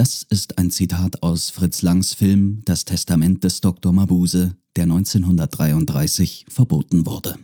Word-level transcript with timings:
Das 0.00 0.22
ist 0.30 0.56
ein 0.56 0.70
Zitat 0.70 1.22
aus 1.22 1.50
Fritz 1.50 1.82
Langs 1.82 2.14
Film 2.14 2.62
Das 2.64 2.86
Testament 2.86 3.44
des 3.44 3.60
Dr. 3.60 3.92
Mabuse, 3.92 4.56
der 4.74 4.84
1933 4.84 6.46
verboten 6.48 7.04
wurde. 7.04 7.38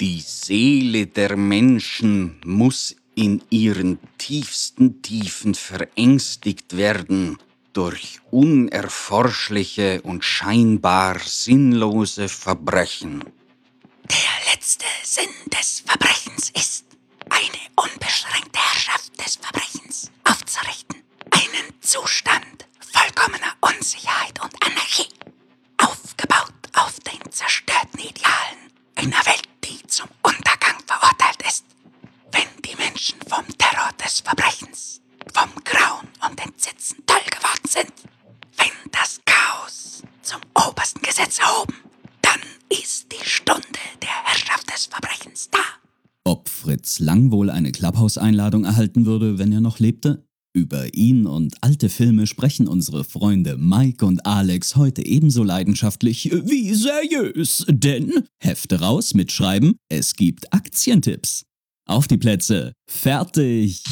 Die 0.00 0.20
Seele 0.20 1.06
der 1.06 1.36
Menschen 1.36 2.40
muss 2.44 2.96
in 3.14 3.42
ihren 3.50 4.00
tiefsten 4.18 5.02
Tiefen 5.02 5.54
verängstigt 5.54 6.76
werden 6.76 7.38
durch 7.74 8.18
unerforschliche 8.32 10.02
und 10.02 10.24
scheinbar 10.24 11.20
sinnlose 11.24 12.28
Verbrechen. 12.28 13.22
Der 14.02 14.52
letzte 14.52 14.84
Sinn 15.04 15.30
des 15.56 15.84
Verbrechens 15.86 16.50
ist, 16.56 16.86
eine 17.30 17.62
unbeschränkte 17.76 18.58
Herrschaft 18.58 19.12
des 19.24 19.36
Verbrechens 19.36 20.10
aufzurichten. 20.24 20.87
Einen 21.38 21.72
Zustand 21.80 22.66
vollkommener 22.80 23.54
Unsicherheit 23.60 24.42
und 24.42 24.52
Anarchie, 24.66 25.06
aufgebaut 25.76 26.52
auf 26.74 26.98
den 27.00 27.30
zerstörten 27.30 28.00
Idealen 28.00 28.58
einer 28.96 29.24
Welt, 29.24 29.48
die 29.64 29.86
zum 29.86 30.08
Untergang 30.22 30.74
verurteilt 30.84 31.40
ist. 31.46 31.64
Wenn 32.32 32.48
die 32.64 32.74
Menschen 32.76 33.20
vom 33.28 33.46
Terror 33.56 33.90
des 34.04 34.18
Verbrechens, 34.18 35.00
vom 35.32 35.48
Grauen 35.62 36.08
und 36.28 36.44
Entsetzen 36.44 37.04
toll 37.06 37.22
geworden 37.30 37.68
sind, 37.68 37.92
wenn 38.56 38.90
das 38.90 39.20
Chaos 39.24 40.02
zum 40.22 40.40
obersten 40.54 41.02
Gesetz 41.02 41.38
erhoben, 41.38 41.76
dann 42.20 42.40
ist 42.68 43.12
die 43.12 43.24
Stunde 43.24 43.78
der 44.02 44.24
Herrschaft 44.24 44.68
des 44.72 44.86
Verbrechens 44.86 45.50
da. 45.50 45.60
Ob 46.24 46.48
Fritz 46.48 46.98
Lang 46.98 47.30
wohl 47.30 47.48
eine 47.48 47.70
Clubhouse-Einladung 47.70 48.64
erhalten 48.64 49.06
würde, 49.06 49.38
wenn 49.38 49.52
er 49.52 49.60
noch 49.60 49.78
lebte? 49.78 50.27
Über 50.54 50.94
ihn 50.94 51.26
und 51.26 51.54
alte 51.60 51.88
Filme 51.88 52.26
sprechen 52.26 52.68
unsere 52.68 53.04
Freunde 53.04 53.56
Mike 53.58 54.04
und 54.04 54.24
Alex 54.24 54.76
heute 54.76 55.04
ebenso 55.04 55.44
leidenschaftlich 55.44 56.30
wie 56.32 56.74
seriös, 56.74 57.66
denn 57.68 58.24
Hefte 58.40 58.80
raus, 58.80 59.14
mitschreiben, 59.14 59.76
es 59.88 60.14
gibt 60.14 60.52
Aktientipps. 60.52 61.44
Auf 61.86 62.08
die 62.08 62.16
Plätze, 62.16 62.72
fertig! 62.88 63.82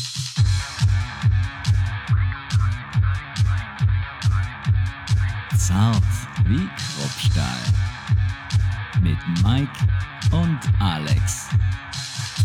Zart 5.59 6.03
wie 6.47 6.67
Kruppstahl. 6.77 7.59
Mit 9.03 9.19
Mike 9.43 9.71
und 10.33 10.59
Alex. 10.81 11.49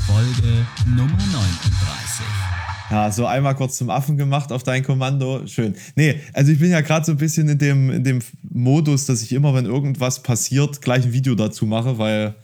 Folge 0.05 0.65
Nummer 0.85 1.17
39. 1.31 2.60
Ja, 2.91 3.09
so 3.09 3.25
einmal 3.25 3.55
kurz 3.55 3.77
zum 3.77 3.89
Affen 3.89 4.17
gemacht 4.17 4.51
auf 4.51 4.63
dein 4.63 4.83
Kommando. 4.83 5.47
Schön. 5.47 5.75
Nee, 5.95 6.19
also 6.33 6.51
ich 6.51 6.59
bin 6.59 6.71
ja 6.71 6.81
gerade 6.81 7.05
so 7.05 7.13
ein 7.13 7.17
bisschen 7.17 7.47
in 7.47 7.57
dem, 7.57 7.89
in 7.89 8.03
dem 8.03 8.19
Modus, 8.43 9.05
dass 9.05 9.23
ich 9.23 9.31
immer, 9.31 9.53
wenn 9.53 9.65
irgendwas 9.65 10.21
passiert, 10.21 10.81
gleich 10.81 11.05
ein 11.05 11.13
Video 11.13 11.33
dazu 11.35 11.65
mache, 11.65 11.97
weil 11.97 12.35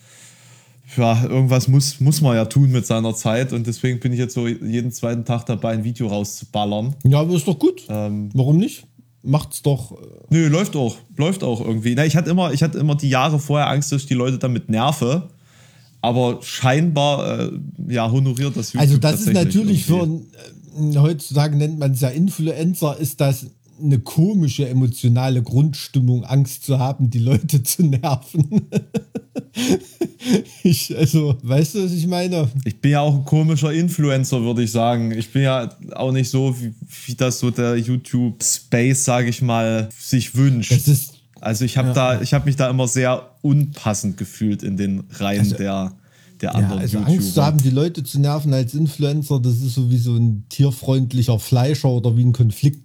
ja, 0.95 1.21
irgendwas 1.25 1.67
muss, 1.67 1.99
muss 1.99 2.21
man 2.21 2.37
ja 2.37 2.45
tun 2.45 2.71
mit 2.71 2.85
seiner 2.85 3.13
Zeit 3.13 3.51
und 3.51 3.67
deswegen 3.67 3.99
bin 3.99 4.13
ich 4.13 4.19
jetzt 4.19 4.35
so 4.35 4.47
jeden 4.47 4.93
zweiten 4.93 5.25
Tag 5.25 5.45
dabei, 5.45 5.73
ein 5.73 5.83
Video 5.83 6.07
rauszuballern. 6.07 6.95
Ja, 7.03 7.19
aber 7.19 7.35
ist 7.35 7.45
doch 7.45 7.59
gut. 7.59 7.83
Ähm, 7.89 8.29
Warum 8.33 8.55
nicht? 8.57 8.87
Macht's 9.23 9.61
doch. 9.61 9.91
Äh 9.91 9.95
Nö, 10.29 10.47
läuft 10.47 10.77
auch. 10.77 10.95
Läuft 11.17 11.43
auch 11.43 11.59
irgendwie. 11.59 11.93
Na, 11.93 12.05
ich 12.05 12.15
hatte 12.15 12.29
immer, 12.29 12.53
ich 12.53 12.63
hatte 12.63 12.79
immer 12.79 12.95
die 12.95 13.09
Jahre 13.09 13.39
vorher 13.39 13.69
Angst, 13.69 13.91
dass 13.91 14.03
ich 14.03 14.07
die 14.07 14.13
Leute 14.13 14.37
damit 14.37 14.69
nerve. 14.69 15.27
Aber 16.01 16.39
scheinbar 16.41 17.39
äh, 17.39 17.51
ja, 17.87 18.11
honoriert 18.11 18.55
das 18.55 18.73
YouTube. 18.73 18.81
Also, 18.81 18.97
das 18.97 19.21
ist 19.21 19.33
natürlich 19.33 19.85
für 19.85 20.03
äh, 20.03 20.95
heutzutage 20.97 21.55
nennt 21.55 21.79
man 21.79 21.91
es 21.91 22.01
ja 22.01 22.09
Influencer, 22.09 22.97
ist 22.97 23.19
das 23.19 23.47
eine 23.81 23.99
komische 23.99 24.67
emotionale 24.67 25.43
Grundstimmung, 25.43 26.23
Angst 26.23 26.65
zu 26.65 26.79
haben, 26.79 27.09
die 27.09 27.19
Leute 27.19 27.63
zu 27.63 27.83
nerven. 27.83 28.67
ich, 30.63 30.95
also, 30.95 31.37
weißt 31.41 31.75
du, 31.75 31.85
was 31.85 31.91
ich 31.91 32.07
meine? 32.07 32.49
Ich 32.65 32.79
bin 32.79 32.91
ja 32.91 33.01
auch 33.01 33.15
ein 33.15 33.25
komischer 33.25 33.71
Influencer, 33.71 34.41
würde 34.41 34.63
ich 34.63 34.71
sagen. 34.71 35.11
Ich 35.11 35.31
bin 35.31 35.43
ja 35.43 35.69
auch 35.95 36.11
nicht 36.11 36.29
so, 36.29 36.55
wie, 36.59 36.73
wie 37.05 37.15
das 37.15 37.39
so 37.39 37.51
der 37.51 37.77
YouTube-Space, 37.77 39.05
sage 39.05 39.29
ich 39.29 39.41
mal, 39.41 39.89
sich 39.97 40.35
wünscht. 40.35 40.71
Das 40.71 40.87
ist, 40.87 41.16
also 41.41 41.65
ich 41.65 41.77
habe 41.77 41.89
ja. 41.89 41.93
da, 41.93 42.21
ich 42.21 42.33
habe 42.33 42.45
mich 42.45 42.55
da 42.55 42.69
immer 42.69 42.87
sehr 42.87 43.31
unpassend 43.41 44.17
gefühlt 44.17 44.63
in 44.63 44.77
den 44.77 45.03
Reihen 45.11 45.39
also, 45.41 45.55
der 45.55 45.93
der 46.41 46.53
anderen 46.53 46.77
ja, 46.77 46.81
also 46.81 46.97
YouTuber. 46.99 47.13
Angst 47.13 47.33
zu 47.33 47.43
haben, 47.43 47.57
die 47.63 47.69
Leute 47.71 48.03
zu 48.03 48.19
nerven 48.19 48.53
als 48.53 48.75
Influencer, 48.75 49.39
das 49.39 49.53
ist 49.53 49.73
so 49.73 49.89
wie 49.89 49.97
so 49.97 50.15
ein 50.15 50.45
tierfreundlicher 50.49 51.39
Fleischer 51.39 51.89
oder 51.89 52.15
wie 52.15 52.23
ein 52.23 52.33
Konflikt 52.33 52.81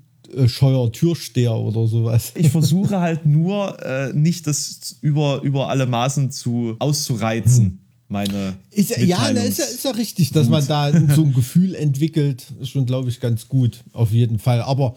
scheuer 0.47 0.91
Türsteher 0.93 1.55
oder 1.55 1.87
sowas. 1.87 2.33
Ich 2.35 2.49
versuche 2.51 3.01
halt 3.01 3.27
nur 3.27 3.83
äh, 3.85 4.13
nicht 4.13 4.47
das 4.47 4.97
über, 5.01 5.43
über 5.43 5.69
alle 5.69 5.87
Maßen 5.87 6.31
zu 6.31 6.77
auszureizen. 6.79 7.65
Hm. 7.65 7.79
Meine 8.09 8.55
ist, 8.71 8.91
ja, 8.99 9.31
na, 9.33 9.41
ist, 9.41 9.59
ja, 9.59 9.65
ist 9.65 9.85
ja 9.85 9.91
richtig, 9.93 10.33
dass 10.33 10.49
man 10.51 10.67
da 10.67 10.91
so 11.15 11.23
ein 11.23 11.33
Gefühl 11.35 11.75
entwickelt. 11.75 12.45
Ist 12.61 12.69
schon, 12.69 12.85
glaube 12.85 13.09
ich, 13.09 13.21
ganz 13.21 13.49
gut, 13.49 13.85
auf 13.95 14.13
jeden 14.13 14.39
Fall. 14.39 14.61
Aber 14.61 14.97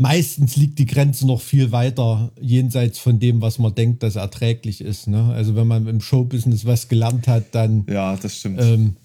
meistens 0.00 0.56
liegt 0.56 0.78
die 0.78 0.86
Grenze 0.86 1.26
noch 1.26 1.42
viel 1.42 1.72
weiter 1.72 2.32
jenseits 2.40 2.98
von 2.98 3.20
dem, 3.20 3.42
was 3.42 3.58
man 3.58 3.74
denkt, 3.74 4.02
dass 4.02 4.16
erträglich 4.16 4.80
ist. 4.80 5.08
Ne? 5.08 5.30
Also 5.34 5.54
wenn 5.56 5.66
man 5.66 5.86
im 5.86 6.00
Showbusiness 6.00 6.64
was 6.64 6.88
gelernt 6.88 7.28
hat, 7.28 7.54
dann 7.54 7.84
ja, 7.88 8.16
das 8.16 8.38
stimmt. 8.38 8.60
Ähm, 8.62 8.96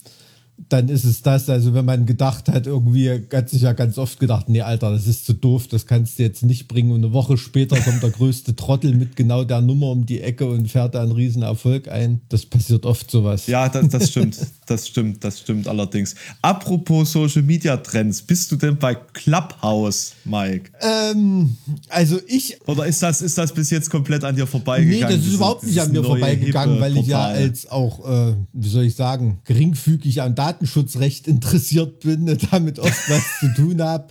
dann 0.70 0.90
ist 0.90 1.04
es 1.04 1.22
das. 1.22 1.50
Also 1.50 1.74
wenn 1.74 1.86
man 1.86 2.06
gedacht 2.06 2.48
hat, 2.50 2.66
irgendwie 2.68 3.10
hat 3.32 3.50
sich 3.50 3.64
ja 3.64 3.74
ganz 3.74 3.98
oft 3.98 4.20
gedacht, 4.20 4.50
nee, 4.50 4.62
Alter, 4.62 4.92
das 4.92 5.08
ist 5.08 5.26
zu 5.26 5.34
doof, 5.34 5.68
das 5.68 5.86
kannst 5.86 6.18
du 6.18 6.24
jetzt 6.24 6.44
nicht 6.44 6.68
bringen. 6.68 6.92
Und 6.92 7.04
eine 7.04 7.14
Woche 7.14 7.38
später 7.38 7.80
kommt 7.80 8.02
der 8.02 8.10
größte 8.10 8.56
Trottel 8.56 8.96
mit 8.96 9.16
genau 9.16 9.44
der 9.44 9.62
Nummer 9.62 9.92
um 9.92 10.06
die 10.06 10.22
Ecke 10.22 10.48
und 10.48 10.70
fährt 10.70 10.96
da 10.96 11.02
einen 11.02 11.12
riesen 11.12 11.42
Erfolg 11.42 11.88
ein. 11.88 12.22
Das 12.30 12.46
passiert 12.46 12.86
oft 12.86 13.12
sowas. 13.12 13.48
Ja, 13.48 13.70
das, 13.70 13.90
das 13.90 14.10
stimmt. 14.10 14.38
das 14.66 14.88
stimmt, 14.88 15.24
das 15.24 15.40
stimmt 15.40 15.68
allerdings. 15.68 16.16
Apropos 16.42 17.12
Social 17.12 17.44
Media 17.44 17.78
Trends, 17.78 18.22
bist 18.22 18.52
du 18.52 18.56
denn 18.56 18.78
bei 18.78 18.96
Clubhouse, 18.96 20.14
Mike? 20.24 20.72
Ähm, 20.82 21.58
also 21.90 22.20
ich. 22.28 22.58
Oder 22.68 22.86
ist 22.86 23.04
das, 23.04 23.22
ist 23.22 23.38
das 23.38 23.54
bis 23.54 23.70
jetzt 23.70 23.90
komplett 23.90 24.24
an 24.24 24.36
dir 24.36 24.48
vorbeigegangen? 24.48 25.10
Nee, 25.10 25.18
das 25.18 25.26
ist 25.26 25.34
überhaupt 25.34 25.64
nicht 25.64 25.80
an 25.80 25.92
mir 25.92 26.04
vorbeigegangen, 26.04 26.80
weil 26.80 26.98
ich 26.98 27.08
ja 27.08 27.26
als 27.26 27.70
auch, 27.70 28.08
äh, 28.08 28.36
wie 28.54 28.70
soll 28.70 28.86
ich 28.86 28.96
sagen, 28.96 29.40
geringfügig 29.44 30.22
an 30.22 30.36
Datenschutzrecht 30.46 31.28
interessiert 31.28 32.02
bin, 32.02 32.38
damit 32.52 32.80
oft 32.80 33.10
was 33.10 33.40
zu 33.40 33.54
tun 33.56 33.82
habe, 33.82 34.08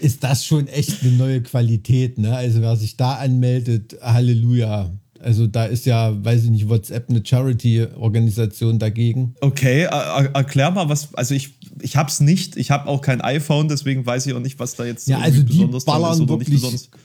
ist 0.00 0.22
das 0.22 0.44
schon 0.44 0.68
echt 0.68 1.02
eine 1.02 1.12
neue 1.12 1.42
Qualität. 1.42 2.18
Ne? 2.18 2.34
Also 2.34 2.60
wer 2.60 2.76
sich 2.76 2.96
da 2.96 3.14
anmeldet, 3.14 3.96
Halleluja. 4.00 4.92
Also 5.20 5.46
da 5.46 5.66
ist 5.66 5.86
ja, 5.86 6.24
weiß 6.24 6.44
ich 6.44 6.50
nicht, 6.50 6.68
WhatsApp 6.68 7.08
eine 7.08 7.24
Charity-Organisation 7.24 8.80
dagegen. 8.80 9.34
Okay, 9.40 9.82
erklär 9.82 10.72
mal, 10.72 10.88
was, 10.88 11.14
also 11.14 11.34
ich, 11.34 11.54
ich 11.80 11.96
hab's 11.96 12.20
nicht, 12.20 12.56
ich 12.56 12.72
habe 12.72 12.88
auch 12.88 13.02
kein 13.02 13.20
iPhone, 13.20 13.68
deswegen 13.68 14.04
weiß 14.04 14.26
ich 14.26 14.34
auch 14.34 14.40
nicht, 14.40 14.58
was 14.58 14.74
da 14.74 14.84
jetzt 14.84 15.06
ja, 15.06 15.18
also 15.18 15.44
die 15.44 15.64
ballern 15.86 16.28
wirklich 16.28 16.60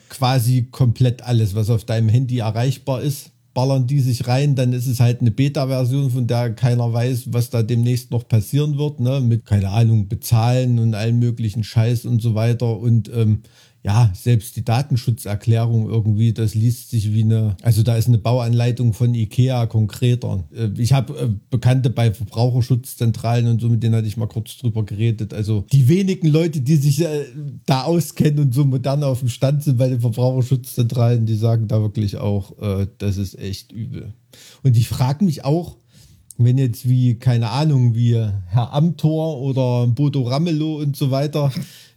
quasi 0.09 0.67
komplett 0.71 1.21
alles, 1.21 1.53
was 1.53 1.69
auf 1.69 1.85
deinem 1.85 2.09
Handy 2.09 2.39
erreichbar 2.39 3.03
ist 3.03 3.31
ballern 3.57 3.87
die 3.87 4.01
sich 4.01 4.27
rein, 4.27 4.53
dann 4.53 4.71
ist 4.71 4.85
es 4.85 4.99
halt 4.99 5.21
eine 5.21 5.31
Beta-Version, 5.31 6.11
von 6.11 6.27
der 6.27 6.53
keiner 6.53 6.93
weiß, 6.93 7.33
was 7.33 7.49
da 7.49 7.63
demnächst 7.63 8.11
noch 8.11 8.27
passieren 8.27 8.77
wird, 8.77 8.99
ne? 8.99 9.19
Mit, 9.19 9.47
keine 9.47 9.69
Ahnung, 9.69 10.07
bezahlen 10.07 10.77
und 10.77 10.93
allen 10.93 11.17
möglichen 11.17 11.63
Scheiß 11.63 12.05
und 12.05 12.21
so 12.21 12.35
weiter. 12.35 12.77
Und 12.77 13.09
ähm, 13.11 13.41
ja, 13.87 14.11
selbst 14.13 14.57
die 14.57 14.65
Datenschutzerklärung 14.65 15.89
irgendwie, 15.89 16.33
das 16.33 16.53
liest 16.53 16.89
sich 16.89 17.13
wie 17.13 17.23
eine, 17.23 17.55
also 17.61 17.83
da 17.83 17.95
ist 17.95 18.09
eine 18.09 18.17
Bauanleitung 18.17 18.91
von 18.91 19.15
Ikea 19.15 19.65
konkreter. 19.65 20.43
Äh, 20.53 20.71
ich 20.77 20.91
habe 20.91 21.17
äh, 21.17 21.29
Bekannte 21.49 21.89
bei 21.89 22.13
Verbraucherschutzzentralen 22.13 23.47
und 23.47 23.61
so, 23.61 23.69
mit 23.69 23.81
denen 23.81 23.95
hatte 23.95 24.07
ich 24.07 24.17
mal 24.17 24.27
kurz 24.27 24.57
drüber 24.57 24.83
geredet. 24.83 25.33
Also 25.33 25.63
die 25.71 25.87
wenigen 25.87 26.27
Leute, 26.27 26.59
die 26.59 26.75
sich 26.75 26.99
äh, 26.99 27.27
da 27.65 27.83
auskennen 27.83 28.39
und 28.39 28.53
so 28.53 28.65
modern 28.65 29.05
auf 29.05 29.19
dem 29.19 29.29
Stand 29.29 29.63
sind 29.63 29.77
bei 29.77 29.87
den 29.87 30.01
Verbraucherschutzzentralen, 30.01 31.25
die 31.25 31.35
sagen 31.35 31.69
da 31.69 31.79
wirklich 31.79 32.17
auch, 32.17 32.51
das 32.97 33.17
ist 33.17 33.39
echt 33.39 33.71
übel. 33.71 34.13
Und 34.63 34.75
ich 34.75 34.89
frage 34.89 35.23
mich 35.23 35.45
auch, 35.45 35.77
wenn 36.37 36.57
jetzt 36.57 36.87
wie, 36.87 37.15
keine 37.15 37.49
Ahnung, 37.51 37.95
wie 37.95 38.15
Herr 38.15 38.73
Amtor 38.73 39.39
oder 39.39 39.87
Bodo 39.87 40.23
Ramelow 40.23 40.79
und 40.79 40.95
so 40.95 41.09
weiter 41.11 41.51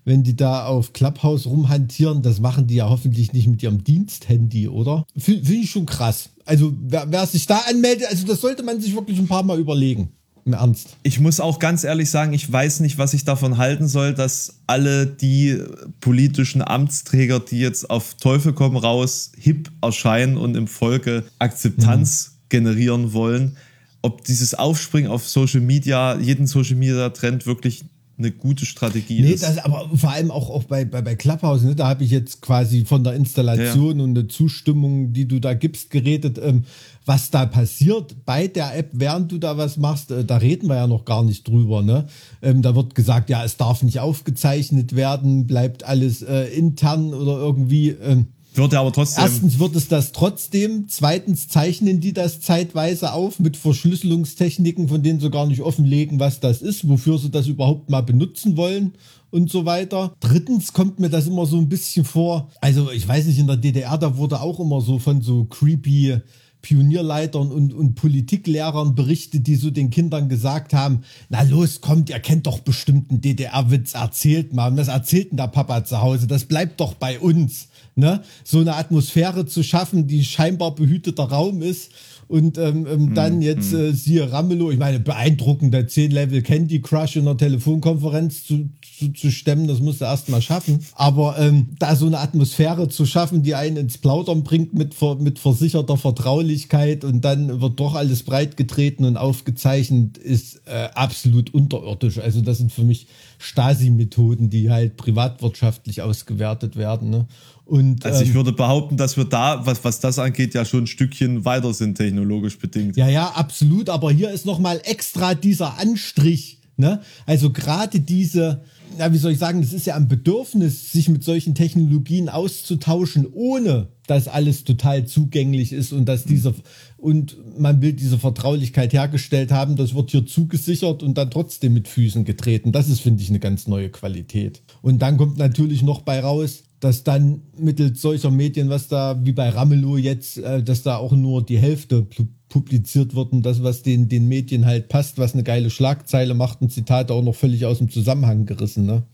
wenn 0.05 0.23
die 0.23 0.37
da 0.37 0.67
auf 0.67 0.93
Clubhouse 0.93 1.47
rumhantieren, 1.47 2.23
das 2.23 2.41
machen 2.41 2.67
die 2.67 2.77
ja 2.77 2.89
hoffentlich 2.89 3.33
nicht 3.33 3.47
mit 3.47 3.63
ihrem 3.63 3.85
Diensthandy, 3.85 4.69
oder? 4.69 5.05
Finde 5.17 5.53
ich 5.53 5.71
schon 5.71 5.87
krass. 5.87 6.31
Also 6.45 6.73
wer, 6.81 7.11
wer 7.11 7.27
sich 7.27 7.47
da 7.47 7.59
anmeldet, 7.69 8.09
also 8.09 8.27
das 8.27 8.41
sollte 8.41 8.63
man 8.63 8.81
sich 8.81 8.95
wirklich 8.95 9.19
ein 9.19 9.29
paar 9.29 9.43
Mal 9.43 9.59
überlegen. 9.59 10.11
Im 10.47 10.55
Ernst. 10.55 10.97
Ich 11.03 11.21
muss 11.21 11.39
auch 11.39 11.59
ganz 11.59 11.85
ehrlich 11.85 12.09
sagen, 12.09 12.33
ich 12.33 12.51
weiß 12.51 12.81
nicht, 12.81 12.97
was 12.97 13.13
ich 13.13 13.25
davon 13.25 13.59
halten 13.59 13.89
soll, 13.89 14.15
dass 14.15 14.61
alle 14.67 15.07
die 15.07 15.63
politischen 16.01 16.63
Amtsträger, 16.63 17.41
die 17.41 17.59
jetzt 17.59 17.91
auf 17.91 18.15
Teufel 18.15 18.55
komm 18.55 18.77
raus 18.77 19.33
hip 19.37 19.71
erscheinen 19.83 20.39
und 20.39 20.57
im 20.57 20.67
Volke 20.67 21.25
Akzeptanz 21.39 22.31
mhm. 22.31 22.49
generieren 22.49 23.13
wollen, 23.13 23.59
ob 24.03 24.25
dieses 24.25 24.55
Aufspringen 24.55 25.11
auf 25.11 25.29
Social 25.29 25.61
Media, 25.61 26.19
jeden 26.19 26.47
Social 26.47 26.77
Media 26.77 27.11
Trend 27.11 27.45
wirklich 27.47 27.85
eine 28.21 28.31
gute 28.31 28.67
Strategie 28.67 29.21
nee, 29.21 29.33
ist. 29.33 29.43
Das, 29.43 29.59
aber 29.59 29.91
vor 29.95 30.11
allem 30.11 30.31
auch, 30.31 30.51
auch 30.51 30.65
bei, 30.65 30.85
bei, 30.85 31.03
bei 31.03 31.17
Clubhouse, 31.17 31.63
ne, 31.63 31.75
da 31.75 31.89
habe 31.89 32.05
ich 32.05 32.11
jetzt 32.11 32.41
quasi 32.41 32.85
von 32.85 33.03
der 33.03 33.15
Installation 33.15 33.99
ja. 33.99 34.05
und 34.05 34.15
der 34.15 34.29
Zustimmung, 34.29 35.13
die 35.13 35.27
du 35.27 35.41
da 35.41 35.55
gibst, 35.55 35.91
geredet. 35.91 36.39
Ähm, 36.39 36.65
was 37.07 37.31
da 37.31 37.47
passiert 37.47 38.25
bei 38.25 38.47
der 38.47 38.77
App, 38.77 38.91
während 38.93 39.33
du 39.33 39.39
da 39.39 39.57
was 39.57 39.77
machst, 39.79 40.11
äh, 40.11 40.25
da 40.25 40.37
reden 40.37 40.69
wir 40.69 40.77
ja 40.77 40.87
noch 40.87 41.05
gar 41.05 41.25
nicht 41.25 41.49
drüber. 41.49 41.83
Ne? 41.83 42.07
Ähm, 42.43 42.63
da 42.63 42.77
wird 42.77 42.95
gesagt, 42.95 43.31
ja, 43.31 43.45
es 43.45 43.57
darf 43.57 43.83
nicht 43.83 44.01
aufgezeichnet 44.01 44.95
werden, 44.95 45.47
bleibt 45.47 45.83
alles 45.85 46.23
äh, 46.23 46.45
intern 46.45 47.13
oder 47.13 47.39
irgendwie. 47.39 47.89
Ähm, 47.89 48.29
wird 48.57 48.75
aber 48.75 48.93
trotzdem. 48.93 49.25
Erstens 49.25 49.59
wird 49.59 49.77
es 49.77 49.89
das 49.89 50.13
trotzdem. 50.13 50.87
Zweitens 50.89 51.49
zeichnen 51.49 52.01
die 52.01 52.13
das 52.13 52.41
zeitweise 52.41 53.13
auf 53.13 53.39
mit 53.39 53.57
Verschlüsselungstechniken, 53.57 54.89
von 54.89 55.03
denen 55.03 55.21
sie 55.21 55.31
gar 55.31 55.47
nicht 55.47 55.63
offenlegen, 55.63 56.21
was 56.21 56.41
das 56.41 56.63
ist, 56.63 56.89
wofür 56.89 57.19
sie 57.19 57.31
das 57.31 57.47
überhaupt 57.47 57.91
mal 57.91 58.03
benutzen 58.03 58.57
wollen 58.57 58.95
und 59.31 59.51
so 59.51 59.65
weiter. 59.65 60.15
Drittens 60.21 60.73
kommt 60.73 60.99
mir 60.99 61.11
das 61.11 61.27
immer 61.27 61.47
so 61.47 61.59
ein 61.59 61.69
bisschen 61.69 62.05
vor. 62.05 62.51
Also 62.61 62.91
ich 62.91 63.07
weiß 63.07 63.27
nicht, 63.27 63.39
in 63.39 63.47
der 63.47 63.57
DDR, 63.57 63.99
da 63.99 64.17
wurde 64.17 64.41
auch 64.41 64.61
immer 64.61 64.81
so 64.81 64.99
von 64.99 65.23
so 65.23 65.45
creepy 65.45 66.21
Pionierleitern 66.63 67.51
und, 67.51 67.73
und 67.73 67.95
Politiklehrern 67.95 68.95
berichtet, 68.95 69.47
die 69.47 69.57
so 69.57 69.71
den 69.71 69.91
Kindern 69.91 70.29
gesagt 70.29 70.75
haben, 70.75 71.03
na 71.29 71.43
los, 71.43 71.81
kommt, 71.81 72.11
ihr 72.11 72.21
kennt 72.21 72.47
doch 72.47 72.61
bestimmt 72.61 73.11
einen 73.11 73.21
DDR-Witz, 73.21 73.95
erzählt 73.95 74.53
mal. 74.53 74.71
Und 74.71 74.77
was 74.77 74.89
erzählt 74.89 75.31
denn 75.31 75.39
der 75.39 75.49
Papa 75.49 75.85
zu 75.85 76.03
Hause? 76.03 76.27
Das 76.27 76.45
bleibt 76.45 76.81
doch 76.81 76.95
bei 76.95 77.19
uns 77.19 77.69
ne, 78.01 78.23
so 78.43 78.59
eine 78.59 78.75
Atmosphäre 78.75 79.47
zu 79.47 79.63
schaffen, 79.63 80.09
die 80.09 80.25
scheinbar 80.25 80.75
behüteter 80.75 81.25
Raum 81.25 81.63
ist. 81.63 81.93
Und 82.31 82.59
ähm, 82.59 82.87
ähm, 82.87 83.15
dann 83.17 83.35
hm, 83.35 83.43
jetzt 83.43 83.73
hm. 83.73 83.81
äh, 83.81 83.93
siehe 83.93 84.31
Ramelow, 84.31 84.71
ich 84.71 84.79
meine, 84.79 85.01
beeindruckender 85.01 85.89
10 85.89 86.13
Level 86.13 86.43
Candy 86.43 86.81
Crush 86.81 87.17
in 87.17 87.23
einer 87.23 87.37
Telefonkonferenz 87.37 88.45
zu, 88.45 88.71
zu, 89.01 89.13
zu 89.13 89.33
stemmen, 89.33 89.67
das 89.67 89.81
musst 89.81 90.01
du 90.01 90.05
erst 90.05 90.29
mal 90.29 90.41
schaffen. 90.41 90.79
Aber 90.95 91.41
ähm, 91.41 91.71
da 91.81 91.97
so 91.97 92.07
eine 92.07 92.21
Atmosphäre 92.21 92.89
zu 92.89 93.05
schaffen, 93.05 93.43
die 93.43 93.57
einen 93.57 93.77
ins 93.77 93.99
Plaudern 93.99 94.45
bringt 94.45 94.75
mit, 94.75 94.95
mit 95.19 95.41
versicherter 95.41 95.97
Vertraulichkeit 95.97 97.03
und 97.03 97.25
dann 97.25 97.61
wird 97.61 97.81
doch 97.81 97.97
alles 97.97 98.23
breit 98.23 98.57
getreten 98.57 99.07
und 99.07 99.17
aufgezeichnet, 99.17 100.17
ist 100.17 100.63
äh, 100.67 100.89
absolut 100.95 101.53
unterirdisch. 101.53 102.19
Also 102.19 102.43
das 102.43 102.59
sind 102.59 102.71
für 102.71 102.85
mich 102.85 103.09
Stasi-Methoden, 103.39 104.51
die 104.51 104.71
halt 104.71 104.97
privatwirtschaftlich 104.97 106.03
ausgewertet 106.03 106.77
werden. 106.77 107.11
Ne? 107.11 107.27
Und, 107.71 108.05
also 108.05 108.23
ich 108.23 108.31
ähm, 108.31 108.35
würde 108.35 108.53
behaupten, 108.53 108.97
dass 108.97 109.17
wir 109.17 109.25
da, 109.25 109.65
was, 109.65 109.85
was 109.85 110.01
das 110.01 110.19
angeht, 110.19 110.55
ja 110.55 110.65
schon 110.65 110.85
ein 110.85 110.87
Stückchen 110.89 111.45
weiter 111.45 111.73
sind, 111.73 111.95
technologisch 111.95 112.59
bedingt. 112.59 112.97
Ja, 112.97 113.09
ja, 113.09 113.29
absolut. 113.29 113.91
Aber 113.91 114.11
hier 114.11 114.33
ist 114.33 114.45
nochmal 114.45 114.81
extra 114.83 115.37
dieser 115.37 115.79
Anstrich. 115.79 116.59
Ne? 116.77 117.01
Also 117.27 117.51
gerade 117.51 118.01
diese, 118.01 118.63
ja, 118.99 119.13
wie 119.13 119.19
soll 119.19 119.31
ich 119.31 119.39
sagen, 119.39 119.61
das 119.61 119.73
ist 119.73 119.87
ja 119.87 119.95
ein 119.95 120.09
Bedürfnis, 120.09 120.91
sich 120.91 121.09
mit 121.09 121.23
solchen 121.23 121.55
Technologien 121.55 122.29
auszutauschen, 122.29 123.29
ohne 123.33 123.87
dass 124.09 124.27
alles 124.27 124.65
total 124.65 125.07
zugänglich 125.07 125.73
ist 125.73 125.93
und 125.93 126.07
dass 126.07 126.25
diese 126.25 126.57
und 126.97 127.37
man 127.57 127.81
will 127.81 127.93
diese 127.93 128.19
Vertraulichkeit 128.19 128.93
hergestellt 128.93 129.53
haben, 129.53 129.77
das 129.77 129.95
wird 129.95 130.11
hier 130.11 130.27
zugesichert 130.27 131.05
und 131.05 131.17
dann 131.17 131.31
trotzdem 131.31 131.75
mit 131.75 131.87
Füßen 131.87 132.25
getreten. 132.25 132.73
Das 132.73 132.89
ist, 132.89 133.01
finde 133.01 133.23
ich, 133.23 133.29
eine 133.29 133.39
ganz 133.39 133.69
neue 133.69 133.91
Qualität. 133.91 134.61
Und 134.83 135.01
dann 135.01 135.17
kommt 135.17 135.39
natürlich 135.39 135.83
noch 135.83 136.03
bei 136.03 136.19
raus, 136.19 136.65
dass 136.81 137.05
dann 137.05 137.43
mittels 137.59 138.01
solcher 138.01 138.31
Medien, 138.31 138.71
was 138.71 138.89
da 138.89 139.19
wie 139.23 139.33
bei 139.33 139.51
Ramelow 139.51 139.99
jetzt, 139.99 140.39
äh, 140.39 140.63
dass 140.63 140.83
da 140.83 140.97
auch 140.97 141.13
nur 141.13 141.45
die 141.45 141.59
Hälfte 141.59 142.07
publiziert 142.49 143.15
wird 143.15 143.33
und 143.33 143.43
das, 143.43 143.63
was 143.63 143.83
den, 143.83 144.09
den 144.09 144.29
Medien 144.29 144.65
halt 144.65 144.89
passt, 144.89 145.19
was 145.19 145.35
eine 145.35 145.43
geile 145.43 145.71
Schlagzeile 145.71 146.35
macht, 146.35 146.63
ein 146.63 146.71
Zitat 146.71 147.11
auch 147.11 147.23
noch 147.23 147.35
völlig 147.35 147.67
aus 147.67 147.79
dem 147.79 147.91
Zusammenhang 147.91 148.47
gerissen. 148.47 148.87
Ne? 148.87 149.05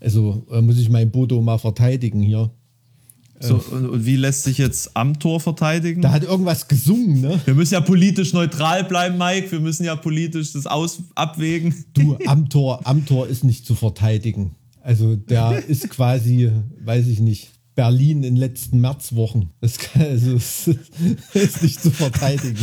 Also 0.00 0.46
äh, 0.50 0.62
muss 0.62 0.78
ich 0.78 0.88
mein 0.88 1.10
Bodo 1.10 1.40
mal 1.42 1.58
verteidigen 1.58 2.22
hier. 2.22 2.50
So, 3.40 3.60
und, 3.72 3.88
und, 3.88 4.06
wie 4.06 4.16
lässt 4.16 4.44
sich 4.44 4.58
jetzt 4.58 4.96
Amtor 4.96 5.40
verteidigen? 5.40 6.00
Da 6.00 6.12
hat 6.12 6.22
irgendwas 6.22 6.68
gesungen, 6.68 7.20
ne? 7.20 7.40
Wir 7.44 7.54
müssen 7.54 7.74
ja 7.74 7.80
politisch 7.80 8.32
neutral 8.32 8.84
bleiben, 8.84 9.18
Mike. 9.18 9.50
Wir 9.50 9.58
müssen 9.58 9.84
ja 9.84 9.96
politisch 9.96 10.52
das 10.52 10.66
aus 10.66 11.02
abwägen. 11.16 11.74
Du, 11.92 12.16
Amtor, 12.26 12.86
Amtor 12.86 13.26
ist 13.26 13.42
nicht 13.42 13.66
zu 13.66 13.74
verteidigen. 13.74 14.54
Also 14.82 15.16
der 15.16 15.62
ist 15.68 15.88
quasi, 15.90 16.50
weiß 16.80 17.06
ich 17.06 17.20
nicht, 17.20 17.50
Berlin 17.74 18.18
in 18.18 18.34
den 18.34 18.36
letzten 18.36 18.80
Märzwochen. 18.80 19.50
Das, 19.60 19.78
kann, 19.78 20.02
also, 20.02 20.34
das 20.34 20.68
ist 21.34 21.62
nicht 21.62 21.80
zu 21.80 21.90
verteidigen. 21.90 22.58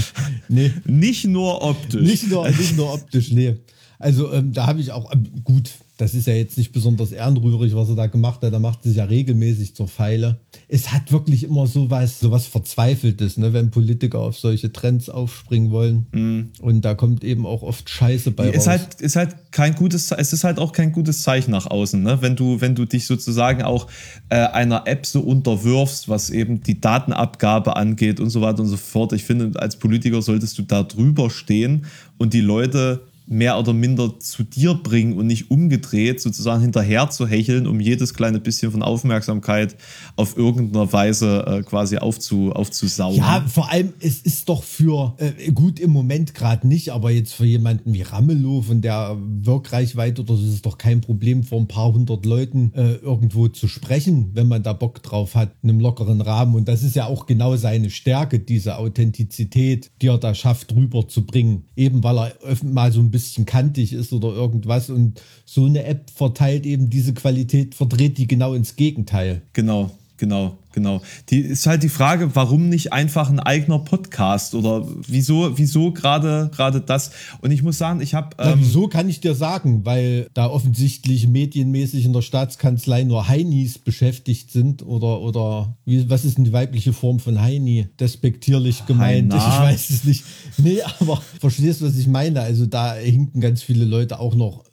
Nee. 0.47 0.71
Nicht 0.85 1.25
nur 1.25 1.63
optisch. 1.63 2.01
Nicht 2.01 2.29
nur, 2.29 2.47
nicht 2.47 2.77
nur 2.77 2.93
optisch, 2.93 3.31
nee. 3.31 3.55
Also 3.97 4.31
ähm, 4.31 4.53
da 4.53 4.67
habe 4.67 4.79
ich 4.79 4.91
auch, 4.91 5.11
ähm, 5.13 5.43
gut, 5.43 5.71
das 5.97 6.13
ist 6.13 6.27
ja 6.27 6.33
jetzt 6.33 6.57
nicht 6.57 6.71
besonders 6.71 7.11
ehrenrührig, 7.11 7.75
was 7.75 7.89
er 7.89 7.95
da 7.95 8.07
gemacht 8.07 8.41
hat. 8.41 8.53
Er 8.53 8.59
macht 8.59 8.83
sich 8.83 8.95
ja 8.95 9.03
regelmäßig 9.05 9.75
zur 9.75 9.87
Pfeile. 9.87 10.39
Es 10.71 10.91
hat 10.91 11.11
wirklich 11.11 11.43
immer 11.43 11.65
so 11.65 11.89
was, 11.89 12.19
so 12.19 12.29
was 12.29 12.45
Verzweifeltes, 12.45 13.37
ne, 13.37 13.53
wenn 13.53 13.71
Politiker 13.71 14.19
auf 14.19 14.37
solche 14.37 14.71
Trends 14.71 15.09
aufspringen 15.09 15.71
wollen. 15.71 16.05
Mhm. 16.11 16.51
Und 16.61 16.85
da 16.85 16.93
kommt 16.93 17.23
eben 17.23 17.45
auch 17.45 17.63
oft 17.63 17.89
Scheiße 17.89 18.31
bei 18.31 18.49
ist 18.49 18.59
raus. 18.59 18.67
Halt, 18.67 19.01
ist 19.01 19.15
halt 19.15 19.35
kein 19.51 19.73
gutes, 19.73 20.11
es 20.11 20.31
ist 20.31 20.43
halt 20.43 20.59
auch 20.59 20.71
kein 20.71 20.91
gutes 20.91 21.23
Zeichen 21.23 21.51
nach 21.51 21.65
außen, 21.65 22.01
ne? 22.01 22.21
wenn 22.21 22.35
du, 22.35 22.61
wenn 22.61 22.75
du 22.75 22.85
dich 22.85 23.07
sozusagen 23.07 23.63
auch 23.63 23.87
äh, 24.29 24.35
einer 24.35 24.83
App 24.85 25.05
so 25.05 25.21
unterwirfst, 25.21 26.07
was 26.07 26.29
eben 26.29 26.61
die 26.61 26.79
Datenabgabe 26.79 27.75
angeht 27.75 28.19
und 28.19 28.29
so 28.29 28.41
weiter 28.41 28.61
und 28.61 28.67
so 28.67 28.77
fort. 28.77 29.11
Ich 29.13 29.23
finde, 29.23 29.59
als 29.59 29.75
Politiker 29.77 30.21
solltest 30.21 30.57
du 30.57 30.61
da 30.61 30.83
drüber 30.83 31.29
stehen 31.29 31.85
und 32.19 32.33
die 32.33 32.41
Leute 32.41 33.01
mehr 33.29 33.59
oder 33.59 33.73
minder 33.73 34.19
zu 34.19 34.43
dir 34.43 34.73
bringen 34.73 35.13
und 35.13 35.27
nicht 35.27 35.51
umgedreht 35.51 36.19
sozusagen 36.19 36.61
hinterher 36.61 37.11
zu 37.11 37.27
hecheln, 37.27 37.67
um 37.67 37.79
jedes 37.79 38.15
kleine 38.15 38.39
bisschen 38.39 38.71
von 38.71 38.81
Aufmerksamkeit 38.81 39.75
auf 40.15 40.35
irgendeiner 40.35 40.91
Weise 40.91 41.45
äh, 41.47 41.61
quasi 41.61 41.97
aufzu, 41.97 42.51
aufzusaugen. 42.51 43.19
Ja, 43.19 43.45
vor 43.47 43.71
allem, 43.71 43.93
es 43.99 44.19
ist 44.21 44.49
doch 44.49 44.63
für, 44.63 45.15
äh, 45.17 45.51
gut 45.51 45.79
im 45.79 45.91
Moment 45.91 46.33
gerade 46.33 46.67
nicht, 46.67 46.89
aber 46.91 47.11
jetzt 47.11 47.33
für 47.33 47.45
jemanden 47.45 47.93
wie 47.93 48.01
Ramelow 48.01 48.63
von 48.63 48.81
der 48.81 49.15
Wirkreichweite 49.19 50.23
oder 50.23 50.35
so 50.35 50.43
ist 50.43 50.53
es 50.53 50.61
doch 50.63 50.79
kein 50.79 51.01
Problem, 51.01 51.43
vor 51.43 51.59
ein 51.59 51.67
paar 51.67 51.93
hundert 51.93 52.25
Leuten 52.25 52.71
äh, 52.73 52.93
irgendwo 52.95 53.47
zu 53.47 53.67
sprechen, 53.67 54.31
wenn 54.33 54.47
man 54.47 54.63
da 54.63 54.73
Bock 54.73 55.03
drauf 55.03 55.35
hat, 55.35 55.51
in 55.61 55.69
einem 55.69 55.81
lockeren 55.81 56.21
Rahmen. 56.21 56.55
Und 56.55 56.67
das 56.67 56.81
ist 56.81 56.95
ja 56.95 57.05
auch 57.05 57.27
genau 57.27 57.55
seine 57.57 57.91
Stärke, 57.91 58.39
diese 58.39 58.79
Authentizität, 58.79 59.91
die 60.01 60.07
er 60.07 60.17
da 60.17 60.33
schafft, 60.33 60.73
rüberzubringen. 60.73 61.65
Eben 61.75 62.03
weil 62.03 62.17
er 62.17 62.33
mal 62.63 62.91
so 62.91 62.99
ein 62.99 63.11
bisschen 63.11 63.18
bisschen 63.19 63.45
kantig 63.45 63.93
ist 63.93 64.13
oder 64.13 64.29
irgendwas. 64.29 64.89
Und 64.89 65.21
so 65.45 65.65
eine 65.65 65.83
App 65.83 66.09
verteilt 66.09 66.65
eben 66.65 66.89
diese 66.89 67.13
Qualität, 67.13 67.75
verdreht 67.75 68.17
die 68.17 68.27
genau 68.27 68.53
ins 68.53 68.75
Gegenteil. 68.75 69.41
Genau, 69.53 69.91
genau, 70.17 70.57
genau. 70.79 71.01
Die 71.29 71.39
ist 71.39 71.67
halt 71.67 71.83
die 71.83 71.89
Frage, 71.89 72.35
warum 72.35 72.69
nicht 72.69 72.93
einfach 72.93 73.29
ein 73.29 73.39
eigener 73.39 73.79
Podcast 73.79 74.55
oder 74.55 74.87
wieso, 75.07 75.57
wieso 75.57 75.91
gerade 75.91 76.49
gerade 76.53 76.81
das? 76.81 77.11
Und 77.41 77.51
ich 77.51 77.63
muss 77.63 77.77
sagen, 77.77 78.01
ich 78.01 78.13
habe 78.13 78.35
ähm 78.39 78.59
wieso 78.59 78.87
kann 78.87 79.09
ich 79.09 79.19
dir 79.19 79.35
sagen, 79.35 79.85
weil 79.85 80.27
da 80.33 80.47
offensichtlich 80.47 81.27
medienmäßig 81.27 82.05
in 82.05 82.13
der 82.13 82.21
Staatskanzlei 82.21 83.03
nur 83.03 83.27
Heinis 83.27 83.77
beschäftigt 83.77 84.51
sind 84.51 84.81
oder 84.83 85.21
oder 85.21 85.77
wie, 85.85 86.09
was 86.09 86.25
ist 86.25 86.37
denn 86.37 86.45
die 86.45 86.53
weibliche 86.53 86.93
Form 86.93 87.19
von 87.19 87.41
Heini? 87.41 87.87
Despektierlich 87.99 88.85
gemeint, 88.85 89.33
Heina. 89.33 89.47
ich 89.47 89.59
weiß 89.59 89.89
es 89.89 90.03
nicht. 90.05 90.23
Nee, 90.57 90.81
aber 90.99 91.21
verstehst 91.39 91.81
du, 91.81 91.85
was 91.85 91.97
ich 91.97 92.07
meine? 92.07 92.41
Also 92.41 92.65
da 92.65 92.95
hinken 92.95 93.41
ganz 93.41 93.61
viele 93.61 93.85
Leute 93.85 94.19
auch 94.19 94.35
noch 94.35 94.63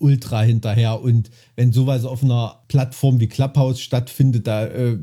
ultra 0.00 0.42
hinterher. 0.42 1.00
Und 1.00 1.30
wenn 1.56 1.72
sowas 1.72 2.04
auf 2.04 2.24
einer 2.24 2.62
Plattform 2.68 3.20
wie 3.20 3.28
Clubhouse 3.28 3.80
stattfindet, 3.80 4.46
da, 4.46 4.66
äh, 4.66 4.98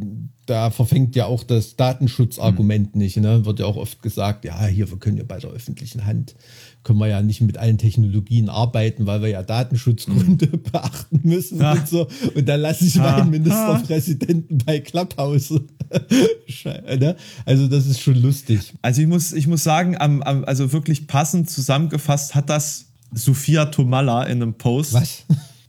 da 0.48 0.72
verfängt 0.72 1.16
ja 1.16 1.25
auch 1.25 1.44
das 1.44 1.75
Datenschutzargument 1.75 2.96
mhm. 2.96 3.01
nicht. 3.01 3.18
Ne? 3.18 3.46
Wird 3.46 3.60
ja 3.60 3.66
auch 3.66 3.75
oft 3.75 4.01
gesagt, 4.01 4.46
ja, 4.46 4.66
hier, 4.66 4.89
wir 4.89 4.98
können 4.98 5.18
ja 5.18 5.24
bei 5.24 5.39
der 5.39 5.51
öffentlichen 5.51 6.06
Hand, 6.06 6.36
können 6.84 7.00
wir 7.00 7.08
ja 7.08 7.22
nicht 7.22 7.42
mit 7.42 7.58
allen 7.58 7.77
Technologien 7.77 8.50
arbeiten, 8.50 9.06
weil 9.06 9.22
wir 9.22 9.30
ja 9.30 9.44
Datenschutzgründe 9.44 10.48
mhm. 10.48 10.63
beachten 10.72 11.20
müssen 11.24 11.60
ja. 11.60 11.74
und 11.74 11.88
so. 11.88 12.08
Und 12.34 12.48
dann 12.48 12.62
lasse 12.62 12.86
ich 12.86 12.96
ja. 12.96 13.04
meinen 13.04 13.30
Ministerpräsidenten 13.30 14.58
bei 14.60 14.80
Clubhouse. 14.80 15.51
ne? 16.63 17.16
Also 17.46 17.68
das 17.68 17.86
ist 17.86 18.01
schon 18.01 18.16
lustig. 18.22 18.74
Also 18.82 19.01
ich 19.01 19.08
muss, 19.08 19.34
ich 19.34 19.48
muss 19.48 19.63
sagen, 19.63 19.98
am, 19.98 20.22
am, 20.24 20.46
also 20.46 20.72
wirklich 20.72 21.08
passend 21.08 21.50
zusammengefasst 21.50 22.36
hat 22.36 22.50
das 22.50 22.86
Sophia 23.13 23.66
Tomalla 23.66 24.24
in 24.24 24.42
einem 24.42 24.54
Post. 24.54 24.94
Was? 24.94 25.25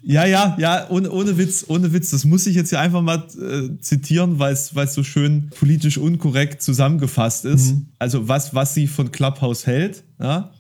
Ja, 0.09 0.25
ja, 0.25 0.57
ja, 0.59 0.87
ohne, 0.89 1.11
ohne 1.11 1.37
Witz, 1.37 1.67
ohne 1.69 1.93
Witz. 1.93 2.13
Das 2.13 2.25
muss 2.25 2.47
ich 2.47 2.57
jetzt 2.57 2.71
hier 2.71 2.81
einfach 2.81 3.03
mal 3.03 3.25
äh, 3.39 3.79
zitieren, 3.79 4.39
weil 4.39 4.55
es 4.55 4.73
so 4.95 5.03
schön 5.03 5.51
politisch 5.51 5.99
unkorrekt 5.99 6.63
zusammengefasst 6.63 7.45
ist. 7.45 7.75
Mhm. 7.75 7.87
Also 7.99 8.27
was, 8.27 8.55
was 8.55 8.73
sie 8.73 8.87
von 8.87 9.13
Clubhouse 9.13 9.67
hält, 9.67 10.05
ja, 10.19 10.51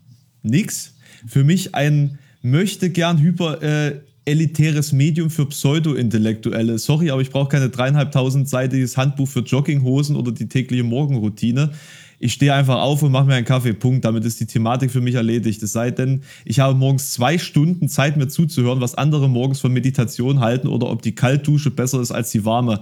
nix. 0.42 0.92
Für 1.26 1.44
mich 1.44 1.74
ein 1.74 2.18
möchte 2.42 2.90
gern 2.90 3.18
hyper 3.18 3.62
äh, 3.62 4.00
elitäres 4.26 4.92
Medium 4.92 5.30
für 5.30 5.46
Pseudo-Intellektuelle. 5.46 6.78
Sorry, 6.78 7.10
aber 7.10 7.22
ich 7.22 7.30
brauche 7.30 7.48
keine 7.48 7.70
dreieinhalbtausend 7.70 8.50
seitiges 8.50 8.98
Handbuch 8.98 9.28
für 9.28 9.40
Jogginghosen 9.40 10.14
oder 10.14 10.30
die 10.30 10.48
tägliche 10.48 10.84
Morgenroutine. 10.84 11.70
Ich 12.20 12.32
stehe 12.32 12.52
einfach 12.52 12.80
auf 12.80 13.02
und 13.02 13.12
mache 13.12 13.26
mir 13.26 13.34
einen 13.34 13.46
Kaffee. 13.46 13.72
Punkt. 13.72 14.04
Damit 14.04 14.24
ist 14.24 14.40
die 14.40 14.46
Thematik 14.46 14.90
für 14.90 15.00
mich 15.00 15.14
erledigt. 15.14 15.62
Es 15.62 15.72
sei 15.72 15.90
denn, 15.90 16.22
ich 16.44 16.60
habe 16.60 16.74
morgens 16.74 17.12
zwei 17.12 17.38
Stunden 17.38 17.88
Zeit, 17.88 18.16
mir 18.16 18.28
zuzuhören, 18.28 18.80
was 18.80 18.96
andere 18.96 19.28
morgens 19.28 19.60
von 19.60 19.72
Meditation 19.72 20.40
halten 20.40 20.66
oder 20.66 20.90
ob 20.90 21.02
die 21.02 21.14
Kaltdusche 21.14 21.70
besser 21.70 22.00
ist 22.00 22.10
als 22.10 22.30
die 22.30 22.44
warme. 22.44 22.80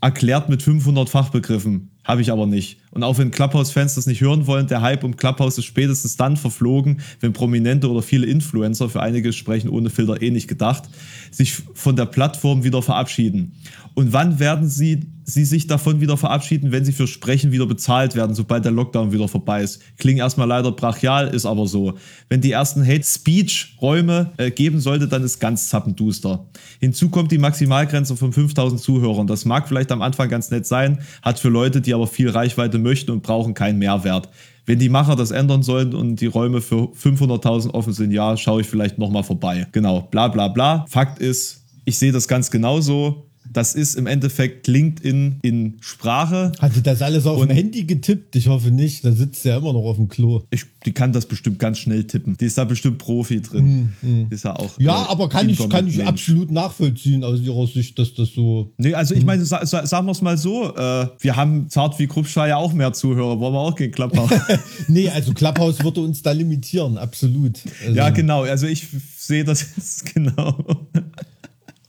Erklärt 0.00 0.48
mit 0.48 0.62
500 0.62 1.08
Fachbegriffen. 1.08 1.90
Habe 2.04 2.22
ich 2.22 2.32
aber 2.32 2.46
nicht. 2.46 2.81
Und 2.92 3.02
auch 3.02 3.18
wenn 3.18 3.30
Clubhouse-Fans 3.30 3.94
das 3.94 4.06
nicht 4.06 4.20
hören 4.20 4.46
wollen, 4.46 4.66
der 4.66 4.82
Hype 4.82 5.02
um 5.02 5.16
Clubhouse 5.16 5.58
ist 5.58 5.64
spätestens 5.64 6.16
dann 6.16 6.36
verflogen, 6.36 7.00
wenn 7.20 7.32
Prominente 7.32 7.90
oder 7.90 8.02
viele 8.02 8.26
Influencer, 8.26 8.88
für 8.90 9.00
einige 9.00 9.32
sprechen 9.32 9.70
ohne 9.70 9.90
Filter 9.90 10.20
eh 10.20 10.30
nicht 10.30 10.46
gedacht, 10.46 10.84
sich 11.30 11.54
von 11.74 11.96
der 11.96 12.06
Plattform 12.06 12.64
wieder 12.64 12.82
verabschieden. 12.82 13.54
Und 13.94 14.12
wann 14.12 14.38
werden 14.38 14.68
sie, 14.68 15.00
sie 15.24 15.44
sich 15.44 15.66
davon 15.66 16.00
wieder 16.00 16.16
verabschieden, 16.16 16.72
wenn 16.72 16.84
sie 16.84 16.92
für 16.92 17.06
Sprechen 17.06 17.52
wieder 17.52 17.66
bezahlt 17.66 18.14
werden, 18.14 18.34
sobald 18.34 18.64
der 18.64 18.72
Lockdown 18.72 19.12
wieder 19.12 19.28
vorbei 19.28 19.62
ist? 19.62 19.82
Klingt 19.98 20.18
erstmal 20.18 20.48
leider 20.48 20.72
brachial, 20.72 21.28
ist 21.28 21.44
aber 21.44 21.66
so. 21.66 21.98
Wenn 22.30 22.40
die 22.40 22.52
ersten 22.52 22.86
Hate-Speech-Räume 22.86 24.32
äh, 24.38 24.50
geben 24.50 24.80
sollte, 24.80 25.08
dann 25.08 25.22
ist 25.22 25.40
ganz 25.40 25.68
zappenduster. 25.68 26.46
Hinzu 26.80 27.10
kommt 27.10 27.32
die 27.32 27.38
Maximalgrenze 27.38 28.16
von 28.16 28.32
5000 28.32 28.80
Zuhörern. 28.80 29.26
Das 29.26 29.44
mag 29.44 29.68
vielleicht 29.68 29.92
am 29.92 30.00
Anfang 30.00 30.30
ganz 30.30 30.50
nett 30.50 30.66
sein, 30.66 31.00
hat 31.20 31.38
für 31.38 31.50
Leute, 31.50 31.82
die 31.82 31.92
aber 31.92 32.06
viel 32.06 32.30
Reichweite 32.30 32.78
möchten 32.82 33.10
und 33.10 33.22
brauchen 33.22 33.54
keinen 33.54 33.78
Mehrwert. 33.78 34.28
Wenn 34.64 34.78
die 34.78 34.88
Macher 34.88 35.16
das 35.16 35.32
ändern 35.32 35.62
sollen 35.62 35.94
und 35.94 36.20
die 36.20 36.26
Räume 36.26 36.60
für 36.60 36.92
500.000 36.92 37.70
offen 37.70 37.92
sind, 37.92 38.12
ja, 38.12 38.36
schaue 38.36 38.60
ich 38.60 38.68
vielleicht 38.68 38.98
nochmal 38.98 39.24
vorbei. 39.24 39.66
Genau, 39.72 40.02
bla 40.02 40.28
bla 40.28 40.48
bla. 40.48 40.84
Fakt 40.88 41.18
ist, 41.18 41.64
ich 41.84 41.98
sehe 41.98 42.12
das 42.12 42.28
ganz 42.28 42.50
genauso. 42.50 43.26
Das 43.52 43.74
ist 43.74 43.94
im 43.94 44.06
Endeffekt 44.06 44.66
LinkedIn 44.66 45.40
in 45.42 45.76
Sprache. 45.80 46.52
Hat 46.58 46.74
die 46.76 46.82
das 46.82 47.02
alles 47.02 47.26
auf 47.26 47.40
dem 47.40 47.50
Handy 47.50 47.84
getippt? 47.84 48.34
Ich 48.36 48.48
hoffe 48.48 48.70
nicht. 48.70 49.04
Da 49.04 49.12
sitzt 49.12 49.44
ja 49.44 49.58
immer 49.58 49.72
noch 49.72 49.84
auf 49.84 49.96
dem 49.96 50.08
Klo. 50.08 50.42
Ich, 50.50 50.64
die 50.86 50.92
kann 50.92 51.12
das 51.12 51.26
bestimmt 51.26 51.58
ganz 51.58 51.78
schnell 51.78 52.04
tippen. 52.04 52.36
Die 52.38 52.46
ist 52.46 52.58
da 52.58 52.64
bestimmt 52.64 52.98
Profi 52.98 53.40
drin. 53.40 53.92
Mm, 54.00 54.06
mm. 54.06 54.26
Ist 54.30 54.44
ja 54.44 54.56
auch. 54.56 54.78
Ja, 54.78 55.02
äh, 55.02 55.08
aber 55.08 55.28
kann 55.28 55.48
ich, 55.48 55.68
kann 55.68 55.86
ich 55.86 56.04
absolut 56.04 56.50
nachvollziehen 56.50 57.24
aus 57.24 57.40
ihrer 57.40 57.66
Sicht, 57.66 57.98
dass 57.98 58.14
das 58.14 58.30
so. 58.30 58.72
Nee, 58.78 58.94
also 58.94 59.14
ich 59.14 59.24
meine, 59.24 59.44
sa 59.44 59.64
sa 59.66 59.84
sagen 59.86 60.06
wir 60.06 60.12
es 60.12 60.22
mal 60.22 60.38
so: 60.38 60.74
äh, 60.74 61.08
Wir 61.20 61.36
haben 61.36 61.68
zart 61.68 61.98
wie 61.98 62.06
Krupschei 62.06 62.48
ja 62.48 62.56
auch 62.56 62.72
mehr 62.72 62.92
Zuhörer. 62.92 63.38
Wollen 63.38 63.54
wir 63.54 63.60
auch 63.60 63.76
gegen 63.76 63.92
Clubhouse? 63.92 64.30
nee, 64.88 65.08
also 65.08 65.32
Clubhouse 65.32 65.82
würde 65.82 66.00
uns 66.00 66.22
da 66.22 66.32
limitieren, 66.32 66.96
absolut. 66.98 67.60
Also. 67.84 67.96
Ja, 67.96 68.10
genau. 68.10 68.42
Also 68.42 68.66
ich 68.66 68.86
sehe 69.16 69.44
das 69.44 69.66
jetzt 69.76 70.14
genau. 70.14 70.56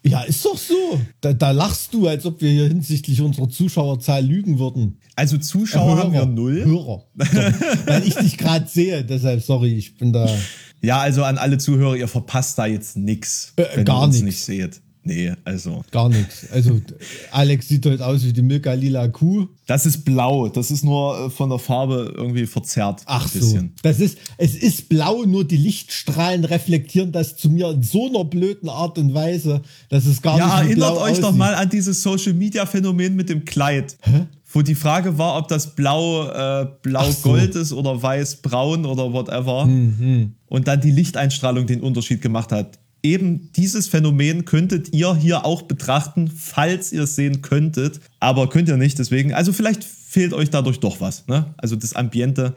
Ja, 0.06 0.22
ist 0.24 0.44
doch 0.44 0.58
so. 0.58 1.00
Da, 1.22 1.32
da, 1.32 1.52
lachst 1.52 1.94
du, 1.94 2.08
als 2.08 2.26
ob 2.26 2.42
wir 2.42 2.52
hier 2.52 2.68
hinsichtlich 2.68 3.22
unserer 3.22 3.48
Zuschauerzahl 3.48 4.24
lügen 4.24 4.60
würden. 4.60 4.98
Also 5.16 5.38
Zuschauer 5.38 5.96
Hörer, 5.96 6.04
haben 6.04 6.14
wir 6.14 6.26
null. 6.26 6.66
Hörer. 6.66 7.06
Weil 7.86 8.06
ich 8.06 8.16
dich 8.16 8.38
gerade 8.38 8.68
sehe, 8.68 9.06
deshalb 9.06 9.42
sorry, 9.42 9.74
ich 9.74 9.98
bin 9.98 10.12
da. 10.12 10.28
Ja, 10.82 11.00
also 11.00 11.24
an 11.24 11.38
alle 11.38 11.58
Zuhörer, 11.58 11.96
ihr 11.96 12.10
verpasst 12.10 12.60
da 12.60 12.66
jetzt 12.66 12.98
nichts, 12.98 13.54
äh, 13.56 13.64
wenn 13.76 13.86
gar 13.86 14.02
ihr 14.02 14.06
uns 14.06 14.16
nix. 14.16 14.26
nicht 14.26 14.42
seht. 14.42 14.82
Nee, 15.06 15.34
also. 15.44 15.84
Gar 15.92 16.10
nichts. 16.10 16.48
Also, 16.52 16.80
Alex 17.32 17.68
sieht 17.68 17.86
heute 17.86 18.06
aus 18.06 18.24
wie 18.24 18.32
die 18.32 18.42
Milka 18.42 18.72
Lila 18.74 19.10
Kuh. 19.10 19.48
Das 19.66 19.86
ist 19.86 20.06
blau. 20.06 20.48
Das 20.48 20.72
ist 20.72 20.84
nur 20.84 21.26
äh, 21.26 21.30
von 21.30 21.50
der 21.50 21.60
Farbe 21.60 22.14
irgendwie 22.16 22.46
verzerrt. 22.46 23.02
Ach 23.06 23.28
so. 23.28 23.60
Das 23.82 24.00
ist, 24.00 24.18
es 24.38 24.56
ist 24.56 24.88
blau, 24.88 25.24
nur 25.26 25.44
die 25.44 25.58
Lichtstrahlen 25.58 26.46
reflektieren 26.46 27.12
das 27.12 27.36
zu 27.36 27.50
mir 27.50 27.72
in 27.72 27.84
so 27.84 28.08
einer 28.08 28.24
blöden 28.24 28.70
Art 28.70 28.98
und 28.98 29.14
Weise, 29.14 29.62
dass 29.90 30.06
es 30.06 30.22
gar 30.22 30.38
ja, 30.38 30.46
nicht 30.46 30.54
Ja, 30.56 30.62
erinnert 30.62 30.92
euch 30.94 31.12
aussieht. 31.12 31.24
doch 31.24 31.34
mal 31.34 31.54
an 31.56 31.70
dieses 31.70 32.02
Social 32.02 32.34
Media 32.34 32.66
Phänomen 32.66 33.16
mit 33.16 33.28
dem 33.28 33.44
Kleid. 33.44 33.98
Hä? 34.02 34.28
Wo 34.54 34.62
die 34.62 34.76
Frage 34.76 35.18
war, 35.18 35.38
ob 35.38 35.48
das 35.48 35.76
blau, 35.76 36.28
äh, 36.30 36.68
blau-gold 36.84 37.54
so. 37.54 37.60
ist 37.60 37.74
oder 37.74 38.02
weiß-braun 38.02 38.86
oder 38.86 39.12
whatever. 39.12 39.66
Mhm. 39.66 40.36
Und 40.48 40.68
dann 40.68 40.80
die 40.80 40.92
Lichteinstrahlung 40.92 41.66
den 41.66 41.82
Unterschied 41.82 42.22
gemacht 42.22 42.52
hat 42.52 42.78
eben 43.04 43.52
dieses 43.54 43.88
Phänomen 43.88 44.46
könntet 44.46 44.94
ihr 44.94 45.14
hier 45.16 45.46
auch 45.46 45.64
betrachten, 45.64 46.32
falls 46.36 46.92
ihr 46.92 47.04
es 47.04 47.16
sehen 47.16 47.42
könntet. 47.42 48.00
Aber 48.20 48.50
könnt 48.50 48.70
ihr 48.70 48.78
nicht, 48.78 48.98
deswegen. 48.98 49.34
Also 49.34 49.54
vielleicht 49.54 49.84
fehlt 49.84 50.34
euch 50.34 50.50
dadurch 50.50 50.80
doch 50.80 51.02
was. 51.02 51.28
Ne? 51.28 51.54
Also 51.58 51.76
das 51.76 51.94
Ambiente. 51.94 52.56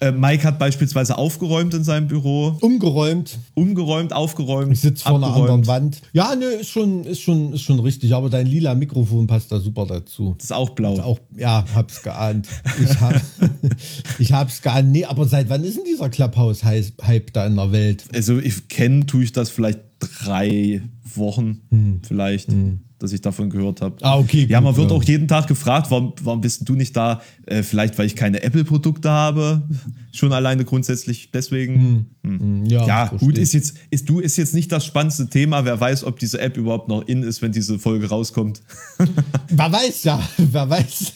Äh, 0.00 0.12
Mike 0.12 0.44
hat 0.44 0.58
beispielsweise 0.58 1.18
aufgeräumt 1.18 1.74
in 1.74 1.84
seinem 1.84 2.08
Büro. 2.08 2.56
Umgeräumt. 2.60 3.38
Umgeräumt, 3.54 4.14
aufgeräumt. 4.14 4.72
Ich 4.72 4.80
sitze 4.80 5.04
vor 5.04 5.16
einer 5.16 5.34
anderen 5.34 5.66
Wand. 5.66 6.00
Ja, 6.14 6.34
ne, 6.34 6.46
ist 6.46 6.70
schon, 6.70 7.04
ist, 7.04 7.20
schon, 7.20 7.52
ist 7.52 7.62
schon 7.62 7.80
richtig. 7.80 8.14
Aber 8.14 8.30
dein 8.30 8.46
lila 8.46 8.74
Mikrofon 8.74 9.26
passt 9.26 9.52
da 9.52 9.60
super 9.60 9.84
dazu. 9.84 10.34
Das 10.38 10.46
ist 10.46 10.52
auch 10.52 10.70
blau. 10.70 10.94
Ist 10.94 11.00
auch, 11.00 11.20
ja, 11.36 11.64
hab's 11.74 12.02
geahnt. 12.02 12.48
Ich, 12.82 12.98
hab, 12.98 13.20
ich 14.18 14.32
hab's 14.32 14.62
geahnt. 14.62 14.90
Nee, 14.90 15.04
aber 15.04 15.26
seit 15.26 15.50
wann 15.50 15.64
ist 15.64 15.76
denn 15.76 15.84
dieser 15.84 16.08
Clubhouse-Hype 16.08 17.32
da 17.34 17.46
in 17.46 17.56
der 17.56 17.70
Welt? 17.70 18.04
Also, 18.14 18.38
ich 18.38 18.68
kenne, 18.68 19.04
tue 19.04 19.24
ich 19.24 19.32
das 19.32 19.50
vielleicht 19.50 19.80
drei 19.98 20.80
Wochen, 21.14 21.60
hm. 21.70 22.00
vielleicht. 22.02 22.50
Hm 22.50 22.80
dass 23.00 23.12
ich 23.12 23.22
davon 23.22 23.48
gehört 23.48 23.80
habe. 23.80 23.96
Ah, 24.02 24.18
okay. 24.18 24.46
Ja, 24.48 24.60
man 24.60 24.76
wird 24.76 24.90
ja. 24.90 24.96
auch 24.96 25.02
jeden 25.02 25.26
Tag 25.26 25.46
gefragt, 25.46 25.90
warum, 25.90 26.12
warum 26.22 26.42
bist 26.42 26.68
du 26.68 26.74
nicht 26.74 26.94
da? 26.94 27.22
Äh, 27.46 27.62
vielleicht, 27.62 27.98
weil 27.98 28.06
ich 28.06 28.14
keine 28.14 28.42
Apple-Produkte 28.42 29.10
habe. 29.10 29.62
Schon 30.12 30.32
alleine 30.32 30.64
grundsätzlich 30.64 31.30
deswegen. 31.32 32.06
Hm. 32.22 32.38
Hm. 32.38 32.66
Ja, 32.66 32.86
ja 32.86 33.06
gut, 33.06 33.38
ist 33.38 33.54
jetzt, 33.54 33.76
ist, 33.90 34.08
du 34.08 34.20
ist 34.20 34.36
jetzt 34.36 34.54
nicht 34.54 34.70
das 34.70 34.84
spannendste 34.84 35.28
Thema. 35.28 35.64
Wer 35.64 35.80
weiß, 35.80 36.04
ob 36.04 36.18
diese 36.18 36.40
App 36.40 36.58
überhaupt 36.58 36.88
noch 36.88 37.06
in 37.08 37.22
ist, 37.22 37.40
wenn 37.40 37.52
diese 37.52 37.78
Folge 37.78 38.08
rauskommt. 38.08 38.60
wer 39.48 39.72
weiß, 39.72 40.04
ja, 40.04 40.22
wer 40.36 40.68
weiß. 40.68 41.14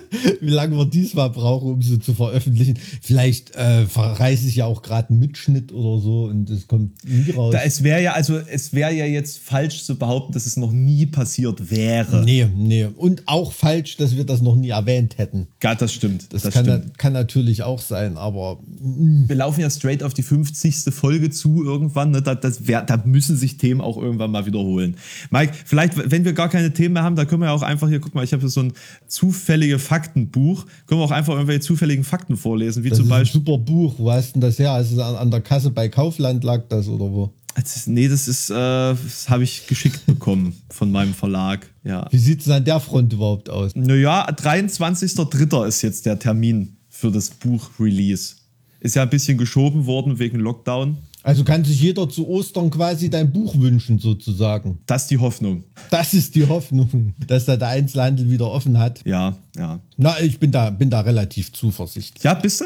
wie 0.40 0.50
lange 0.50 0.76
wir 0.76 0.86
diesmal 0.86 1.30
brauchen, 1.30 1.72
um 1.72 1.82
sie 1.82 1.98
zu 1.98 2.14
veröffentlichen. 2.14 2.78
Vielleicht 3.02 3.54
äh, 3.56 3.86
verreiße 3.86 4.48
ich 4.48 4.56
ja 4.56 4.66
auch 4.66 4.82
gerade 4.82 5.10
einen 5.10 5.18
Mitschnitt 5.18 5.72
oder 5.72 6.02
so 6.02 6.24
und 6.24 6.50
es 6.50 6.66
kommt 6.66 7.04
nie 7.04 7.30
raus. 7.30 7.52
Da, 7.52 7.62
es 7.62 7.82
wäre 7.82 8.02
ja, 8.02 8.12
also 8.12 8.36
es 8.36 8.72
wäre 8.72 8.92
ja 8.92 9.04
jetzt 9.06 9.38
falsch 9.38 9.84
zu 9.84 9.96
behaupten, 9.96 10.32
dass 10.32 10.46
es 10.46 10.56
noch 10.56 10.72
nie 10.72 11.06
passiert 11.06 11.70
wäre. 11.70 12.24
Nee, 12.24 12.46
nee. 12.54 12.84
Und 12.84 13.22
auch 13.26 13.52
falsch, 13.52 13.96
dass 13.96 14.16
wir 14.16 14.24
das 14.24 14.42
noch 14.42 14.56
nie 14.56 14.70
erwähnt 14.70 15.18
hätten. 15.18 15.48
Ja, 15.62 15.74
das 15.74 15.92
stimmt. 15.92 16.32
Das, 16.32 16.42
das 16.42 16.54
kann, 16.54 16.64
stimmt. 16.64 16.98
kann 16.98 17.12
natürlich 17.12 17.62
auch 17.62 17.80
sein, 17.80 18.16
aber. 18.16 18.58
Wir 18.80 19.36
laufen 19.36 19.60
ja 19.60 19.70
straight 19.70 20.02
auf 20.02 20.14
die 20.14 20.22
50. 20.22 20.92
Folge 20.94 21.30
zu 21.30 21.64
irgendwann. 21.64 22.10
Ne? 22.10 22.22
Da, 22.22 22.34
das 22.34 22.66
wär, 22.66 22.82
da 22.82 23.02
müssen 23.04 23.36
sich 23.36 23.56
Themen 23.56 23.80
auch 23.80 23.96
irgendwann 23.96 24.30
mal 24.30 24.46
wiederholen. 24.46 24.96
Mike, 25.30 25.52
vielleicht, 25.64 26.10
wenn 26.10 26.24
wir 26.24 26.32
gar 26.32 26.48
keine 26.48 26.72
Themen 26.72 26.94
mehr 26.94 27.02
haben, 27.02 27.16
da 27.16 27.24
können 27.24 27.42
wir 27.42 27.46
ja 27.46 27.52
auch 27.52 27.62
einfach 27.62 27.88
hier, 27.88 28.00
guck 28.00 28.14
mal, 28.14 28.24
ich 28.24 28.32
habe 28.32 28.48
so 28.48 28.60
ein 28.60 28.72
zufällige 29.06 29.78
Faktenbuch. 29.88 30.66
Können 30.86 31.00
wir 31.00 31.04
auch 31.04 31.10
einfach 31.10 31.32
irgendwelche 31.32 31.60
zufälligen 31.60 32.04
Fakten 32.04 32.36
vorlesen, 32.36 32.84
wie 32.84 32.90
das 32.90 32.98
zum 32.98 33.06
ist 33.06 33.10
Beispiel. 33.10 33.40
Ein 33.40 33.46
super 33.46 33.58
Buch. 33.58 33.94
Wo 33.96 34.12
hast 34.12 34.34
denn 34.34 34.42
das 34.42 34.58
her? 34.58 34.72
Also 34.72 35.02
an, 35.02 35.16
an 35.16 35.30
der 35.30 35.40
Kasse 35.40 35.70
bei 35.70 35.88
Kaufland 35.88 36.44
lag 36.44 36.62
das 36.68 36.88
oder 36.88 37.10
wo? 37.10 37.32
Das, 37.54 37.86
nee, 37.86 38.06
das 38.06 38.28
ist, 38.28 38.50
äh, 38.50 38.54
das 38.54 39.28
habe 39.28 39.42
ich 39.44 39.66
geschickt 39.66 40.04
bekommen 40.06 40.54
von 40.70 40.92
meinem 40.92 41.14
Verlag. 41.14 41.68
Ja. 41.84 42.06
Wie 42.10 42.18
sieht 42.18 42.42
es 42.42 42.48
an 42.50 42.64
der 42.64 42.78
Front 42.80 43.12
überhaupt 43.14 43.50
aus? 43.50 43.74
Naja, 43.74 44.28
23.03. 44.30 45.66
ist 45.66 45.82
jetzt 45.82 46.06
der 46.06 46.18
Termin 46.18 46.76
für 46.88 47.10
das 47.10 47.30
Buch-Release. 47.30 48.36
Ist 48.80 48.94
ja 48.94 49.02
ein 49.02 49.10
bisschen 49.10 49.38
geschoben 49.38 49.86
worden 49.86 50.18
wegen 50.18 50.38
Lockdown. 50.38 50.98
Also 51.28 51.44
kann 51.44 51.62
sich 51.62 51.78
jeder 51.82 52.08
zu 52.08 52.26
Ostern 52.26 52.70
quasi 52.70 53.10
dein 53.10 53.30
Buch 53.30 53.54
wünschen, 53.58 53.98
sozusagen. 53.98 54.78
Das 54.86 55.02
ist 55.02 55.10
die 55.10 55.18
Hoffnung. 55.18 55.64
Das 55.90 56.14
ist 56.14 56.34
die 56.34 56.48
Hoffnung, 56.48 57.12
dass 57.26 57.44
da 57.44 57.58
der 57.58 57.68
Einzelhandel 57.68 58.30
wieder 58.30 58.50
offen 58.50 58.78
hat. 58.78 59.02
Ja, 59.04 59.36
ja. 59.54 59.78
Na, 59.98 60.18
ich 60.20 60.38
bin 60.38 60.52
da, 60.52 60.70
bin 60.70 60.88
da 60.88 61.00
relativ 61.00 61.52
zuversichtlich. 61.52 62.24
Ja, 62.24 62.32
bist 62.32 62.62
du? 62.62 62.64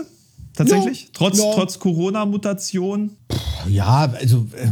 Tatsächlich? 0.54 1.02
Ja, 1.02 1.08
trotz, 1.12 1.38
ja. 1.38 1.52
trotz 1.52 1.80
Corona-Mutation? 1.80 3.10
Ja, 3.68 4.12
also. 4.12 4.46
Äh 4.54 4.68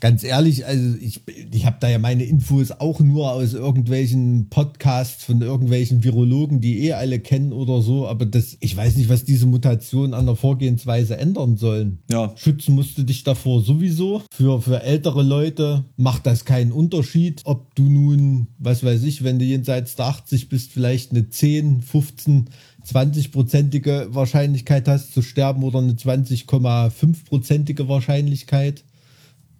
ganz 0.00 0.22
ehrlich, 0.22 0.66
also 0.66 0.96
ich, 1.00 1.22
ich 1.52 1.66
habe 1.66 1.76
da 1.80 1.88
ja 1.88 1.98
meine 1.98 2.24
Infos 2.24 2.70
auch 2.70 3.00
nur 3.00 3.32
aus 3.32 3.54
irgendwelchen 3.54 4.48
Podcasts 4.48 5.24
von 5.24 5.40
irgendwelchen 5.40 6.04
Virologen, 6.04 6.60
die 6.60 6.86
eh 6.86 6.92
alle 6.92 7.18
kennen 7.18 7.52
oder 7.52 7.82
so, 7.82 8.06
aber 8.06 8.26
das, 8.26 8.56
ich 8.60 8.76
weiß 8.76 8.96
nicht, 8.96 9.08
was 9.08 9.24
diese 9.24 9.46
Mutationen 9.46 10.14
an 10.14 10.26
der 10.26 10.36
Vorgehensweise 10.36 11.16
ändern 11.16 11.56
sollen. 11.56 11.98
Ja. 12.10 12.32
Schützen 12.36 12.74
musst 12.74 12.98
du 12.98 13.02
dich 13.02 13.24
davor 13.24 13.62
sowieso. 13.62 14.22
Für, 14.30 14.60
für 14.60 14.82
ältere 14.82 15.22
Leute 15.22 15.84
macht 15.96 16.26
das 16.26 16.44
keinen 16.44 16.72
Unterschied, 16.72 17.42
ob 17.44 17.74
du 17.74 17.84
nun, 17.84 18.48
was 18.58 18.84
weiß 18.84 19.02
ich, 19.02 19.24
wenn 19.24 19.38
du 19.38 19.44
jenseits 19.44 19.96
der 19.96 20.06
80 20.06 20.48
bist, 20.48 20.72
vielleicht 20.72 21.10
eine 21.10 21.28
10, 21.28 21.82
15 21.82 22.50
20-prozentige 22.88 24.14
Wahrscheinlichkeit 24.14 24.88
hast 24.88 25.12
zu 25.12 25.20
sterben 25.20 25.62
oder 25.62 25.78
eine 25.80 25.92
20,5-prozentige 25.92 27.88
Wahrscheinlichkeit 27.88 28.84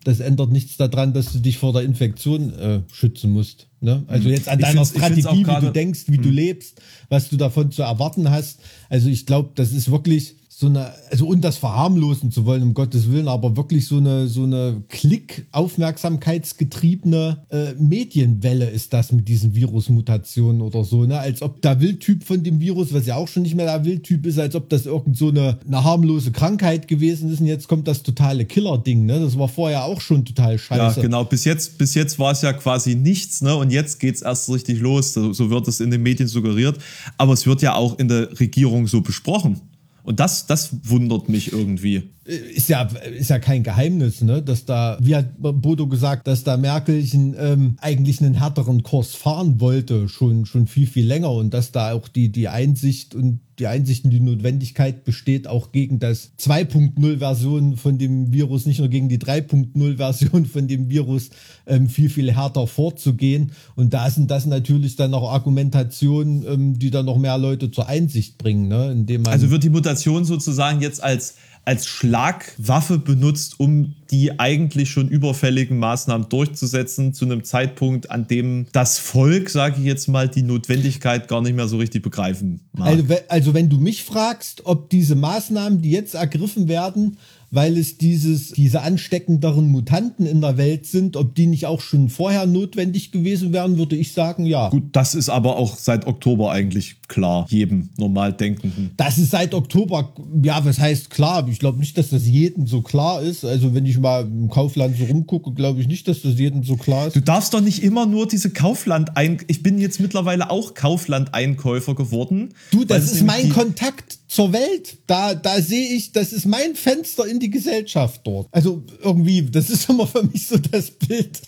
das 0.04 0.20
ändert 0.20 0.50
nichts 0.50 0.76
daran, 0.76 1.12
dass 1.12 1.32
du 1.32 1.38
dich 1.38 1.58
vor 1.58 1.72
der 1.72 1.82
Infektion 1.82 2.52
äh, 2.54 2.80
schützen 2.92 3.30
musst. 3.30 3.68
Ne? 3.80 4.04
Also 4.06 4.28
mhm. 4.28 4.34
jetzt 4.34 4.48
an 4.48 4.58
deiner 4.58 4.84
Strategie, 4.84 5.46
wie 5.46 5.60
du 5.60 5.72
denkst, 5.72 6.04
wie 6.06 6.18
du 6.18 6.28
mhm. 6.28 6.34
lebst, 6.34 6.80
was 7.08 7.28
du 7.28 7.36
davon 7.36 7.70
zu 7.70 7.82
erwarten 7.82 8.30
hast. 8.30 8.60
Also 8.88 9.08
ich 9.08 9.26
glaube, 9.26 9.50
das 9.54 9.72
ist 9.72 9.90
wirklich 9.90 10.36
so 10.60 10.66
eine, 10.66 10.90
also 11.08 11.28
und 11.28 11.44
das 11.44 11.56
verharmlosen 11.56 12.32
zu 12.32 12.44
wollen, 12.44 12.64
um 12.64 12.74
Gottes 12.74 13.12
Willen, 13.12 13.28
aber 13.28 13.56
wirklich 13.56 13.86
so 13.86 13.98
eine, 13.98 14.26
so 14.26 14.42
eine 14.42 14.82
Klick-Aufmerksamkeitsgetriebene 14.88 17.44
äh, 17.48 17.74
Medienwelle 17.74 18.68
ist 18.68 18.92
das 18.92 19.12
mit 19.12 19.28
diesen 19.28 19.54
Virusmutationen 19.54 20.60
oder 20.60 20.82
so, 20.82 21.04
ne? 21.04 21.16
Als 21.16 21.42
ob 21.42 21.62
der 21.62 21.80
Wildtyp 21.80 22.24
von 22.24 22.42
dem 22.42 22.58
Virus, 22.58 22.92
was 22.92 23.06
ja 23.06 23.14
auch 23.14 23.28
schon 23.28 23.44
nicht 23.44 23.54
mehr 23.54 23.66
der 23.66 23.84
Wildtyp 23.84 24.26
ist, 24.26 24.40
als 24.40 24.56
ob 24.56 24.68
das 24.68 24.86
irgend 24.86 25.16
so 25.16 25.28
eine, 25.28 25.60
eine 25.64 25.84
harmlose 25.84 26.32
Krankheit 26.32 26.88
gewesen 26.88 27.30
ist 27.30 27.38
und 27.38 27.46
jetzt 27.46 27.68
kommt 27.68 27.86
das 27.86 28.02
totale 28.02 28.44
Killer-Ding, 28.44 29.06
ne? 29.06 29.20
Das 29.20 29.38
war 29.38 29.46
vorher 29.46 29.84
auch 29.84 30.00
schon 30.00 30.24
total 30.24 30.58
scheiße. 30.58 30.98
Ja, 30.98 31.02
genau. 31.02 31.22
Bis 31.22 31.44
jetzt, 31.44 31.78
bis 31.78 31.94
jetzt 31.94 32.18
war 32.18 32.32
es 32.32 32.42
ja 32.42 32.52
quasi 32.52 32.96
nichts, 32.96 33.42
ne? 33.42 33.54
Und 33.54 33.70
jetzt 33.70 34.00
geht 34.00 34.16
es 34.16 34.22
erst 34.22 34.50
richtig 34.50 34.80
los. 34.80 35.14
So, 35.14 35.32
so 35.32 35.50
wird 35.50 35.68
es 35.68 35.78
in 35.78 35.92
den 35.92 36.02
Medien 36.02 36.26
suggeriert. 36.26 36.78
Aber 37.16 37.34
es 37.34 37.46
wird 37.46 37.62
ja 37.62 37.76
auch 37.76 37.96
in 38.00 38.08
der 38.08 38.40
Regierung 38.40 38.88
so 38.88 39.02
besprochen. 39.02 39.60
Und 40.08 40.20
das, 40.20 40.46
das 40.46 40.70
wundert 40.84 41.28
mich 41.28 41.52
irgendwie. 41.52 42.14
Ist 42.28 42.68
ja, 42.68 42.82
ist 42.82 43.30
ja 43.30 43.38
kein 43.38 43.62
Geheimnis, 43.62 44.20
ne? 44.20 44.42
dass 44.42 44.66
da, 44.66 44.98
wie 45.00 45.16
hat 45.16 45.38
Bodo 45.38 45.86
gesagt, 45.86 46.26
dass 46.26 46.44
da 46.44 46.58
Merkel 46.58 47.02
ähm, 47.14 47.78
eigentlich 47.80 48.20
einen 48.20 48.34
härteren 48.34 48.82
Kurs 48.82 49.14
fahren 49.14 49.60
wollte, 49.60 50.10
schon, 50.10 50.44
schon 50.44 50.66
viel, 50.66 50.86
viel 50.86 51.06
länger 51.06 51.30
und 51.30 51.54
dass 51.54 51.72
da 51.72 51.92
auch 51.92 52.06
die, 52.06 52.28
die 52.30 52.48
Einsicht 52.48 53.14
und 53.14 53.40
die 53.58 53.66
Einsicht 53.66 54.04
und 54.04 54.10
die 54.10 54.20
Notwendigkeit 54.20 55.04
besteht, 55.04 55.46
auch 55.46 55.72
gegen 55.72 55.98
das 55.98 56.32
2.0-Version 56.38 57.76
von 57.76 57.98
dem 57.98 58.32
Virus, 58.32 58.66
nicht 58.66 58.78
nur 58.78 58.88
gegen 58.88 59.08
die 59.08 59.18
3.0-Version 59.18 60.46
von 60.46 60.68
dem 60.68 60.90
Virus, 60.90 61.30
ähm, 61.66 61.88
viel, 61.88 62.10
viel 62.10 62.32
härter 62.32 62.66
vorzugehen. 62.66 63.52
Und 63.74 63.94
da 63.94 64.10
sind 64.10 64.30
das 64.30 64.46
natürlich 64.46 64.96
dann 64.96 65.14
auch 65.14 65.32
Argumentationen, 65.32 66.44
ähm, 66.46 66.78
die 66.78 66.90
dann 66.90 67.06
noch 67.06 67.18
mehr 67.18 67.38
Leute 67.38 67.70
zur 67.70 67.88
Einsicht 67.88 68.38
bringen. 68.38 68.68
Ne? 68.68 68.92
Indem 68.92 69.22
man 69.22 69.32
also 69.32 69.50
wird 69.50 69.64
die 69.64 69.70
Mutation 69.70 70.24
sozusagen 70.24 70.80
jetzt 70.80 71.02
als 71.02 71.36
als 71.68 71.86
Schlagwaffe 71.86 72.96
benutzt, 72.96 73.60
um 73.60 73.94
die 74.10 74.40
eigentlich 74.40 74.88
schon 74.88 75.06
überfälligen 75.06 75.78
Maßnahmen 75.78 76.30
durchzusetzen, 76.30 77.12
zu 77.12 77.26
einem 77.26 77.44
Zeitpunkt, 77.44 78.10
an 78.10 78.26
dem 78.26 78.68
das 78.72 78.98
Volk, 78.98 79.50
sage 79.50 79.76
ich 79.78 79.84
jetzt 79.84 80.08
mal, 80.08 80.30
die 80.30 80.40
Notwendigkeit 80.40 81.28
gar 81.28 81.42
nicht 81.42 81.54
mehr 81.54 81.68
so 81.68 81.76
richtig 81.76 82.02
begreifen 82.02 82.62
mag. 82.72 82.86
Also, 82.86 83.04
also 83.28 83.52
wenn 83.52 83.68
du 83.68 83.76
mich 83.76 84.02
fragst, 84.02 84.62
ob 84.64 84.88
diese 84.88 85.14
Maßnahmen, 85.14 85.82
die 85.82 85.90
jetzt 85.90 86.14
ergriffen 86.14 86.68
werden, 86.68 87.18
weil 87.50 87.78
es 87.78 87.98
dieses, 87.98 88.52
diese 88.52 88.82
ansteckenderen 88.82 89.68
Mutanten 89.68 90.26
in 90.26 90.40
der 90.40 90.56
Welt 90.56 90.86
sind, 90.86 91.16
ob 91.16 91.34
die 91.34 91.46
nicht 91.46 91.66
auch 91.66 91.80
schon 91.80 92.08
vorher 92.08 92.46
notwendig 92.46 93.10
gewesen 93.10 93.52
wären, 93.52 93.78
würde 93.78 93.96
ich 93.96 94.12
sagen, 94.12 94.44
ja. 94.44 94.68
Gut, 94.68 94.84
das 94.92 95.14
ist 95.14 95.28
aber 95.28 95.56
auch 95.56 95.76
seit 95.76 96.06
Oktober 96.06 96.50
eigentlich 96.50 96.96
klar, 97.08 97.46
jedem 97.48 97.88
normal 97.96 98.32
Denkenden. 98.34 98.90
Das 98.96 99.18
ist 99.18 99.30
seit 99.30 99.54
Oktober, 99.54 100.12
ja, 100.42 100.64
was 100.64 100.78
heißt 100.78 101.10
klar? 101.10 101.46
Ich 101.48 101.58
glaube 101.58 101.78
nicht, 101.78 101.96
dass 101.96 102.10
das 102.10 102.26
jedem 102.26 102.66
so 102.66 102.82
klar 102.82 103.22
ist. 103.22 103.44
Also 103.44 103.74
wenn 103.74 103.86
ich 103.86 103.98
mal 103.98 104.24
im 104.24 104.50
Kaufland 104.50 104.96
so 104.98 105.04
rumgucke, 105.04 105.52
glaube 105.52 105.80
ich 105.80 105.88
nicht, 105.88 106.06
dass 106.06 106.22
das 106.22 106.38
jedem 106.38 106.64
so 106.64 106.76
klar 106.76 107.06
ist. 107.06 107.16
Du 107.16 107.20
darfst 107.20 107.54
doch 107.54 107.60
nicht 107.60 107.82
immer 107.82 108.04
nur 108.04 108.28
diese 108.28 108.50
Kaufland 108.50 109.16
ein. 109.16 109.38
Ich 109.46 109.62
bin 109.62 109.78
jetzt 109.78 110.00
mittlerweile 110.00 110.50
auch 110.50 110.74
Kaufland-Einkäufer 110.74 111.94
geworden. 111.94 112.50
Du, 112.70 112.84
das 112.84 113.10
ist 113.10 113.24
mein 113.24 113.48
Kontakt 113.48 114.17
zur 114.28 114.52
Welt. 114.52 114.98
Da, 115.06 115.34
da 115.34 115.60
sehe 115.60 115.88
ich, 115.96 116.12
das 116.12 116.32
ist 116.32 116.46
mein 116.46 116.76
Fenster 116.76 117.26
in 117.26 117.40
die 117.40 117.50
Gesellschaft 117.50 118.20
dort. 118.24 118.48
Also 118.52 118.84
irgendwie, 119.02 119.42
das 119.42 119.70
ist 119.70 119.88
immer 119.88 120.06
für 120.06 120.22
mich 120.22 120.46
so 120.46 120.58
das 120.58 120.90
Bild. 120.90 121.40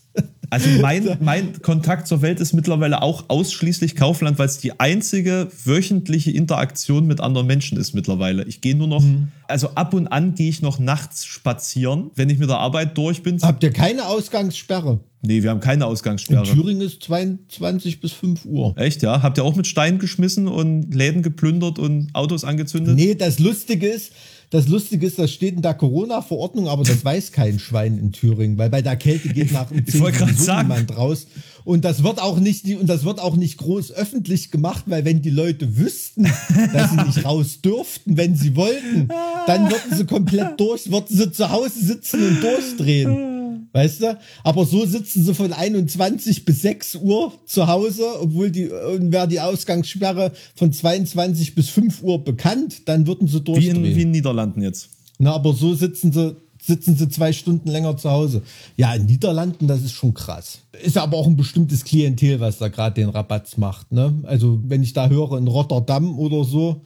Also 0.51 0.69
mein, 0.81 1.17
mein 1.21 1.63
Kontakt 1.63 2.09
zur 2.09 2.23
Welt 2.23 2.41
ist 2.41 2.53
mittlerweile 2.53 3.03
auch 3.03 3.25
ausschließlich 3.29 3.95
Kaufland, 3.95 4.39
weil 4.39 4.47
es 4.47 4.59
die 4.59 4.79
einzige 4.79 5.49
wöchentliche 5.65 6.33
Interaktion 6.33 7.07
mit 7.07 7.21
anderen 7.21 7.47
Menschen 7.47 7.79
ist 7.79 7.95
mittlerweile. 7.95 8.45
Ich 8.45 8.61
gehe 8.61 8.75
nur 8.75 8.89
noch, 8.89 9.03
mhm. 9.03 9.29
also 9.47 9.71
ab 9.77 9.95
und 9.95 10.09
an 10.09 10.35
gehe 10.35 10.49
ich 10.49 10.61
noch 10.61 10.79
nachts 10.79 11.25
spazieren, 11.25 12.11
wenn 12.17 12.29
ich 12.29 12.39
mit 12.39 12.51
der 12.51 12.59
Arbeit 12.59 12.99
durch 12.99 13.23
bin. 13.23 13.41
Habt 13.41 13.63
ihr 13.63 13.71
keine 13.71 14.07
Ausgangssperre? 14.07 15.01
Nee, 15.23 15.43
wir 15.43 15.51
haben 15.51 15.61
keine 15.61 15.87
Ausgangssperre. 15.87 16.47
In 16.47 16.55
Thüringen 16.55 16.81
ist 16.81 17.03
22 17.03 18.01
bis 18.01 18.13
5 18.13 18.47
Uhr. 18.47 18.75
Echt, 18.77 19.03
ja? 19.03 19.23
Habt 19.23 19.39
ihr 19.39 19.45
auch 19.45 19.55
mit 19.55 19.67
Steinen 19.67 19.99
geschmissen 19.99 20.49
und 20.49 20.95
Läden 20.95 21.23
geplündert 21.23 21.79
und 21.79 22.09
Autos 22.15 22.43
angezündet? 22.43 22.97
Nee, 22.97 23.15
das 23.15 23.39
Lustige 23.39 23.87
ist, 23.87 24.13
das 24.51 24.67
Lustige 24.67 25.07
ist, 25.07 25.19
das 25.19 25.33
steht 25.33 25.55
in 25.55 25.63
der 25.63 25.75
Corona-Verordnung, 25.75 26.67
aber 26.67 26.83
das 26.83 27.05
weiß 27.05 27.31
kein 27.31 27.61
Schwein 27.61 27.99
in 27.99 28.11
Thüringen, 28.11 28.59
weil 28.59 28.69
bei 28.69 28.83
der 28.83 28.97
Kälte 28.97 29.29
geht 29.29 29.53
nach 29.53 29.69
dem 29.69 29.87
10 29.87 30.03
niemand 30.03 30.97
raus. 30.97 31.29
Und 31.65 31.85
das 31.85 32.03
wird 32.03 32.21
auch 32.21 32.41
nicht, 32.41 32.65
und 32.67 32.89
das 32.89 33.05
wird 33.05 33.21
auch 33.21 33.37
nicht 33.37 33.59
groß 33.59 33.93
öffentlich 33.93 34.51
gemacht, 34.51 34.85
weil 34.87 35.05
wenn 35.05 35.23
die 35.23 35.31
Leute 35.31 35.77
wüssten, 35.77 36.25
dass 36.73 36.91
sie 36.91 36.97
nicht 36.97 37.25
raus 37.25 37.61
dürften, 37.63 38.17
wenn 38.17 38.35
sie 38.35 38.57
wollten, 38.57 39.09
dann 39.47 39.71
würden 39.71 39.97
sie 39.97 40.05
komplett 40.05 40.59
durch, 40.59 40.91
würden 40.91 41.17
sie 41.17 41.31
zu 41.31 41.51
Hause 41.51 41.85
sitzen 41.85 42.27
und 42.27 42.43
durchdrehen. 42.43 43.30
Weißt 43.73 44.03
du? 44.03 44.19
Aber 44.43 44.67
so 44.67 44.85
sitzen 44.85 45.25
sie 45.25 45.35
von 45.35 45.53
21 45.53 46.45
bis 46.45 46.63
6 46.63 46.97
Uhr 46.97 47.33
zu 47.47 47.69
Hause, 47.69 48.05
obwohl 48.21 48.51
die, 48.51 48.69
und 48.69 49.13
wäre 49.13 49.29
die 49.29 49.41
Ausgangssperre 49.41 50.33
von 50.57 50.73
22 50.73 51.55
bis 51.55 51.69
5 51.71 52.03
Uhr 52.03 52.25
bekannt, 52.25 52.89
dann 52.89 53.07
würden 53.07 53.29
sie 53.29 53.41
durchdrehen. 53.41 53.85
Wie 53.85 53.91
in, 53.91 53.97
wie 53.97 54.03
in 54.03 54.11
Niederlanden 54.11 54.63
jetzt. 54.63 54.89
Na, 55.19 55.35
aber 55.35 55.53
so 55.53 55.75
sitzen 55.75 56.13
sie, 56.13 56.35
sitzen 56.61 56.97
sie 56.97 57.09
zwei 57.09 57.33
Stunden 57.33 57.69
länger 57.69 57.97
zu 57.97 58.11
Hause. 58.11 58.43
Ja, 58.77 58.95
in 58.95 59.07
Niederlanden, 59.07 59.69
das 59.69 59.83
ist 59.83 59.93
schon 59.93 60.15
krass. 60.15 60.61
Ist 60.83 60.99
aber 60.99 61.17
auch 61.17 61.27
ein 61.27 61.37
bestimmtes 61.37 61.85
Klientel, 61.85 62.41
was 62.41 62.59
da 62.59 62.69
gerade 62.69 62.95
den 62.95 63.11
Rabatz 63.11 63.57
macht. 63.57 63.93
Ne? 63.93 64.19
Also, 64.25 64.61
wenn 64.67 64.83
ich 64.83 64.95
da 64.95 65.09
höre 65.09 65.39
in 65.39 65.47
Rotterdam 65.47 66.19
oder 66.19 66.45
so, 66.45 66.83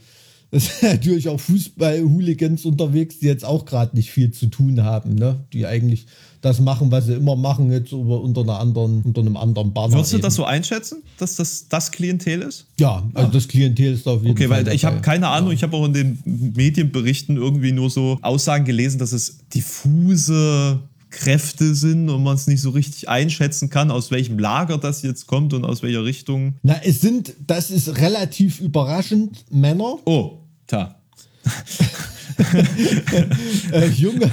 es 0.56 0.78
sind 0.78 0.90
natürlich 0.90 1.28
auch 1.28 1.40
Fußball-Hooligans 1.40 2.64
unterwegs, 2.64 3.18
die 3.18 3.26
jetzt 3.26 3.44
auch 3.44 3.64
gerade 3.64 3.96
nicht 3.96 4.12
viel 4.12 4.30
zu 4.30 4.46
tun 4.46 4.84
haben, 4.84 5.14
ne? 5.14 5.40
Die 5.52 5.66
eigentlich 5.66 6.06
das 6.42 6.60
machen, 6.60 6.92
was 6.92 7.06
sie 7.06 7.14
immer 7.14 7.34
machen, 7.34 7.72
jetzt 7.72 7.92
unter, 7.92 8.42
einer 8.42 8.60
anderen, 8.60 9.02
unter 9.02 9.22
einem 9.22 9.36
anderen 9.36 9.72
Banner. 9.72 9.94
Würdest 9.94 10.12
du 10.12 10.18
das 10.18 10.34
so 10.34 10.44
einschätzen, 10.44 11.02
dass 11.18 11.36
das 11.36 11.68
das 11.68 11.90
Klientel 11.90 12.42
ist? 12.42 12.66
Ja, 12.78 13.02
also 13.14 13.28
Ach. 13.28 13.32
das 13.32 13.48
Klientel 13.48 13.94
ist 13.94 14.06
auf 14.06 14.22
jeden 14.22 14.32
okay, 14.32 14.46
Fall. 14.46 14.60
Okay, 14.60 14.66
weil 14.68 14.76
ich 14.76 14.84
habe 14.84 15.00
keine 15.00 15.28
Ahnung, 15.28 15.48
ja. 15.48 15.54
ich 15.54 15.62
habe 15.64 15.76
auch 15.76 15.86
in 15.86 15.94
den 15.94 16.18
Medienberichten 16.24 17.36
irgendwie 17.36 17.72
nur 17.72 17.90
so 17.90 18.18
Aussagen 18.22 18.64
gelesen, 18.64 18.98
dass 18.98 19.12
es 19.12 19.38
diffuse 19.52 20.80
Kräfte 21.10 21.74
sind 21.74 22.10
und 22.10 22.22
man 22.22 22.34
es 22.34 22.46
nicht 22.46 22.60
so 22.60 22.70
richtig 22.70 23.08
einschätzen 23.08 23.70
kann, 23.70 23.90
aus 23.90 24.10
welchem 24.10 24.38
Lager 24.38 24.78
das 24.78 25.02
jetzt 25.02 25.26
kommt 25.26 25.54
und 25.54 25.64
aus 25.64 25.82
welcher 25.82 26.04
Richtung. 26.04 26.54
Na, 26.62 26.76
es 26.84 27.00
sind, 27.00 27.34
das 27.46 27.70
ist 27.70 27.98
relativ 27.98 28.60
überraschend, 28.60 29.44
Männer. 29.50 29.96
Oh, 30.04 30.43
da. 30.66 30.96
äh, 33.72 33.88
junge, 33.88 34.30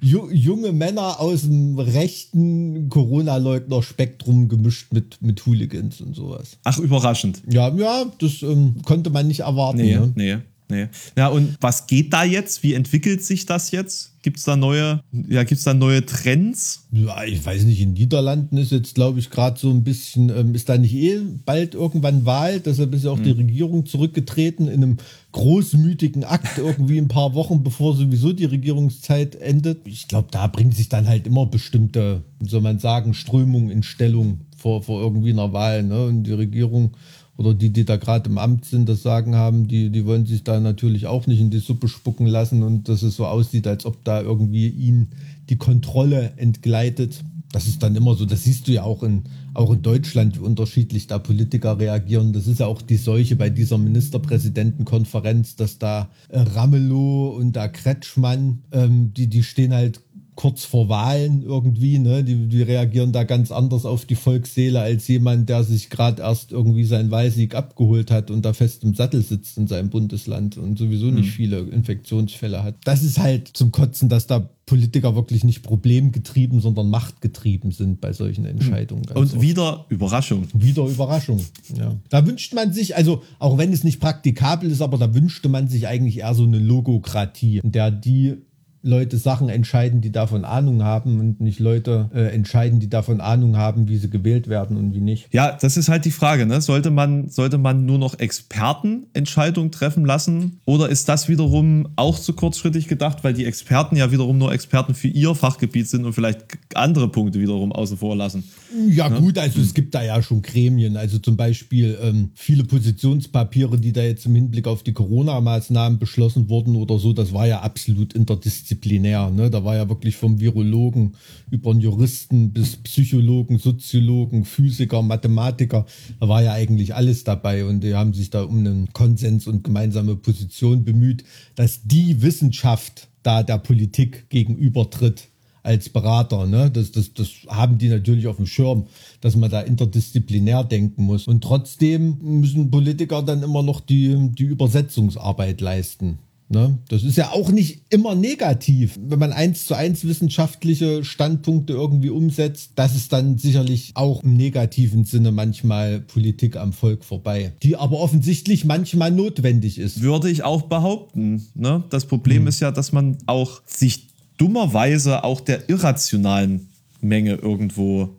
ju, 0.00 0.30
junge 0.30 0.72
Männer 0.72 1.20
aus 1.20 1.42
dem 1.42 1.78
rechten 1.78 2.88
Corona-Leugner-Spektrum 2.88 4.48
gemischt 4.48 4.92
mit, 4.92 5.20
mit 5.20 5.44
Hooligans 5.44 6.00
und 6.00 6.14
sowas. 6.14 6.58
Ach, 6.64 6.78
überraschend. 6.78 7.42
Ja, 7.50 7.68
ja, 7.74 8.04
das 8.18 8.42
ähm, 8.42 8.76
konnte 8.84 9.10
man 9.10 9.26
nicht 9.26 9.40
erwarten. 9.40 9.78
Nee, 9.78 9.96
ne? 9.96 10.12
nee. 10.14 10.38
Nee. 10.72 10.88
Ja, 11.18 11.28
und 11.28 11.58
was 11.60 11.86
geht 11.86 12.14
da 12.14 12.24
jetzt? 12.24 12.62
Wie 12.62 12.72
entwickelt 12.72 13.22
sich 13.22 13.44
das 13.44 13.72
jetzt? 13.72 14.12
Gibt 14.22 14.38
es 14.38 14.44
da 14.44 14.56
neue, 14.56 15.02
ja, 15.28 15.42
gibt's 15.42 15.64
da 15.64 15.74
neue 15.74 16.06
Trends? 16.06 16.86
Ja, 16.92 17.24
ich 17.24 17.44
weiß 17.44 17.64
nicht, 17.64 17.82
in 17.82 17.92
Niederlanden 17.92 18.56
ist 18.56 18.72
jetzt, 18.72 18.94
glaube 18.94 19.18
ich, 19.18 19.28
gerade 19.28 19.60
so 19.60 19.68
ein 19.68 19.84
bisschen, 19.84 20.30
ähm, 20.30 20.54
ist 20.54 20.70
da 20.70 20.78
nicht 20.78 20.94
eh 20.94 21.20
bald 21.44 21.74
irgendwann 21.74 22.24
Wahl? 22.24 22.60
Deshalb 22.60 22.94
ist 22.94 23.04
ja 23.04 23.10
auch 23.10 23.18
hm. 23.18 23.24
die 23.24 23.32
Regierung 23.32 23.84
zurückgetreten 23.84 24.68
in 24.68 24.82
einem 24.82 24.96
großmütigen 25.32 26.24
Akt 26.24 26.56
irgendwie 26.56 26.98
ein 26.98 27.08
paar 27.08 27.34
Wochen, 27.34 27.62
bevor 27.62 27.94
sowieso 27.94 28.32
die 28.32 28.46
Regierungszeit 28.46 29.34
endet. 29.34 29.86
Ich 29.86 30.08
glaube, 30.08 30.28
da 30.30 30.46
bringen 30.46 30.72
sich 30.72 30.88
dann 30.88 31.06
halt 31.06 31.26
immer 31.26 31.44
bestimmte, 31.44 32.22
wie 32.38 32.48
soll 32.48 32.62
man 32.62 32.78
sagen, 32.78 33.12
Strömungen 33.12 33.70
in 33.70 33.82
Stellung 33.82 34.40
vor, 34.56 34.82
vor 34.82 35.02
irgendwie 35.02 35.32
einer 35.32 35.52
Wahl. 35.52 35.82
Ne? 35.82 36.06
Und 36.06 36.22
die 36.22 36.32
Regierung 36.32 36.92
oder 37.36 37.54
die, 37.54 37.70
die 37.70 37.84
da 37.84 37.96
gerade 37.96 38.28
im 38.28 38.38
Amt 38.38 38.66
sind, 38.66 38.88
das 38.88 39.02
Sagen 39.02 39.34
haben, 39.34 39.66
die, 39.66 39.90
die 39.90 40.04
wollen 40.04 40.26
sich 40.26 40.44
da 40.44 40.60
natürlich 40.60 41.06
auch 41.06 41.26
nicht 41.26 41.40
in 41.40 41.50
die 41.50 41.58
Suppe 41.58 41.88
spucken 41.88 42.26
lassen 42.26 42.62
und 42.62 42.88
dass 42.88 43.02
es 43.02 43.16
so 43.16 43.26
aussieht, 43.26 43.66
als 43.66 43.86
ob 43.86 44.04
da 44.04 44.20
irgendwie 44.20 44.68
ihnen 44.68 45.08
die 45.48 45.56
Kontrolle 45.56 46.32
entgleitet. 46.36 47.22
Das 47.50 47.66
ist 47.66 47.82
dann 47.82 47.96
immer 47.96 48.14
so, 48.14 48.24
das 48.24 48.44
siehst 48.44 48.68
du 48.68 48.72
ja 48.72 48.82
auch 48.82 49.02
in, 49.02 49.24
auch 49.54 49.72
in 49.72 49.82
Deutschland, 49.82 50.36
wie 50.36 50.44
unterschiedlich 50.44 51.06
da 51.06 51.18
Politiker 51.18 51.78
reagieren. 51.78 52.32
Das 52.32 52.46
ist 52.46 52.60
ja 52.60 52.66
auch 52.66 52.80
die 52.80 52.96
Seuche 52.96 53.36
bei 53.36 53.50
dieser 53.50 53.76
Ministerpräsidentenkonferenz, 53.76 55.56
dass 55.56 55.78
da 55.78 56.08
Ramelow 56.30 57.36
und 57.36 57.52
da 57.52 57.68
Kretschmann, 57.68 58.62
ähm, 58.72 59.12
die, 59.14 59.26
die 59.26 59.42
stehen 59.42 59.74
halt 59.74 60.00
kurz 60.34 60.64
vor 60.64 60.88
Wahlen 60.88 61.42
irgendwie, 61.42 61.98
ne? 61.98 62.24
Die, 62.24 62.48
die 62.48 62.62
reagieren 62.62 63.12
da 63.12 63.24
ganz 63.24 63.52
anders 63.52 63.84
auf 63.84 64.06
die 64.06 64.14
Volksseele 64.14 64.80
als 64.80 65.06
jemand, 65.08 65.48
der 65.48 65.62
sich 65.62 65.90
gerade 65.90 66.22
erst 66.22 66.52
irgendwie 66.52 66.84
seinen 66.84 67.10
Wahlsieg 67.10 67.54
abgeholt 67.54 68.10
hat 68.10 68.30
und 68.30 68.44
da 68.44 68.52
fest 68.52 68.82
im 68.82 68.94
Sattel 68.94 69.22
sitzt 69.22 69.58
in 69.58 69.66
seinem 69.66 69.90
Bundesland 69.90 70.56
und 70.56 70.78
sowieso 70.78 71.06
nicht 71.06 71.26
mhm. 71.26 71.32
viele 71.32 71.60
Infektionsfälle 71.60 72.62
hat. 72.62 72.76
Das 72.84 73.02
ist 73.02 73.18
halt 73.18 73.48
zum 73.48 73.72
Kotzen, 73.72 74.08
dass 74.08 74.26
da 74.26 74.48
Politiker 74.64 75.14
wirklich 75.14 75.44
nicht 75.44 75.62
problemgetrieben, 75.62 76.60
sondern 76.60 76.88
machtgetrieben 76.88 77.72
sind 77.72 78.00
bei 78.00 78.12
solchen 78.12 78.46
Entscheidungen. 78.46 79.04
Und 79.08 79.34
oft. 79.34 79.40
wieder 79.40 79.84
Überraschung. 79.90 80.46
Wieder 80.54 80.86
Überraschung, 80.86 81.44
ja. 81.76 81.96
Da 82.08 82.26
wünscht 82.26 82.54
man 82.54 82.72
sich, 82.72 82.96
also 82.96 83.22
auch 83.38 83.58
wenn 83.58 83.72
es 83.72 83.84
nicht 83.84 84.00
praktikabel 84.00 84.70
ist, 84.70 84.80
aber 84.80 84.96
da 84.96 85.14
wünschte 85.14 85.48
man 85.48 85.68
sich 85.68 85.88
eigentlich 85.88 86.18
eher 86.20 86.34
so 86.34 86.44
eine 86.44 86.58
Logokratie, 86.58 87.58
in 87.58 87.72
der 87.72 87.90
die 87.90 88.36
Leute 88.82 89.16
Sachen 89.16 89.48
entscheiden, 89.48 90.00
die 90.00 90.10
davon 90.10 90.44
Ahnung 90.44 90.82
haben 90.82 91.20
und 91.20 91.40
nicht 91.40 91.60
Leute 91.60 92.10
äh, 92.12 92.34
entscheiden, 92.34 92.80
die 92.80 92.88
davon 92.88 93.20
Ahnung 93.20 93.56
haben, 93.56 93.88
wie 93.88 93.96
sie 93.96 94.10
gewählt 94.10 94.48
werden 94.48 94.76
und 94.76 94.92
wie 94.92 95.00
nicht. 95.00 95.28
Ja, 95.32 95.56
das 95.60 95.76
ist 95.76 95.88
halt 95.88 96.04
die 96.04 96.10
Frage. 96.10 96.46
Ne? 96.46 96.60
Sollte, 96.60 96.90
man, 96.90 97.28
sollte 97.28 97.58
man 97.58 97.86
nur 97.86 97.98
noch 97.98 98.18
Experten 98.18 99.06
Entscheidungen 99.12 99.70
treffen 99.70 100.04
lassen 100.04 100.60
oder 100.64 100.88
ist 100.88 101.08
das 101.08 101.28
wiederum 101.28 101.88
auch 101.94 102.18
zu 102.18 102.32
kurzschrittig 102.32 102.88
gedacht, 102.88 103.22
weil 103.22 103.34
die 103.34 103.44
Experten 103.44 103.94
ja 103.94 104.10
wiederum 104.10 104.36
nur 104.36 104.52
Experten 104.52 104.94
für 104.94 105.08
ihr 105.08 105.34
Fachgebiet 105.36 105.88
sind 105.88 106.04
und 106.04 106.12
vielleicht 106.12 106.44
andere 106.74 107.08
Punkte 107.08 107.38
wiederum 107.38 107.70
außen 107.70 107.98
vor 107.98 108.16
lassen? 108.16 108.42
Ja 108.88 109.08
ne? 109.08 109.20
gut, 109.20 109.38
also 109.38 109.60
es 109.60 109.74
gibt 109.74 109.94
da 109.94 110.02
ja 110.02 110.20
schon 110.22 110.42
Gremien, 110.42 110.96
also 110.96 111.18
zum 111.18 111.36
Beispiel 111.36 111.96
ähm, 112.02 112.30
viele 112.34 112.64
Positionspapiere, 112.64 113.78
die 113.78 113.92
da 113.92 114.02
jetzt 114.02 114.26
im 114.26 114.34
Hinblick 114.34 114.66
auf 114.66 114.82
die 114.82 114.92
Corona-Maßnahmen 114.92 116.00
beschlossen 116.00 116.48
wurden 116.48 116.74
oder 116.74 116.98
so, 116.98 117.12
das 117.12 117.32
war 117.32 117.46
ja 117.46 117.60
absolut 117.60 118.14
interdisziplinär 118.14 118.71
interdisziplinär. 118.72 119.30
Ne? 119.30 119.50
Da 119.50 119.64
war 119.64 119.76
ja 119.76 119.88
wirklich 119.88 120.16
vom 120.16 120.40
Virologen 120.40 121.14
über 121.50 121.70
einen 121.70 121.80
Juristen 121.80 122.52
bis 122.52 122.76
Psychologen, 122.76 123.58
Soziologen, 123.58 124.44
Physiker, 124.44 125.02
Mathematiker. 125.02 125.86
Da 126.20 126.28
war 126.28 126.42
ja 126.42 126.52
eigentlich 126.52 126.94
alles 126.94 127.24
dabei 127.24 127.64
und 127.64 127.82
die 127.82 127.94
haben 127.94 128.14
sich 128.14 128.30
da 128.30 128.42
um 128.42 128.58
einen 128.58 128.92
Konsens 128.92 129.46
und 129.46 129.64
gemeinsame 129.64 130.16
Position 130.16 130.84
bemüht, 130.84 131.24
dass 131.54 131.82
die 131.84 132.22
Wissenschaft 132.22 133.08
da 133.22 133.42
der 133.42 133.58
Politik 133.58 134.28
gegenübertritt 134.30 135.28
als 135.62 135.88
Berater. 135.88 136.46
Ne? 136.46 136.70
Das, 136.72 136.90
das, 136.90 137.14
das 137.14 137.28
haben 137.46 137.78
die 137.78 137.88
natürlich 137.88 138.26
auf 138.26 138.36
dem 138.36 138.46
Schirm, 138.46 138.86
dass 139.20 139.36
man 139.36 139.48
da 139.48 139.60
interdisziplinär 139.60 140.64
denken 140.64 141.04
muss. 141.04 141.28
Und 141.28 141.44
trotzdem 141.44 142.18
müssen 142.20 142.70
Politiker 142.70 143.22
dann 143.22 143.44
immer 143.44 143.62
noch 143.62 143.80
die, 143.80 144.30
die 144.32 144.44
Übersetzungsarbeit 144.44 145.60
leisten. 145.60 146.18
Ne? 146.52 146.78
Das 146.88 147.02
ist 147.02 147.16
ja 147.16 147.30
auch 147.30 147.50
nicht 147.50 147.86
immer 147.88 148.14
negativ, 148.14 148.98
wenn 149.02 149.18
man 149.18 149.32
eins 149.32 149.64
zu 149.64 149.74
eins 149.74 150.04
wissenschaftliche 150.04 151.02
Standpunkte 151.02 151.72
irgendwie 151.72 152.10
umsetzt. 152.10 152.72
Das 152.74 152.94
ist 152.94 153.10
dann 153.10 153.38
sicherlich 153.38 153.92
auch 153.94 154.22
im 154.22 154.36
negativen 154.36 155.06
Sinne 155.06 155.32
manchmal 155.32 156.00
Politik 156.00 156.56
am 156.56 156.74
Volk 156.74 157.04
vorbei, 157.04 157.54
die 157.62 157.76
aber 157.76 157.98
offensichtlich 157.98 158.66
manchmal 158.66 159.10
notwendig 159.10 159.78
ist. 159.78 160.02
Würde 160.02 160.28
ich 160.28 160.42
auch 160.42 160.62
behaupten. 160.62 161.42
Ne? 161.54 161.84
Das 161.88 162.04
Problem 162.04 162.42
mhm. 162.42 162.48
ist 162.48 162.60
ja, 162.60 162.70
dass 162.70 162.92
man 162.92 163.16
auch 163.24 163.62
sich 163.64 164.08
dummerweise 164.36 165.24
auch 165.24 165.40
der 165.40 165.70
irrationalen 165.70 166.68
Menge 167.00 167.34
irgendwo 167.36 168.10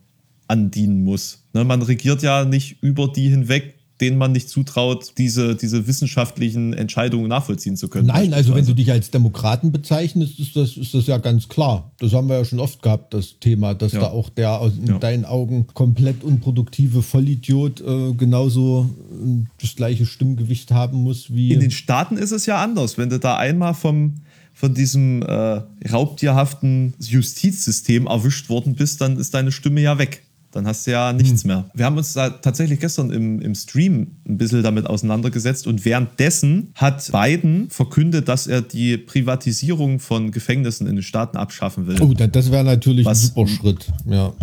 andienen 0.47 1.03
muss. 1.03 1.43
Ne? 1.53 1.63
Man 1.65 1.83
regiert 1.83 2.23
ja 2.23 2.45
nicht 2.45 2.81
über 2.81 3.09
die 3.09 3.29
hinweg, 3.29 3.75
denen 4.03 4.17
man 4.17 4.33
nicht 4.33 4.49
zutraut, 4.49 5.13
diese, 5.17 5.55
diese 5.55 5.87
wissenschaftlichen 5.87 6.73
Entscheidungen 6.73 7.29
nachvollziehen 7.29 7.77
zu 7.77 7.87
können. 7.87 8.07
Nein, 8.07 8.33
also 8.33 8.53
wenn 8.53 8.65
du 8.65 8.73
dich 8.73 8.91
als 8.91 9.11
Demokraten 9.11 9.71
bezeichnest, 9.71 10.39
ist 10.39 10.57
das, 10.57 10.75
ist 10.75 10.93
das 10.93 11.07
ja 11.07 11.19
ganz 11.19 11.47
klar. 11.47 11.93
Das 11.99 12.11
haben 12.11 12.27
wir 12.27 12.37
ja 12.37 12.43
schon 12.43 12.59
oft 12.59 12.81
gehabt, 12.81 13.13
das 13.13 13.39
Thema, 13.39 13.73
dass 13.73 13.93
ja. 13.93 14.01
da 14.01 14.07
auch 14.07 14.29
der 14.29 14.61
in 14.77 14.87
ja. 14.87 14.99
deinen 14.99 15.23
Augen 15.23 15.67
komplett 15.73 16.21
unproduktive 16.21 17.01
Vollidiot 17.01 17.79
äh, 17.79 18.13
genauso 18.13 18.89
äh, 19.09 19.45
das 19.61 19.75
gleiche 19.77 20.05
Stimmgewicht 20.05 20.71
haben 20.71 21.01
muss 21.01 21.33
wie. 21.33 21.53
In 21.53 21.61
den 21.61 21.71
Staaten 21.71 22.17
ist 22.17 22.31
es 22.31 22.45
ja 22.45 22.61
anders. 22.61 22.97
Wenn 22.97 23.09
du 23.09 23.19
da 23.19 23.37
einmal 23.37 23.73
vom 23.73 24.15
von 24.55 24.75
diesem 24.75 25.23
äh, 25.23 25.61
raubtierhaften 25.91 26.93
Justizsystem 26.99 28.05
erwischt 28.05 28.49
worden 28.49 28.75
bist, 28.75 29.01
dann 29.01 29.17
ist 29.17 29.33
deine 29.33 29.51
Stimme 29.51 29.81
ja 29.81 29.97
weg. 29.97 30.21
Dann 30.53 30.67
hast 30.67 30.87
du 30.87 30.91
ja 30.91 31.11
nichts 31.13 31.43
hm. 31.43 31.47
mehr. 31.47 31.65
Wir 31.73 31.85
haben 31.85 31.97
uns 31.97 32.13
da 32.13 32.29
tatsächlich 32.29 32.79
gestern 32.79 33.11
im, 33.11 33.41
im 33.41 33.55
Stream 33.55 34.17
ein 34.27 34.37
bisschen 34.37 34.63
damit 34.63 34.87
auseinandergesetzt 34.87 35.67
und 35.67 35.83
währenddessen 35.83 36.71
hat 36.75 37.11
Biden 37.11 37.69
verkündet, 37.69 38.27
dass 38.27 38.47
er 38.47 38.61
die 38.61 38.97
Privatisierung 38.97 39.99
von 39.99 40.31
Gefängnissen 40.31 40.87
in 40.87 40.95
den 40.95 41.03
Staaten 41.03 41.37
abschaffen 41.37 41.87
will. 41.87 42.01
Oh, 42.01 42.13
das 42.13 42.51
wäre 42.51 42.63
natürlich 42.63 43.05
Was, 43.05 43.23
ein 43.23 43.27
super 43.27 43.47
Schritt. 43.47 43.87
Ja 44.05 44.33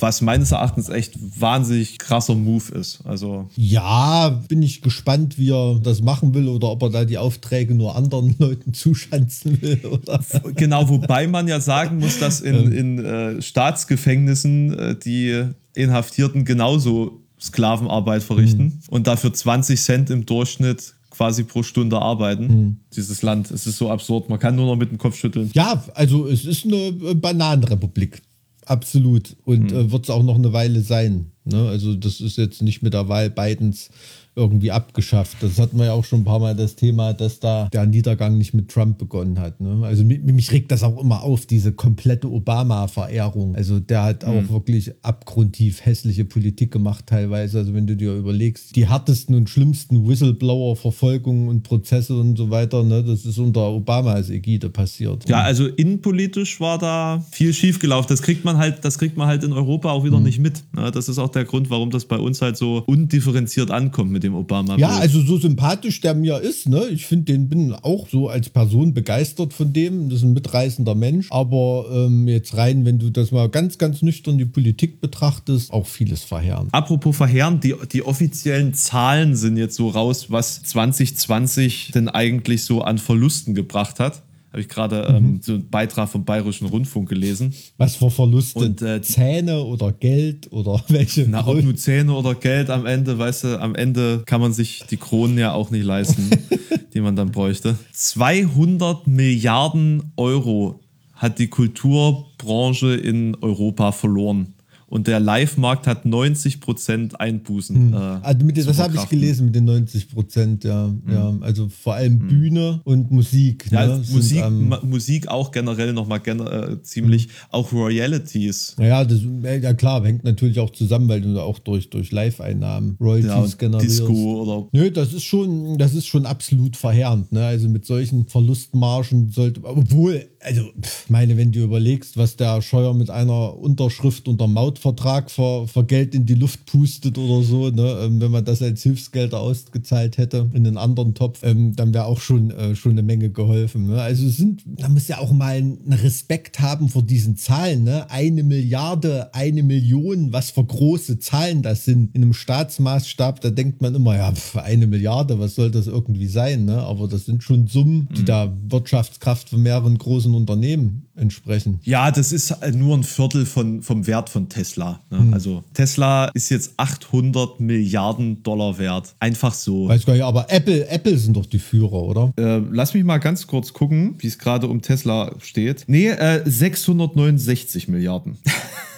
was 0.00 0.20
meines 0.20 0.52
Erachtens 0.52 0.88
echt 0.88 1.14
wahnsinnig 1.40 1.98
krasser 1.98 2.34
Move 2.34 2.72
ist. 2.74 3.00
Also 3.04 3.48
ja, 3.56 4.28
bin 4.48 4.62
ich 4.62 4.82
gespannt, 4.82 5.38
wie 5.38 5.50
er 5.50 5.78
das 5.80 6.02
machen 6.02 6.34
will 6.34 6.48
oder 6.48 6.68
ob 6.70 6.82
er 6.82 6.90
da 6.90 7.04
die 7.04 7.18
Aufträge 7.18 7.74
nur 7.74 7.96
anderen 7.96 8.34
Leuten 8.38 8.74
zuschanzen 8.74 9.60
will. 9.62 9.80
Oder? 9.86 10.20
Genau, 10.54 10.88
wobei 10.88 11.26
man 11.26 11.48
ja 11.48 11.60
sagen 11.60 11.98
muss, 11.98 12.18
dass 12.18 12.40
in, 12.40 12.72
in 12.72 13.04
äh, 13.04 13.42
Staatsgefängnissen 13.42 14.78
äh, 14.78 14.96
die 14.96 15.44
Inhaftierten 15.74 16.44
genauso 16.44 17.22
Sklavenarbeit 17.40 18.22
verrichten 18.22 18.64
mhm. 18.64 18.80
und 18.88 19.06
dafür 19.06 19.32
20 19.32 19.80
Cent 19.80 20.10
im 20.10 20.26
Durchschnitt 20.26 20.94
quasi 21.10 21.44
pro 21.44 21.62
Stunde 21.62 22.00
arbeiten. 22.00 22.46
Mhm. 22.46 22.76
Dieses 22.94 23.22
Land, 23.22 23.50
es 23.50 23.66
ist 23.66 23.76
so 23.76 23.90
absurd, 23.90 24.28
man 24.28 24.38
kann 24.38 24.56
nur 24.56 24.66
noch 24.66 24.76
mit 24.76 24.90
dem 24.90 24.98
Kopf 24.98 25.16
schütteln. 25.16 25.50
Ja, 25.54 25.84
also 25.94 26.26
es 26.26 26.44
ist 26.44 26.64
eine 26.64 26.92
Bananenrepublik. 26.92 28.22
Absolut. 28.68 29.34
Und 29.44 29.72
mhm. 29.72 29.76
äh, 29.76 29.90
wird 29.90 30.04
es 30.04 30.10
auch 30.10 30.22
noch 30.22 30.34
eine 30.34 30.52
Weile 30.52 30.82
sein. 30.82 31.32
Ne? 31.44 31.68
Also, 31.68 31.94
das 31.94 32.20
ist 32.20 32.36
jetzt 32.36 32.60
nicht 32.60 32.82
mit 32.82 32.92
der 32.92 33.08
Wahl 33.08 33.30
Bidens 33.30 33.90
irgendwie 34.38 34.70
abgeschafft. 34.70 35.38
Das 35.40 35.58
hatten 35.58 35.78
wir 35.78 35.86
ja 35.86 35.92
auch 35.92 36.04
schon 36.04 36.20
ein 36.20 36.24
paar 36.24 36.38
Mal 36.38 36.54
das 36.54 36.76
Thema, 36.76 37.12
dass 37.12 37.40
da 37.40 37.68
der 37.72 37.86
Niedergang 37.86 38.38
nicht 38.38 38.54
mit 38.54 38.70
Trump 38.70 38.98
begonnen 38.98 39.38
hat. 39.38 39.60
Ne? 39.60 39.80
Also 39.84 40.04
mich, 40.04 40.22
mich, 40.22 40.52
regt 40.52 40.70
das 40.70 40.82
auch 40.82 40.98
immer 41.02 41.22
auf, 41.22 41.44
diese 41.44 41.72
komplette 41.72 42.30
Obama-Verehrung. 42.30 43.56
Also 43.56 43.80
der 43.80 44.04
hat 44.04 44.24
auch 44.24 44.42
mhm. 44.42 44.48
wirklich 44.50 44.92
abgrundtief 45.02 45.84
hässliche 45.84 46.24
Politik 46.24 46.70
gemacht 46.70 47.06
teilweise. 47.06 47.58
Also 47.58 47.74
wenn 47.74 47.86
du 47.86 47.96
dir 47.96 48.14
überlegst, 48.14 48.76
die 48.76 48.88
härtesten 48.88 49.34
und 49.34 49.50
schlimmsten 49.50 50.08
Whistleblower-Verfolgungen 50.08 51.48
und 51.48 51.62
Prozesse 51.64 52.16
und 52.16 52.36
so 52.36 52.50
weiter, 52.50 52.84
ne, 52.84 53.02
das 53.02 53.24
ist 53.24 53.38
unter 53.38 53.70
Obamas 53.70 54.30
Ägide 54.30 54.70
passiert. 54.70 55.28
Ja, 55.28 55.42
also 55.42 55.66
innenpolitisch 55.66 56.60
war 56.60 56.78
da 56.78 57.24
viel 57.30 57.52
schiefgelaufen. 57.52 58.08
Das 58.08 58.22
kriegt 58.22 58.44
man 58.44 58.58
halt, 58.58 58.84
das 58.84 58.98
kriegt 58.98 59.16
man 59.16 59.26
halt 59.26 59.42
in 59.42 59.52
Europa 59.52 59.90
auch 59.90 60.04
wieder 60.04 60.18
mhm. 60.18 60.24
nicht 60.24 60.38
mit. 60.38 60.62
Ne? 60.74 60.90
Das 60.90 61.08
ist 61.08 61.18
auch 61.18 61.30
der 61.30 61.44
Grund, 61.44 61.70
warum 61.70 61.90
das 61.90 62.04
bei 62.04 62.16
uns 62.16 62.40
halt 62.40 62.56
so 62.56 62.82
undifferenziert 62.86 63.70
ankommt 63.70 64.10
mit 64.10 64.22
dem 64.22 64.27
dem 64.28 64.36
Obama. 64.36 64.76
Ja, 64.76 64.90
also 64.98 65.20
so 65.20 65.38
sympathisch 65.38 66.00
der 66.00 66.14
mir 66.14 66.40
ist, 66.40 66.68
ne? 66.68 66.86
Ich 66.90 67.06
finde 67.06 67.32
den 67.32 67.48
bin 67.48 67.72
auch 67.72 68.08
so 68.08 68.28
als 68.28 68.48
Person 68.48 68.94
begeistert 68.94 69.52
von 69.52 69.72
dem. 69.72 70.08
Das 70.08 70.18
ist 70.18 70.24
ein 70.24 70.32
mitreißender 70.32 70.94
Mensch. 70.94 71.28
Aber 71.30 71.86
ähm, 71.92 72.28
jetzt 72.28 72.56
rein, 72.56 72.84
wenn 72.84 72.98
du 72.98 73.10
das 73.10 73.32
mal 73.32 73.48
ganz, 73.48 73.78
ganz 73.78 74.02
nüchtern 74.02 74.38
die 74.38 74.44
Politik 74.44 75.00
betrachtest, 75.00 75.72
auch 75.72 75.86
vieles 75.86 76.24
verheerend. 76.24 76.72
Apropos 76.72 77.16
verheerend, 77.16 77.64
die, 77.64 77.74
die 77.92 78.02
offiziellen 78.02 78.74
Zahlen 78.74 79.34
sind 79.36 79.56
jetzt 79.56 79.76
so 79.76 79.88
raus, 79.88 80.26
was 80.30 80.62
2020 80.62 81.90
denn 81.92 82.08
eigentlich 82.08 82.64
so 82.64 82.82
an 82.82 82.98
Verlusten 82.98 83.54
gebracht 83.54 84.00
hat. 84.00 84.22
Habe 84.50 84.62
ich 84.62 84.68
gerade 84.68 85.06
ähm, 85.08 85.32
mhm. 85.32 85.40
so 85.42 85.52
einen 85.54 85.68
Beitrag 85.68 86.08
vom 86.08 86.24
Bayerischen 86.24 86.66
Rundfunk 86.68 87.08
gelesen. 87.08 87.52
Was 87.76 87.96
für 87.96 88.10
Verluste? 88.10 88.60
Und, 88.60 88.80
äh, 88.80 89.02
Zähne 89.02 89.62
oder 89.62 89.92
Geld 89.92 90.50
oder 90.50 90.82
welche? 90.88 91.26
Na, 91.28 91.46
ob 91.46 91.62
nur 91.62 91.76
Zähne 91.76 92.14
oder 92.14 92.34
Geld 92.34 92.70
am 92.70 92.86
Ende, 92.86 93.18
weißt 93.18 93.44
du, 93.44 93.60
am 93.60 93.74
Ende 93.74 94.22
kann 94.24 94.40
man 94.40 94.52
sich 94.52 94.84
die 94.90 94.96
Kronen 94.96 95.36
ja 95.36 95.52
auch 95.52 95.70
nicht 95.70 95.84
leisten, 95.84 96.30
die 96.94 97.00
man 97.00 97.14
dann 97.14 97.30
bräuchte. 97.30 97.76
200 97.92 99.06
Milliarden 99.06 100.12
Euro 100.16 100.80
hat 101.12 101.38
die 101.38 101.48
Kulturbranche 101.48 102.94
in 102.94 103.36
Europa 103.42 103.92
verloren 103.92 104.54
und 104.88 105.06
der 105.06 105.20
Live-Markt 105.20 105.86
hat 105.86 106.06
90% 106.06 107.14
Einbußen. 107.14 107.76
Hm. 107.76 107.92
Äh, 107.92 107.96
also 107.96 108.44
mit, 108.44 108.56
das 108.56 108.78
habe 108.78 108.96
ich 108.96 109.08
gelesen 109.08 109.46
mit 109.46 109.54
den 109.54 109.66
90 109.66 110.10
Prozent, 110.10 110.64
ja, 110.64 110.86
hm. 110.86 111.02
ja. 111.12 111.34
Also 111.42 111.68
vor 111.68 111.94
allem 111.94 112.20
hm. 112.20 112.28
Bühne 112.28 112.80
und 112.84 113.10
Musik. 113.10 113.66
Ja, 113.70 113.86
ne? 113.86 114.02
Musik, 114.10 114.42
ähm, 114.42 114.74
Musik 114.82 115.28
auch 115.28 115.50
generell 115.50 115.92
nochmal 115.92 116.20
äh, 116.26 116.82
ziemlich, 116.82 117.24
hm. 117.24 117.30
auch 117.50 117.72
Royalties. 117.72 118.76
Ja, 118.78 119.04
das, 119.04 119.20
ja 119.42 119.74
klar, 119.74 120.02
hängt 120.04 120.24
natürlich 120.24 120.58
auch 120.58 120.70
zusammen, 120.70 121.08
weil 121.08 121.20
du 121.20 121.38
auch 121.38 121.58
durch, 121.58 121.90
durch 121.90 122.10
Live-Einnahmen 122.10 122.96
Royalties 123.00 123.52
ja, 123.52 123.58
generierst. 123.58 124.00
Disco 124.00 124.42
oder. 124.42 124.68
Nö, 124.72 124.90
das 124.90 125.12
ist 125.12 125.24
schon, 125.24 125.76
das 125.76 125.94
ist 125.94 126.06
schon 126.06 126.24
absolut 126.24 126.76
verheerend. 126.76 127.30
Ne? 127.30 127.44
Also 127.44 127.68
mit 127.68 127.84
solchen 127.84 128.26
Verlustmargen 128.26 129.28
sollte, 129.30 129.60
obwohl, 129.64 130.24
also, 130.40 130.70
ich 130.82 131.10
meine, 131.10 131.36
wenn 131.36 131.52
du 131.52 131.60
überlegst, 131.60 132.16
was 132.16 132.36
der 132.36 132.62
Scheuer 132.62 132.94
mit 132.94 133.10
einer 133.10 133.56
Unterschrift 133.56 134.28
unter 134.28 134.46
Maut 134.46 134.78
Heiratvertrag 134.78 135.30
für, 135.30 135.66
für 135.66 135.84
Geld 135.84 136.14
in 136.14 136.26
die 136.26 136.34
Luft 136.34 136.66
pustet 136.66 137.18
oder 137.18 137.42
so, 137.42 137.70
ne? 137.70 138.00
Ähm, 138.02 138.20
wenn 138.20 138.30
man 138.30 138.44
das 138.44 138.62
als 138.62 138.82
Hilfsgelder 138.82 139.40
ausgezahlt 139.40 140.18
hätte 140.18 140.48
in 140.52 140.66
einen 140.66 140.78
anderen 140.78 141.14
Topf, 141.14 141.40
ähm, 141.42 141.74
dann 141.74 141.92
wäre 141.94 142.04
auch 142.04 142.20
schon, 142.20 142.50
äh, 142.50 142.74
schon 142.74 142.92
eine 142.92 143.02
Menge 143.02 143.30
geholfen. 143.30 143.88
Ne? 143.88 144.00
Also 144.00 144.28
sind, 144.28 144.62
man 144.80 144.94
muss 144.94 145.08
ja 145.08 145.18
auch 145.18 145.32
mal 145.32 145.56
einen 145.56 145.92
Respekt 145.92 146.60
haben 146.60 146.88
vor 146.88 147.02
diesen 147.02 147.36
Zahlen. 147.36 147.84
Ne? 147.84 148.10
Eine 148.10 148.42
Milliarde, 148.42 149.34
eine 149.34 149.62
Million, 149.62 150.32
was 150.32 150.50
für 150.50 150.64
große 150.64 151.18
Zahlen 151.18 151.62
das 151.62 151.84
sind. 151.84 152.14
In 152.14 152.22
einem 152.22 152.32
Staatsmaßstab, 152.32 153.40
da 153.40 153.50
denkt 153.50 153.82
man 153.82 153.94
immer, 153.94 154.16
ja, 154.16 154.32
eine 154.54 154.86
Milliarde, 154.86 155.38
was 155.38 155.54
soll 155.54 155.70
das 155.70 155.86
irgendwie 155.86 156.28
sein? 156.28 156.64
Ne? 156.64 156.78
Aber 156.78 157.08
das 157.08 157.26
sind 157.26 157.42
schon 157.42 157.66
Summen, 157.66 158.08
die 158.16 158.22
mhm. 158.22 158.26
da 158.26 158.56
Wirtschaftskraft 158.68 159.50
von 159.50 159.62
mehreren 159.62 159.98
großen 159.98 160.27
Unternehmen 160.34 161.06
entsprechen. 161.16 161.80
Ja, 161.84 162.10
das 162.10 162.32
ist 162.32 162.54
nur 162.74 162.96
ein 162.96 163.04
Viertel 163.04 163.46
von, 163.46 163.82
vom 163.82 164.06
Wert 164.06 164.30
von 164.30 164.48
Tesla. 164.48 165.00
Ne? 165.10 165.18
Hm. 165.18 165.34
Also 165.34 165.64
Tesla 165.74 166.26
ist 166.34 166.48
jetzt 166.50 166.74
800 166.76 167.60
Milliarden 167.60 168.42
Dollar 168.42 168.78
wert. 168.78 169.14
Einfach 169.20 169.54
so. 169.54 169.88
Weiß 169.88 170.06
gar 170.06 170.14
nicht, 170.14 170.22
aber 170.22 170.50
Apple, 170.50 170.88
Apple 170.88 171.18
sind 171.18 171.36
doch 171.36 171.46
die 171.46 171.58
Führer, 171.58 172.02
oder? 172.02 172.32
Äh, 172.38 172.62
lass 172.70 172.94
mich 172.94 173.04
mal 173.04 173.18
ganz 173.18 173.46
kurz 173.46 173.72
gucken, 173.72 174.14
wie 174.18 174.26
es 174.26 174.38
gerade 174.38 174.68
um 174.68 174.82
Tesla 174.82 175.32
steht. 175.40 175.84
Nee, 175.86 176.08
äh, 176.08 176.42
669 176.44 177.88
Milliarden. 177.88 178.38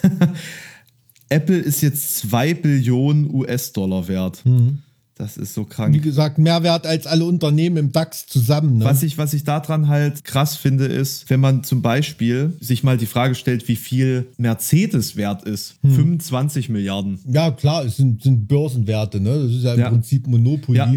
Apple 1.28 1.58
ist 1.58 1.80
jetzt 1.80 2.16
2 2.18 2.54
Billionen 2.54 3.32
US-Dollar 3.32 4.08
wert. 4.08 4.44
Mhm. 4.44 4.82
Das 5.20 5.36
ist 5.36 5.52
so 5.52 5.64
krank. 5.64 5.94
Wie 5.94 6.00
gesagt, 6.00 6.38
mehr 6.38 6.62
wert 6.62 6.86
als 6.86 7.06
alle 7.06 7.26
Unternehmen 7.26 7.76
im 7.76 7.92
DAX 7.92 8.26
zusammen. 8.26 8.78
Ne? 8.78 8.86
Was, 8.86 9.02
ich, 9.02 9.18
was 9.18 9.34
ich 9.34 9.44
daran 9.44 9.88
halt 9.88 10.24
krass 10.24 10.56
finde, 10.56 10.86
ist, 10.86 11.28
wenn 11.28 11.40
man 11.40 11.62
zum 11.62 11.82
Beispiel 11.82 12.56
sich 12.58 12.82
mal 12.82 12.96
die 12.96 13.04
Frage 13.04 13.34
stellt, 13.34 13.68
wie 13.68 13.76
viel 13.76 14.28
Mercedes 14.38 15.16
wert 15.16 15.44
ist. 15.44 15.74
Hm. 15.82 15.94
25 15.94 16.70
Milliarden. 16.70 17.18
Ja, 17.30 17.50
klar, 17.50 17.84
es 17.84 17.98
sind, 17.98 18.22
sind 18.22 18.48
Börsenwerte. 18.48 19.20
Ne? 19.20 19.42
Das 19.42 19.52
ist 19.52 19.62
ja 19.62 19.74
im 19.74 19.80
ja. 19.80 19.90
Prinzip 19.90 20.26
Monopoly. 20.26 20.78
Ja. 20.78 20.90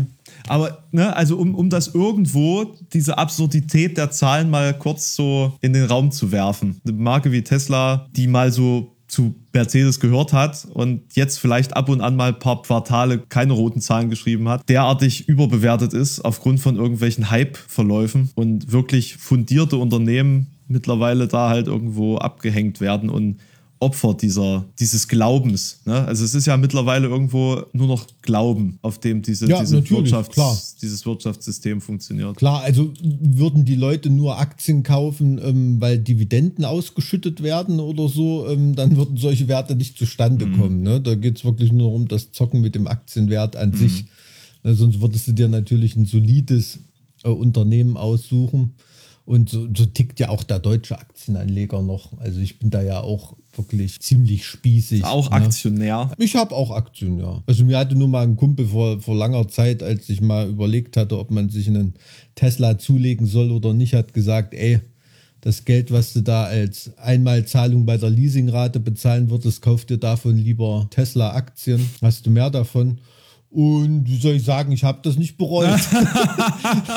Aber, 0.47 0.83
ne, 0.91 1.13
also 1.15 1.37
um, 1.37 1.53
um 1.53 1.69
das 1.69 1.89
irgendwo, 1.93 2.75
diese 2.93 3.17
Absurdität 3.17 3.97
der 3.97 4.11
Zahlen 4.11 4.49
mal 4.49 4.73
kurz 4.73 5.15
so 5.15 5.53
in 5.59 5.73
den 5.73 5.85
Raum 5.85 6.11
zu 6.11 6.31
werfen. 6.31 6.79
Eine 6.85 6.93
Marke 6.97 7.33
wie 7.33 7.41
Tesla, 7.41 8.07
die 8.15 8.27
mal 8.27 8.53
so 8.53 8.92
zu 9.13 9.35
Mercedes 9.53 9.99
gehört 9.99 10.33
hat 10.33 10.65
und 10.73 11.01
jetzt 11.13 11.39
vielleicht 11.39 11.75
ab 11.75 11.87
und 11.89 12.01
an 12.01 12.15
mal 12.15 12.29
ein 12.29 12.39
paar 12.39 12.61
Quartale 12.63 13.19
keine 13.19 13.53
roten 13.53 13.79
Zahlen 13.79 14.09
geschrieben 14.09 14.49
hat, 14.49 14.67
derartig 14.67 15.29
überbewertet 15.29 15.93
ist 15.93 16.21
aufgrund 16.21 16.59
von 16.59 16.75
irgendwelchen 16.75 17.29
Hype-Verläufen 17.29 18.31
und 18.35 18.71
wirklich 18.71 19.17
fundierte 19.17 19.77
Unternehmen 19.77 20.47
mittlerweile 20.67 21.27
da 21.27 21.49
halt 21.49 21.67
irgendwo 21.67 22.17
abgehängt 22.17 22.81
werden 22.81 23.09
und 23.09 23.37
Opfer 23.83 24.13
dieser, 24.13 24.65
dieses 24.79 25.07
Glaubens. 25.07 25.81
Ne? 25.85 25.93
Also 26.05 26.23
es 26.23 26.33
ist 26.33 26.47
ja 26.47 26.57
mittlerweile 26.57 27.07
irgendwo 27.07 27.63
nur 27.73 27.87
noch 27.87 28.07
Glauben, 28.21 28.79
auf 28.81 28.99
dem 28.99 29.21
diese, 29.21 29.47
ja, 29.47 29.59
diese 29.59 29.79
Wirtschafts-, 29.79 30.79
dieses 30.81 31.05
Wirtschaftssystem 31.05 31.81
funktioniert. 31.81 32.37
Klar, 32.37 32.61
also 32.61 32.91
würden 33.01 33.65
die 33.65 33.75
Leute 33.75 34.09
nur 34.09 34.39
Aktien 34.39 34.83
kaufen, 34.83 35.39
ähm, 35.43 35.81
weil 35.81 35.99
Dividenden 35.99 36.65
ausgeschüttet 36.65 37.43
werden 37.43 37.79
oder 37.79 38.07
so, 38.07 38.47
ähm, 38.47 38.75
dann 38.75 38.95
würden 38.95 39.17
solche 39.17 39.47
Werte 39.47 39.75
nicht 39.75 39.97
zustande 39.97 40.45
mhm. 40.45 40.59
kommen. 40.59 40.81
Ne? 40.81 41.01
Da 41.01 41.15
geht 41.15 41.37
es 41.37 41.45
wirklich 41.45 41.71
nur 41.71 41.91
um 41.91 42.07
das 42.07 42.31
Zocken 42.31 42.61
mit 42.61 42.75
dem 42.75 42.87
Aktienwert 42.87 43.55
an 43.55 43.71
mhm. 43.71 43.75
sich. 43.75 44.05
Ne? 44.63 44.73
Sonst 44.73 45.01
würdest 45.01 45.27
du 45.27 45.33
dir 45.33 45.47
natürlich 45.47 45.95
ein 45.95 46.05
solides 46.05 46.79
äh, 47.23 47.29
Unternehmen 47.29 47.97
aussuchen. 47.97 48.75
Und 49.25 49.49
so, 49.49 49.67
so, 49.73 49.85
tickt 49.85 50.19
ja 50.19 50.29
auch 50.29 50.43
der 50.43 50.59
deutsche 50.59 50.99
Aktienanleger 50.99 51.81
noch. 51.81 52.17
Also 52.19 52.41
ich 52.41 52.59
bin 52.59 52.69
da 52.69 52.81
ja 52.81 52.99
auch 52.99 53.37
wirklich 53.57 53.99
ziemlich 53.99 54.45
spießig. 54.45 55.03
Auch 55.03 55.29
ne? 55.29 55.35
Aktionär? 55.35 56.11
Ich 56.17 56.35
habe 56.35 56.55
auch 56.55 56.71
Aktien, 56.71 57.19
ja. 57.19 57.43
Also 57.45 57.65
mir 57.65 57.77
hatte 57.77 57.95
nur 57.95 58.07
mal 58.07 58.23
ein 58.23 58.35
Kumpel 58.35 58.67
vor, 58.67 58.99
vor 58.99 59.15
langer 59.15 59.47
Zeit, 59.47 59.83
als 59.83 60.09
ich 60.09 60.21
mal 60.21 60.47
überlegt 60.49 60.97
hatte, 60.97 61.17
ob 61.19 61.31
man 61.31 61.49
sich 61.49 61.67
einen 61.67 61.93
Tesla 62.35 62.77
zulegen 62.77 63.27
soll 63.27 63.51
oder 63.51 63.73
nicht, 63.73 63.93
hat 63.93 64.13
gesagt, 64.13 64.53
ey, 64.53 64.79
das 65.43 65.65
Geld, 65.65 65.91
was 65.91 66.13
du 66.13 66.21
da 66.21 66.45
als 66.45 66.91
Einmalzahlung 66.97 67.85
bei 67.85 67.97
der 67.97 68.09
Leasingrate 68.09 68.79
bezahlen 68.79 69.29
würdest, 69.29 69.61
kauf 69.61 69.83
dir 69.83 69.97
davon 69.97 70.37
lieber 70.37 70.87
Tesla-Aktien. 70.89 71.89
Hast 72.01 72.25
du 72.25 72.29
mehr 72.29 72.49
davon? 72.49 72.99
Und 73.53 74.09
wie 74.09 74.17
soll 74.17 74.35
ich 74.35 74.43
sagen, 74.43 74.71
ich 74.71 74.83
habe 74.83 74.99
das 75.03 75.15
nicht 75.15 75.37
bereut. 75.37 75.69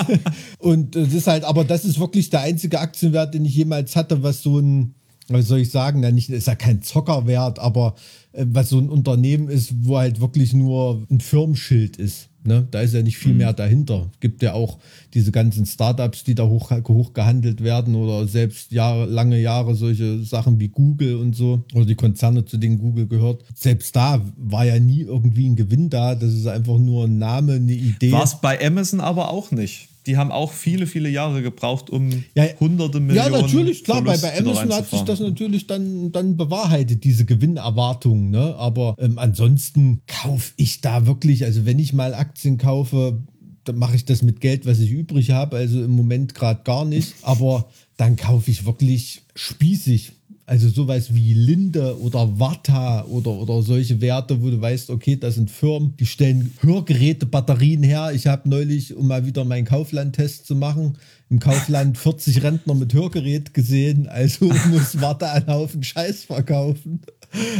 und 0.58 0.94
das 0.96 1.12
ist 1.12 1.26
halt, 1.26 1.44
aber 1.44 1.64
das 1.64 1.84
ist 1.84 1.98
wirklich 1.98 2.30
der 2.30 2.40
einzige 2.40 2.80
Aktienwert, 2.80 3.34
den 3.34 3.44
ich 3.44 3.54
jemals 3.54 3.94
hatte, 3.94 4.22
was 4.22 4.42
so 4.42 4.58
ein, 4.58 4.94
was 5.28 5.48
soll 5.48 5.58
ich 5.58 5.70
sagen, 5.70 6.02
ja, 6.02 6.10
nicht, 6.10 6.30
ist 6.30 6.46
ja 6.46 6.54
kein 6.54 6.82
Zockerwert, 6.82 7.58
aber 7.58 7.94
äh, 8.32 8.44
was 8.48 8.68
so 8.68 8.78
ein 8.78 8.88
Unternehmen 8.88 9.48
ist, 9.48 9.72
wo 9.84 9.98
halt 9.98 10.20
wirklich 10.20 10.52
nur 10.52 11.06
ein 11.10 11.20
Firmenschild 11.20 11.96
ist. 11.96 12.28
Ne? 12.44 12.66
Da 12.70 12.80
ist 12.80 12.94
ja 12.94 13.02
nicht 13.02 13.18
viel 13.18 13.32
mhm. 13.32 13.38
mehr 13.38 13.52
dahinter. 13.52 14.08
Gibt 14.20 14.40
ja 14.40 14.52
auch 14.52 14.78
diese 15.14 15.32
ganzen 15.32 15.66
Startups, 15.66 16.22
die 16.22 16.36
da 16.36 16.46
hoch, 16.46 16.70
hoch 16.70 17.12
gehandelt 17.12 17.62
werden 17.62 17.96
oder 17.96 18.28
selbst 18.28 18.70
Jahre, 18.70 19.06
lange 19.06 19.40
Jahre 19.40 19.74
solche 19.74 20.22
Sachen 20.22 20.60
wie 20.60 20.68
Google 20.68 21.16
und 21.16 21.34
so 21.34 21.64
oder 21.74 21.84
die 21.84 21.96
Konzerne, 21.96 22.44
zu 22.44 22.56
denen 22.56 22.78
Google 22.78 23.08
gehört. 23.08 23.42
Selbst 23.54 23.96
da 23.96 24.24
war 24.36 24.64
ja 24.64 24.78
nie 24.78 25.00
irgendwie 25.00 25.48
ein 25.48 25.56
Gewinn 25.56 25.90
da. 25.90 26.14
Das 26.14 26.32
ist 26.32 26.46
einfach 26.46 26.78
nur 26.78 27.06
ein 27.06 27.18
Name, 27.18 27.54
eine 27.54 27.72
Idee. 27.72 28.12
War 28.12 28.22
es 28.22 28.40
bei 28.40 28.64
Amazon 28.64 29.00
aber 29.00 29.30
auch 29.30 29.50
nicht 29.50 29.88
die 30.06 30.16
haben 30.16 30.30
auch 30.30 30.52
viele, 30.52 30.86
viele 30.86 31.08
Jahre 31.08 31.42
gebraucht, 31.42 31.90
um 31.90 32.24
ja, 32.34 32.44
hunderte 32.60 33.00
Millionen. 33.00 33.32
Ja, 33.32 33.40
natürlich, 33.40 33.84
klar, 33.84 34.02
bei, 34.02 34.16
bei 34.16 34.38
Amazon 34.38 34.72
hat 34.72 34.88
sich 34.88 35.02
das 35.02 35.20
natürlich 35.20 35.66
dann, 35.66 36.12
dann 36.12 36.36
bewahrheitet, 36.36 37.04
diese 37.04 37.24
Gewinnerwartung. 37.24 38.30
Ne? 38.30 38.54
Aber 38.56 38.94
ähm, 38.98 39.18
ansonsten 39.18 40.02
kaufe 40.06 40.52
ich 40.56 40.80
da 40.80 41.06
wirklich, 41.06 41.44
also 41.44 41.66
wenn 41.66 41.78
ich 41.78 41.92
mal 41.92 42.14
Aktien 42.14 42.58
kaufe, 42.58 43.22
dann 43.64 43.76
mache 43.76 43.96
ich 43.96 44.04
das 44.04 44.22
mit 44.22 44.40
Geld, 44.40 44.64
was 44.64 44.78
ich 44.78 44.90
übrig 44.90 45.32
habe. 45.32 45.56
Also 45.56 45.82
im 45.82 45.90
Moment 45.90 46.34
gerade 46.34 46.62
gar 46.62 46.84
nicht. 46.84 47.14
Aber 47.22 47.68
dann 47.96 48.16
kaufe 48.16 48.50
ich 48.50 48.64
wirklich 48.64 49.22
spießig. 49.34 50.12
Also 50.48 50.68
sowas 50.68 51.12
wie 51.12 51.34
Linde 51.34 52.00
oder 52.00 52.38
Warta 52.38 53.04
oder, 53.06 53.32
oder 53.32 53.62
solche 53.62 54.00
Werte, 54.00 54.40
wo 54.40 54.48
du 54.48 54.60
weißt, 54.60 54.90
okay, 54.90 55.16
das 55.16 55.34
sind 55.34 55.50
Firmen, 55.50 55.94
die 55.98 56.06
stellen 56.06 56.52
Hörgeräte, 56.60 57.26
Batterien 57.26 57.82
her. 57.82 58.12
Ich 58.14 58.28
habe 58.28 58.48
neulich, 58.48 58.94
um 58.94 59.08
mal 59.08 59.26
wieder 59.26 59.44
meinen 59.44 59.64
Kaufland-Test 59.64 60.46
zu 60.46 60.54
machen, 60.54 60.98
im 61.28 61.40
Kaufland 61.40 61.98
40 61.98 62.42
Rentner 62.42 62.74
mit 62.74 62.94
Hörgerät 62.94 63.52
gesehen. 63.52 64.08
Also 64.08 64.46
muss 64.70 65.00
Warta 65.00 65.32
einen 65.32 65.48
Haufen 65.48 65.82
Scheiß 65.82 66.24
verkaufen. 66.24 67.00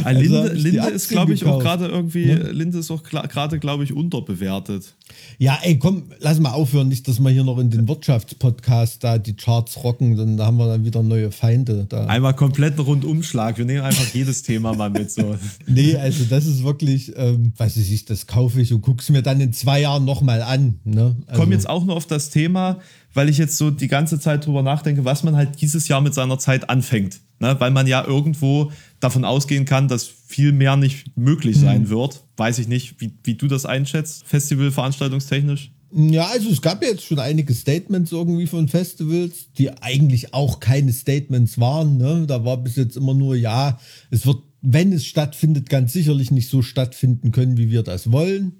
Ah, 0.03 0.11
Linde, 0.11 0.41
also 0.41 0.53
Linde 0.53 0.89
ist, 0.89 1.09
glaube 1.09 1.33
ich, 1.33 1.41
gekauft. 1.41 1.57
auch 1.57 1.63
gerade 1.63 1.87
irgendwie, 1.87 2.27
ne? 2.27 2.51
Linde 2.51 2.79
ist 2.79 2.89
auch 2.89 3.03
gerade, 3.03 3.59
glaube 3.59 3.83
ich, 3.83 3.93
unterbewertet. 3.93 4.95
Ja, 5.37 5.59
ey, 5.61 5.77
komm, 5.77 6.03
lass 6.19 6.39
mal 6.39 6.51
aufhören, 6.51 6.87
nicht, 6.87 7.07
dass 7.07 7.19
wir 7.19 7.29
hier 7.29 7.43
noch 7.43 7.59
in 7.59 7.69
den 7.69 7.87
Wirtschaftspodcast 7.87 9.03
da 9.03 9.17
die 9.17 9.35
Charts 9.35 9.83
rocken, 9.83 10.15
dann 10.15 10.39
haben 10.39 10.57
wir 10.57 10.67
dann 10.67 10.85
wieder 10.85 11.03
neue 11.03 11.31
Feinde. 11.31 11.85
Da. 11.87 12.05
Einmal 12.05 12.33
kompletten 12.33 12.79
Rundumschlag. 12.79 13.57
Wir 13.57 13.65
nehmen 13.65 13.81
einfach 13.81 14.13
jedes 14.13 14.41
Thema 14.43 14.73
mal 14.73 14.89
mit. 14.89 15.11
So. 15.11 15.35
nee, 15.67 15.95
also 15.95 16.23
das 16.25 16.45
ist 16.45 16.63
wirklich, 16.63 17.13
ähm, 17.15 17.53
weiß 17.57 17.77
ich 17.77 17.91
nicht, 17.91 18.09
das 18.09 18.25
kaufe 18.25 18.61
ich 18.61 18.73
und 18.73 18.81
gucke 18.81 19.01
es 19.01 19.09
mir 19.09 19.21
dann 19.21 19.39
in 19.41 19.53
zwei 19.53 19.81
Jahren 19.81 20.05
nochmal 20.05 20.41
an. 20.41 20.79
Ne? 20.85 21.17
Also, 21.27 21.41
Komm 21.41 21.51
jetzt 21.51 21.69
auch 21.69 21.85
nur 21.85 21.95
auf 21.95 22.07
das 22.07 22.29
Thema, 22.29 22.79
weil 23.13 23.29
ich 23.29 23.37
jetzt 23.37 23.57
so 23.57 23.71
die 23.71 23.87
ganze 23.87 24.19
Zeit 24.19 24.45
drüber 24.45 24.61
nachdenke, 24.61 25.05
was 25.05 25.23
man 25.23 25.35
halt 25.35 25.61
dieses 25.61 25.87
Jahr 25.87 26.01
mit 26.01 26.13
seiner 26.13 26.39
Zeit 26.39 26.69
anfängt. 26.69 27.21
Ne? 27.39 27.55
Weil 27.59 27.71
man 27.71 27.87
ja 27.87 28.05
irgendwo 28.05 28.71
davon 28.99 29.25
ausgehen 29.25 29.65
kann, 29.65 29.87
dass 29.87 30.05
viel 30.05 30.51
mehr 30.51 30.75
nicht 30.75 31.17
möglich 31.17 31.57
sein 31.57 31.83
mhm. 31.83 31.89
wird. 31.89 32.23
Weiß 32.35 32.59
ich 32.59 32.67
nicht, 32.67 32.99
wie, 32.99 33.13
wie 33.23 33.35
du 33.35 33.47
das 33.47 33.65
einschätzt, 33.65 34.25
Festival 34.25 34.71
veranstaltungstechnisch. 34.71 35.71
Ja, 35.91 36.27
also 36.27 36.49
es 36.49 36.61
gab 36.61 36.83
jetzt 36.83 37.05
schon 37.05 37.19
einige 37.19 37.53
Statements 37.53 38.11
irgendwie 38.11 38.47
von 38.47 38.67
Festivals, 38.67 39.53
die 39.57 39.71
eigentlich 39.71 40.33
auch 40.33 40.59
keine 40.59 40.91
Statements 40.91 41.59
waren. 41.59 41.97
Ne? 41.97 42.25
Da 42.27 42.43
war 42.43 42.57
bis 42.57 42.75
jetzt 42.75 42.97
immer 42.97 43.13
nur, 43.13 43.35
ja, 43.35 43.79
es 44.11 44.25
wird, 44.25 44.39
wenn 44.61 44.91
es 44.91 45.05
stattfindet, 45.05 45.69
ganz 45.69 45.93
sicherlich 45.93 46.29
nicht 46.29 46.49
so 46.49 46.61
stattfinden 46.61 47.31
können, 47.31 47.57
wie 47.57 47.71
wir 47.71 47.83
das 47.83 48.11
wollen 48.11 48.57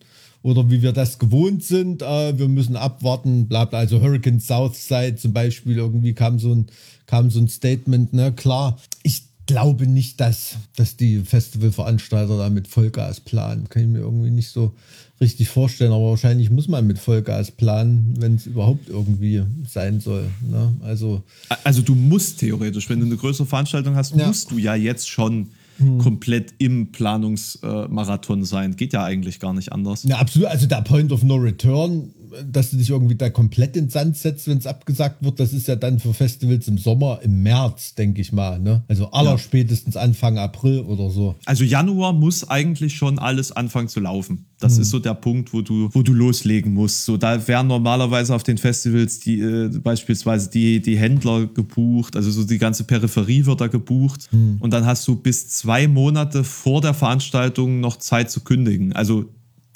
oder 0.47 0.71
wie 0.71 0.81
wir 0.81 0.93
das 0.93 1.19
gewohnt 1.19 1.61
sind. 1.61 2.01
Äh, 2.01 2.39
wir 2.39 2.47
müssen 2.47 2.77
abwarten, 2.77 3.49
bla 3.49 3.65
bla. 3.65 3.79
Also 3.79 3.99
Hurricane 3.99 4.39
Southside 4.39 5.17
zum 5.17 5.33
Beispiel, 5.33 5.75
irgendwie 5.75 6.13
kam 6.13 6.39
so 6.39 6.53
ein, 6.53 6.67
kam 7.05 7.29
so 7.29 7.41
ein 7.41 7.49
Statement, 7.49 8.13
ne, 8.13 8.31
klar. 8.31 8.79
Ich 9.03 9.23
glaube 9.45 9.87
nicht, 9.87 10.21
dass, 10.21 10.55
dass 10.77 10.95
die 10.95 11.19
Festivalveranstalter 11.19 12.37
da 12.37 12.49
mit 12.49 12.69
Vollgas 12.69 13.19
planen. 13.19 13.67
Kann 13.67 13.81
ich 13.81 13.89
mir 13.89 13.99
irgendwie 13.99 14.29
nicht 14.29 14.47
so 14.47 14.73
richtig 15.19 15.49
vorstellen, 15.49 15.91
aber 15.91 16.11
wahrscheinlich 16.11 16.49
muss 16.49 16.69
man 16.69 16.87
mit 16.87 16.97
Vollgas 16.97 17.51
planen, 17.51 18.13
wenn 18.17 18.35
es 18.35 18.45
überhaupt 18.45 18.87
irgendwie 18.87 19.43
sein 19.67 19.99
soll. 19.99 20.29
Ne? 20.49 20.73
Also, 20.81 21.23
also 21.65 21.81
du 21.81 21.93
musst 21.93 22.39
theoretisch, 22.39 22.89
wenn 22.89 23.01
du 23.01 23.05
eine 23.05 23.17
größere 23.17 23.47
Veranstaltung 23.47 23.95
hast, 23.95 24.15
ja. 24.15 24.27
musst 24.27 24.51
du 24.51 24.57
ja 24.57 24.75
jetzt 24.75 25.09
schon 25.09 25.47
hm. 25.77 25.99
komplett 25.99 26.53
im 26.57 26.91
Planungsmarathon 26.91 28.43
sein. 28.43 28.75
Geht 28.75 28.93
ja 28.93 29.03
eigentlich 29.03 29.39
gar 29.39 29.53
nicht 29.53 29.71
anders. 29.71 30.03
Ja, 30.03 30.17
absolut. 30.17 30.49
Also 30.49 30.67
der 30.67 30.81
Point 30.81 31.11
of 31.11 31.23
No 31.23 31.35
Return 31.35 32.13
dass 32.45 32.71
du 32.71 32.77
dich 32.77 32.89
irgendwie 32.89 33.15
da 33.15 33.29
komplett 33.29 33.75
in 33.75 33.85
den 33.85 33.89
Sand 33.89 34.17
setzt, 34.17 34.47
wenn 34.47 34.57
es 34.57 34.67
abgesagt 34.67 35.23
wird. 35.23 35.39
Das 35.39 35.53
ist 35.53 35.67
ja 35.67 35.75
dann 35.75 35.99
für 35.99 36.13
Festivals 36.13 36.67
im 36.67 36.77
Sommer, 36.77 37.19
im 37.23 37.43
März, 37.43 37.95
denke 37.95 38.21
ich 38.21 38.31
mal. 38.31 38.59
Ne? 38.59 38.83
Also 38.87 39.11
allerspätestens 39.11 39.95
ja. 39.95 40.01
Anfang 40.01 40.37
April 40.37 40.81
oder 40.81 41.09
so. 41.09 41.35
Also 41.45 41.63
Januar 41.63 42.13
muss 42.13 42.49
eigentlich 42.49 42.95
schon 42.95 43.19
alles 43.19 43.51
anfangen 43.51 43.87
zu 43.87 43.99
laufen. 43.99 44.45
Das 44.59 44.75
hm. 44.75 44.81
ist 44.81 44.89
so 44.89 44.99
der 44.99 45.13
Punkt, 45.13 45.53
wo 45.53 45.61
du, 45.61 45.89
wo 45.93 46.01
du 46.01 46.13
loslegen 46.13 46.73
musst. 46.73 47.05
So, 47.05 47.17
da 47.17 47.47
wären 47.47 47.67
normalerweise 47.67 48.33
auf 48.33 48.43
den 48.43 48.57
Festivals 48.57 49.19
die 49.19 49.39
äh, 49.39 49.69
beispielsweise 49.79 50.49
die, 50.49 50.81
die 50.81 50.97
Händler 50.97 51.47
gebucht, 51.47 52.15
also 52.15 52.31
so 52.31 52.43
die 52.43 52.57
ganze 52.57 52.83
Peripherie 52.83 53.45
wird 53.45 53.61
da 53.61 53.67
gebucht. 53.67 54.27
Hm. 54.31 54.57
Und 54.59 54.71
dann 54.71 54.85
hast 54.85 55.07
du 55.07 55.15
bis 55.15 55.49
zwei 55.49 55.87
Monate 55.87 56.43
vor 56.43 56.81
der 56.81 56.93
Veranstaltung 56.93 57.79
noch 57.79 57.97
Zeit 57.97 58.31
zu 58.31 58.41
kündigen. 58.41 58.93
Also 58.93 59.25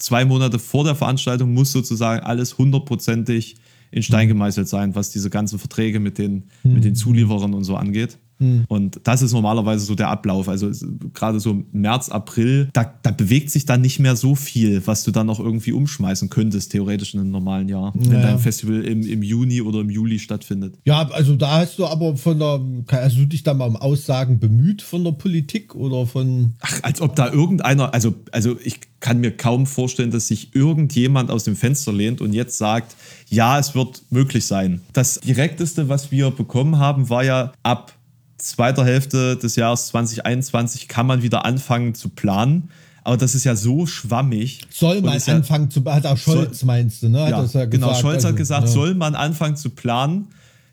zwei 0.01 0.25
Monate 0.25 0.59
vor 0.59 0.83
der 0.83 0.95
Veranstaltung 0.95 1.53
muss 1.53 1.71
sozusagen 1.71 2.23
alles 2.23 2.57
hundertprozentig 2.57 3.55
in 3.91 4.03
Stein 4.03 4.27
gemeißelt 4.27 4.67
sein, 4.67 4.95
was 4.95 5.11
diese 5.11 5.29
ganzen 5.29 5.59
Verträge 5.59 5.99
mit 5.99 6.17
den, 6.17 6.45
mhm. 6.63 6.73
mit 6.73 6.83
den 6.83 6.95
Zulieferern 6.95 7.53
und 7.53 7.63
so 7.63 7.75
angeht. 7.75 8.17
Hm. 8.41 8.65
Und 8.67 8.99
das 9.03 9.21
ist 9.21 9.33
normalerweise 9.33 9.85
so 9.85 9.93
der 9.93 10.09
Ablauf. 10.09 10.49
Also 10.49 10.71
gerade 11.13 11.39
so 11.39 11.63
März, 11.71 12.09
April, 12.09 12.69
da, 12.73 12.91
da, 13.03 13.11
bewegt 13.11 13.51
sich 13.51 13.65
dann 13.65 13.81
nicht 13.81 13.99
mehr 13.99 14.15
so 14.15 14.33
viel, 14.33 14.81
was 14.87 15.03
du 15.03 15.11
dann 15.11 15.27
noch 15.27 15.39
irgendwie 15.39 15.73
umschmeißen 15.73 16.29
könntest, 16.31 16.71
theoretisch 16.71 17.13
in 17.13 17.19
einem 17.19 17.29
normalen 17.29 17.69
Jahr, 17.69 17.93
ja. 17.95 18.11
wenn 18.11 18.21
dein 18.21 18.39
Festival 18.39 18.83
im, 18.83 19.03
im 19.03 19.21
Juni 19.21 19.61
oder 19.61 19.81
im 19.81 19.91
Juli 19.91 20.17
stattfindet. 20.17 20.73
Ja, 20.85 21.07
also 21.09 21.35
da 21.35 21.59
hast 21.59 21.77
du 21.77 21.85
aber 21.85 22.17
von 22.17 22.39
der, 22.39 22.61
hast 22.91 23.15
du 23.15 23.25
dich 23.25 23.43
da 23.43 23.53
mal 23.53 23.67
um 23.67 23.75
Aussagen 23.75 24.39
bemüht 24.39 24.81
von 24.81 25.03
der 25.03 25.11
Politik 25.11 25.75
oder 25.75 26.07
von. 26.07 26.53
Ach, 26.61 26.79
als 26.81 26.99
ob 26.99 27.15
da 27.15 27.31
irgendeiner, 27.31 27.93
also, 27.93 28.15
also 28.31 28.57
ich 28.63 28.79
kann 29.01 29.19
mir 29.19 29.35
kaum 29.35 29.67
vorstellen, 29.67 30.09
dass 30.09 30.29
sich 30.29 30.55
irgendjemand 30.55 31.29
aus 31.29 31.43
dem 31.43 31.55
Fenster 31.55 31.93
lehnt 31.93 32.21
und 32.21 32.33
jetzt 32.33 32.57
sagt, 32.57 32.95
ja, 33.29 33.59
es 33.59 33.75
wird 33.75 34.03
möglich 34.09 34.45
sein. 34.45 34.81
Das 34.93 35.19
direkteste, 35.19 35.89
was 35.89 36.11
wir 36.11 36.31
bekommen 36.31 36.79
haben, 36.79 37.09
war 37.09 37.23
ja 37.23 37.51
ab 37.63 37.93
zweiter 38.41 38.85
Hälfte 38.85 39.37
des 39.37 39.55
Jahres 39.55 39.87
2021 39.87 40.87
kann 40.87 41.05
man 41.05 41.21
wieder 41.21 41.45
anfangen 41.45 41.93
zu 41.93 42.09
planen. 42.09 42.69
Aber 43.03 43.17
das 43.17 43.33
ist 43.33 43.45
ja 43.45 43.55
so 43.55 43.87
schwammig. 43.87 44.61
Soll 44.69 45.01
man 45.01 45.19
anfangen 45.19 45.65
ja, 45.65 45.69
zu, 45.69 45.85
hat 45.85 46.05
auch 46.05 46.17
Scholz 46.17 46.59
soll, 46.59 46.67
meinst 46.67 47.01
du, 47.01 47.09
ne? 47.09 47.29
Ja, 47.29 47.43
ja 47.43 47.65
genau, 47.65 47.95
Scholz 47.95 48.23
hat 48.23 48.25
also, 48.25 48.35
gesagt, 48.35 48.67
ja. 48.67 48.73
soll 48.73 48.93
man 48.93 49.15
anfangen 49.15 49.55
zu 49.55 49.71
planen. 49.71 50.27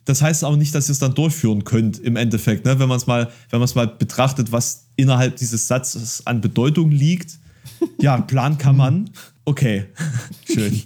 Das 0.04 0.22
heißt 0.22 0.44
auch 0.44 0.56
nicht, 0.56 0.74
dass 0.74 0.88
ihr 0.88 0.92
es 0.92 0.98
dann 0.98 1.14
durchführen 1.14 1.64
könnt 1.64 1.98
im 1.98 2.16
Endeffekt, 2.16 2.64
ne? 2.64 2.78
wenn 2.78 2.88
man 2.88 2.96
es 2.96 3.06
mal, 3.06 3.28
wenn 3.50 3.60
man 3.60 3.66
es 3.66 3.74
mal 3.74 3.86
betrachtet, 3.86 4.52
was 4.52 4.86
innerhalb 4.96 5.36
dieses 5.36 5.68
Satzes 5.68 6.26
an 6.26 6.40
Bedeutung 6.40 6.90
liegt. 6.90 7.38
Ja, 8.00 8.18
Plan 8.18 8.58
kann 8.58 8.76
man. 8.76 9.10
Okay, 9.48 9.84
schön. 10.46 10.82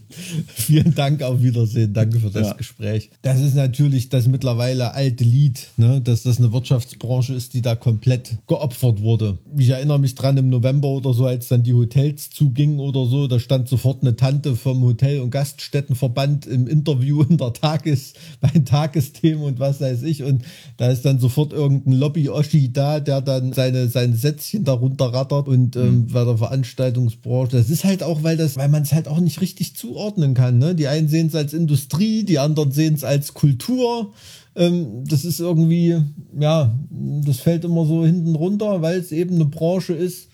Vielen 0.46 0.94
Dank, 0.94 1.20
auf 1.24 1.42
Wiedersehen. 1.42 1.92
Danke 1.92 2.20
für 2.20 2.30
das 2.30 2.46
ja. 2.46 2.52
Gespräch. 2.52 3.10
Das 3.22 3.40
ist 3.40 3.56
natürlich 3.56 4.08
das 4.08 4.28
mittlerweile 4.28 4.94
alte 4.94 5.24
Lied, 5.24 5.66
ne? 5.76 6.00
dass 6.00 6.22
das 6.22 6.38
eine 6.38 6.52
Wirtschaftsbranche 6.52 7.34
ist, 7.34 7.54
die 7.54 7.60
da 7.60 7.74
komplett 7.74 8.36
geopfert 8.46 9.02
wurde. 9.02 9.38
Ich 9.58 9.68
erinnere 9.68 9.98
mich 9.98 10.14
dran 10.14 10.36
im 10.36 10.48
November 10.48 10.90
oder 10.90 11.12
so, 11.12 11.26
als 11.26 11.48
dann 11.48 11.64
die 11.64 11.74
Hotels 11.74 12.30
zugingen 12.30 12.78
oder 12.78 13.04
so, 13.06 13.26
da 13.26 13.40
stand 13.40 13.68
sofort 13.68 14.02
eine 14.02 14.14
Tante 14.14 14.54
vom 14.54 14.80
Hotel- 14.82 15.22
und 15.22 15.30
Gaststättenverband 15.30 16.46
im 16.46 16.68
Interview 16.68 17.22
in 17.22 17.38
der 17.38 17.52
Tages, 17.54 18.12
bei 18.40 18.60
Tagesthemen 18.60 19.42
und 19.42 19.58
was 19.58 19.80
weiß 19.80 20.04
ich. 20.04 20.22
Und 20.22 20.44
da 20.76 20.88
ist 20.88 21.04
dann 21.04 21.18
sofort 21.18 21.52
irgendein 21.52 21.94
Lobby-Oschi 21.94 22.72
da, 22.72 23.00
der 23.00 23.22
dann 23.22 23.52
seine, 23.52 23.88
seine 23.88 24.14
Sätzchen 24.14 24.62
darunter 24.62 25.06
rattert 25.06 25.48
und 25.48 25.74
ähm, 25.74 26.02
mhm. 26.02 26.06
bei 26.12 26.24
der 26.24 26.38
Veranstaltungsbranche. 26.38 27.56
Das 27.56 27.68
ist 27.68 27.82
halt 27.82 28.04
auch, 28.04 28.22
weil 28.22 28.36
das 28.36 28.51
weil 28.56 28.68
man 28.68 28.82
es 28.82 28.92
halt 28.92 29.08
auch 29.08 29.20
nicht 29.20 29.40
richtig 29.40 29.76
zuordnen 29.76 30.34
kann. 30.34 30.58
Ne? 30.58 30.74
Die 30.74 30.88
einen 30.88 31.08
sehen 31.08 31.28
es 31.28 31.34
als 31.34 31.52
Industrie, 31.52 32.24
die 32.24 32.38
anderen 32.38 32.72
sehen 32.72 32.94
es 32.94 33.04
als 33.04 33.34
Kultur. 33.34 34.12
Ähm, 34.54 35.04
das 35.06 35.24
ist 35.24 35.40
irgendwie, 35.40 36.00
ja, 36.38 36.78
das 36.90 37.40
fällt 37.40 37.64
immer 37.64 37.86
so 37.86 38.04
hinten 38.04 38.34
runter, 38.34 38.82
weil 38.82 38.98
es 38.98 39.12
eben 39.12 39.34
eine 39.36 39.46
Branche 39.46 39.94
ist, 39.94 40.28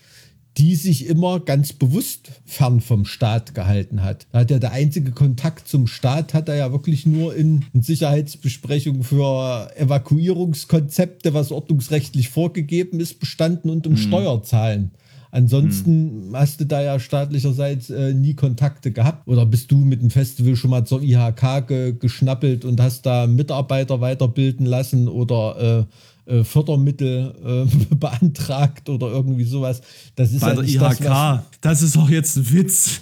die 0.57 0.75
sich 0.75 1.05
immer 1.05 1.39
ganz 1.39 1.71
bewusst 1.71 2.31
fern 2.43 2.81
vom 2.81 3.05
Staat 3.05 3.55
gehalten 3.55 4.03
hat. 4.03 4.27
Da 4.31 4.39
hat 4.39 4.51
ja 4.51 4.59
der 4.59 4.73
einzige 4.73 5.11
Kontakt 5.11 5.69
zum 5.69 5.87
Staat 5.87 6.33
hat 6.33 6.49
er 6.49 6.55
ja 6.55 6.71
wirklich 6.73 7.05
nur 7.05 7.33
in, 7.33 7.65
in 7.73 7.81
Sicherheitsbesprechungen 7.81 9.03
für 9.03 9.71
Evakuierungskonzepte, 9.77 11.33
was 11.33 11.53
ordnungsrechtlich 11.53 12.29
vorgegeben 12.29 12.99
ist, 12.99 13.19
bestanden 13.19 13.69
und 13.69 13.85
im 13.85 13.93
mhm. 13.93 13.97
Steuerzahlen. 13.97 14.91
Ansonsten 15.31 16.29
hm. 16.29 16.35
hast 16.35 16.59
du 16.59 16.65
da 16.65 16.81
ja 16.81 16.99
staatlicherseits 16.99 17.89
äh, 17.89 18.13
nie 18.13 18.33
Kontakte 18.33 18.91
gehabt. 18.91 19.27
Oder 19.27 19.45
bist 19.45 19.71
du 19.71 19.77
mit 19.77 20.01
dem 20.01 20.09
Festival 20.09 20.55
schon 20.55 20.71
mal 20.71 20.85
zur 20.85 21.01
IHK 21.01 21.67
ge 21.67 21.93
geschnappelt 21.93 22.65
und 22.65 22.81
hast 22.81 23.05
da 23.05 23.27
Mitarbeiter 23.27 24.01
weiterbilden 24.01 24.65
lassen 24.65 25.07
oder 25.07 25.85
äh, 25.89 25.93
äh, 26.29 26.43
Fördermittel 26.43 27.33
äh, 27.43 27.95
beantragt 27.95 28.87
oder 28.89 29.07
irgendwie 29.07 29.45
sowas. 29.45 29.81
Das 30.15 30.31
ist 30.31 30.41
Bei 30.41 30.53
ja 30.53 30.61
der 30.61 30.63
IHK, 30.63 30.99
das, 30.99 31.41
das, 31.61 31.81
ist 31.81 31.97
auch 31.97 32.09
jetzt 32.09 32.37
ein 32.37 32.51
Witz. 32.51 33.01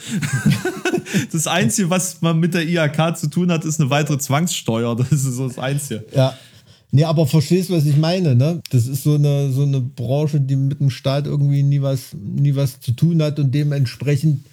das 1.32 1.46
Einzige, 1.48 1.90
was 1.90 2.22
man 2.22 2.40
mit 2.40 2.54
der 2.54 2.68
IHK 2.68 3.18
zu 3.18 3.30
tun 3.30 3.52
hat, 3.52 3.66
ist 3.66 3.82
eine 3.82 3.90
weitere 3.90 4.18
Zwangssteuer. 4.18 4.96
Das 4.96 5.12
ist 5.12 5.24
so 5.24 5.48
das 5.48 5.60
Einzige. 5.60 6.06
Ja. 6.16 6.36
Nee, 6.98 7.04
aber 7.04 7.28
verstehst, 7.28 7.70
was 7.70 7.86
ich 7.86 7.96
meine, 7.96 8.34
ne? 8.34 8.60
Das 8.72 8.88
ist 8.88 9.04
so 9.04 9.14
eine, 9.14 9.52
so 9.52 9.62
eine 9.62 9.82
Branche, 9.82 10.42
die 10.42 10.56
mit 10.56 10.80
dem 10.80 10.90
Staat 10.90 11.28
irgendwie 11.28 11.62
nie 11.62 11.84
was, 11.84 12.16
nie 12.20 12.56
was 12.56 12.80
zu 12.80 12.92
tun 12.92 13.22
hat 13.22 13.38
und 13.38 13.54
dementsprechend 13.54 14.44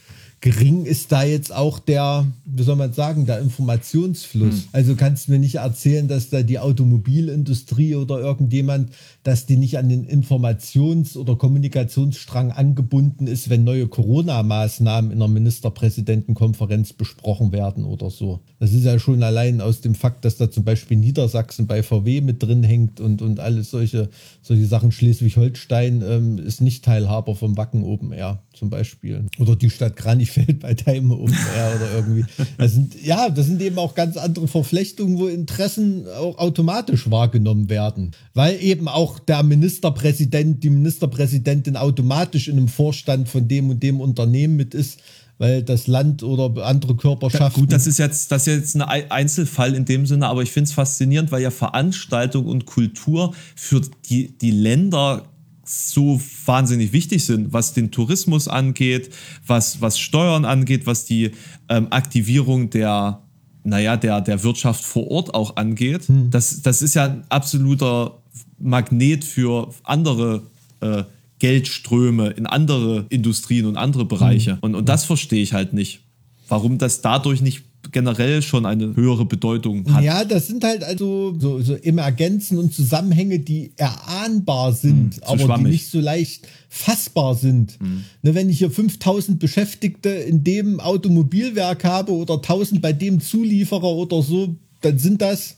gering 0.45 0.85
ist 0.85 1.11
da 1.11 1.25
jetzt 1.25 1.55
auch 1.55 1.79
der, 1.79 2.27
wie 2.45 2.63
soll 2.65 2.77
man 2.77 2.93
sagen, 2.93 3.25
der 3.25 3.39
Informationsfluss. 3.39 4.55
Hm. 4.55 4.69
Also 4.73 4.95
kannst 4.95 5.27
du 5.27 5.33
mir 5.33 5.39
nicht 5.39 5.55
erzählen, 5.55 6.07
dass 6.07 6.29
da 6.29 6.43
die 6.43 6.59
Automobilindustrie 6.59 7.95
oder 7.95 8.21
irgendjemand, 8.21 8.91
dass 9.23 9.47
die 9.47 9.57
nicht 9.57 9.79
an 9.79 9.89
den 9.89 10.07
Informations- 10.07 11.17
oder 11.17 11.37
Kommunikationsstrang 11.37 12.53
angebunden 12.53 13.27
ist, 13.27 13.49
wenn 13.49 13.65
neue 13.65 13.89
Corona-Maßnahmen 13.89 15.13
in 15.13 15.19
der 15.19 15.29
Ministerpräsidentenkonferenz 15.29 16.93
besprochen 16.93 17.51
werden 17.53 17.87
oder 17.87 18.11
so. 18.11 18.41
Das 18.59 18.75
ist 18.75 18.85
ja 18.85 18.99
schon 18.99 19.23
allein 19.23 19.63
aus 19.63 19.81
dem 19.81 19.95
Fakt, 19.95 20.27
dass 20.27 20.37
da 20.37 20.51
zum 20.51 20.65
Beispiel 20.65 20.99
Niedersachsen 20.99 21.67
bei 21.67 21.83
VW 21.83 22.21
mit 22.21 22.43
drin 22.43 22.63
hängt 22.63 23.01
und, 23.01 23.23
und 23.23 23.41
alles 23.41 23.71
solche, 23.71 24.11
solche 24.43 24.67
Sachen. 24.67 24.93
Schleswig-Holstein 24.93 26.03
ähm, 26.07 26.39
ist 26.39 26.61
nicht 26.61 26.85
Teilhaber 26.85 27.35
vom 27.35 27.57
Wacken 27.57 27.83
Open 27.83 28.13
Air 28.13 28.43
zum 28.55 28.71
Beispiel. 28.71 29.27
Oder 29.39 29.57
die 29.57 29.71
Stadt 29.71 29.97
Kranichfeld 29.97 30.61
bei 30.61 30.73
Open 30.73 31.11
Air 31.11 31.77
oder 31.77 31.95
irgendwie. 31.95 32.25
Das 32.59 32.73
sind, 32.73 32.95
ja, 33.05 33.29
das 33.29 33.47
sind 33.47 33.61
eben 33.61 33.79
auch 33.79 33.95
ganz 33.95 34.17
andere 34.17 34.49
Verflechtungen, 34.49 35.19
wo 35.19 35.27
Interessen 35.27 36.07
auch 36.09 36.39
automatisch 36.39 37.11
wahrgenommen 37.11 37.69
werden. 37.69 38.13
Weil 38.33 38.63
eben 38.63 38.89
auch 38.89 39.19
der 39.19 39.43
Ministerpräsident, 39.43 40.63
die 40.63 40.71
Ministerpräsidentin 40.71 41.77
automatisch 41.77 42.49
in 42.49 42.57
einem 42.57 42.69
Vorstand 42.69 43.29
von 43.29 43.49
dem 43.49 43.71
und 43.71 43.83
dem 43.83 44.01
Unternehmen 44.01 44.57
mit 44.57 44.75
ist 44.75 45.01
weil 45.39 45.63
das 45.63 45.87
Land 45.87 46.23
oder 46.23 46.65
andere 46.65 46.95
Körperschaften. 46.95 47.61
Ja, 47.61 47.67
gut, 47.67 47.73
das 47.73 47.87
ist 47.87 47.99
jetzt, 47.99 48.31
das 48.31 48.47
ist 48.47 48.57
jetzt 48.57 48.77
ein 48.77 49.11
Einzelfall 49.11 49.75
in 49.75 49.85
dem 49.85 50.07
Sinne, 50.07 50.29
aber 50.29 50.43
ich 50.43 50.53
finde 50.53 50.69
es 50.69 50.73
faszinierend, 50.73 51.33
weil 51.33 51.43
ja 51.43 51.51
Veranstaltung 51.51 52.47
und 52.47 52.67
Kultur 52.67 53.35
für 53.57 53.81
die, 54.09 54.37
die 54.39 54.53
Länder 54.53 55.25
so 55.65 56.21
wahnsinnig 56.45 56.93
wichtig 56.93 57.25
sind, 57.25 57.53
was 57.53 57.73
den 57.73 57.91
Tourismus 57.91 58.49
angeht, 58.49 59.11
was, 59.47 59.81
was 59.81 59.99
Steuern 59.99 60.45
angeht, 60.45 60.87
was 60.87 61.05
die 61.05 61.33
ähm, 61.69 61.89
Aktivierung 61.91 62.71
der, 62.71 63.21
naja, 63.63 63.97
der, 63.97 64.21
der 64.21 64.43
Wirtschaft 64.43 64.85
vor 64.85 65.11
Ort 65.11 65.35
auch 65.35 65.57
angeht. 65.57 66.09
Hm. 66.09 66.31
Das, 66.31 66.63
das 66.63 66.83
ist 66.83 66.95
ja 66.95 67.05
ein 67.05 67.25
absoluter 67.29 68.23
Magnet 68.59 69.25
für 69.25 69.71
andere 69.85 70.43
äh, 70.81 71.05
Geldströme 71.39 72.31
in 72.31 72.47
andere 72.47 73.07
Industrien 73.09 73.67
und 73.67 73.77
andere 73.77 74.05
Bereiche. 74.05 74.53
Hm. 74.53 74.59
Und, 74.61 74.75
und 74.75 74.89
das 74.89 75.05
verstehe 75.05 75.43
ich 75.43 75.53
halt 75.53 75.73
nicht. 75.73 76.01
Warum 76.49 76.79
das 76.79 77.01
dadurch 77.01 77.41
nicht 77.41 77.65
generell 77.95 78.43
schon 78.43 78.67
eine 78.67 78.95
höhere 78.95 79.25
Bedeutung 79.25 79.91
hat. 79.95 80.05
Ja, 80.05 80.25
das 80.25 80.49
sind 80.49 80.65
halt 80.65 80.85
also 80.85 81.35
so, 81.39 81.61
so 81.61 81.75
Emergenzen 81.77 82.59
und 82.59 82.75
Zusammenhänge, 82.75 83.39
die 83.39 83.73
erahnbar 83.77 84.73
sind, 84.73 85.15
hm, 85.15 85.23
aber 85.23 85.45
schwammig. 85.45 85.67
die 85.67 85.73
nicht 85.73 85.91
so 85.91 86.01
leicht 86.01 86.47
fassbar 86.69 87.37
sind. 87.37 87.79
Hm. 87.81 88.05
Ne, 88.23 88.35
wenn 88.35 88.51
ich 88.51 88.59
hier 88.59 88.71
5000 88.71 89.39
Beschäftigte 89.39 90.11
in 90.11 90.45
dem 90.45 90.81
Automobilwerk 90.81 91.85
habe 91.85 92.13
oder 92.13 92.35
1000 92.35 92.83
bei 92.83 92.93
dem 92.93 93.21
Zulieferer 93.21 93.85
oder 93.85 94.21
so, 94.23 94.57
dann 94.83 94.99
sind 94.99 95.23
das 95.23 95.57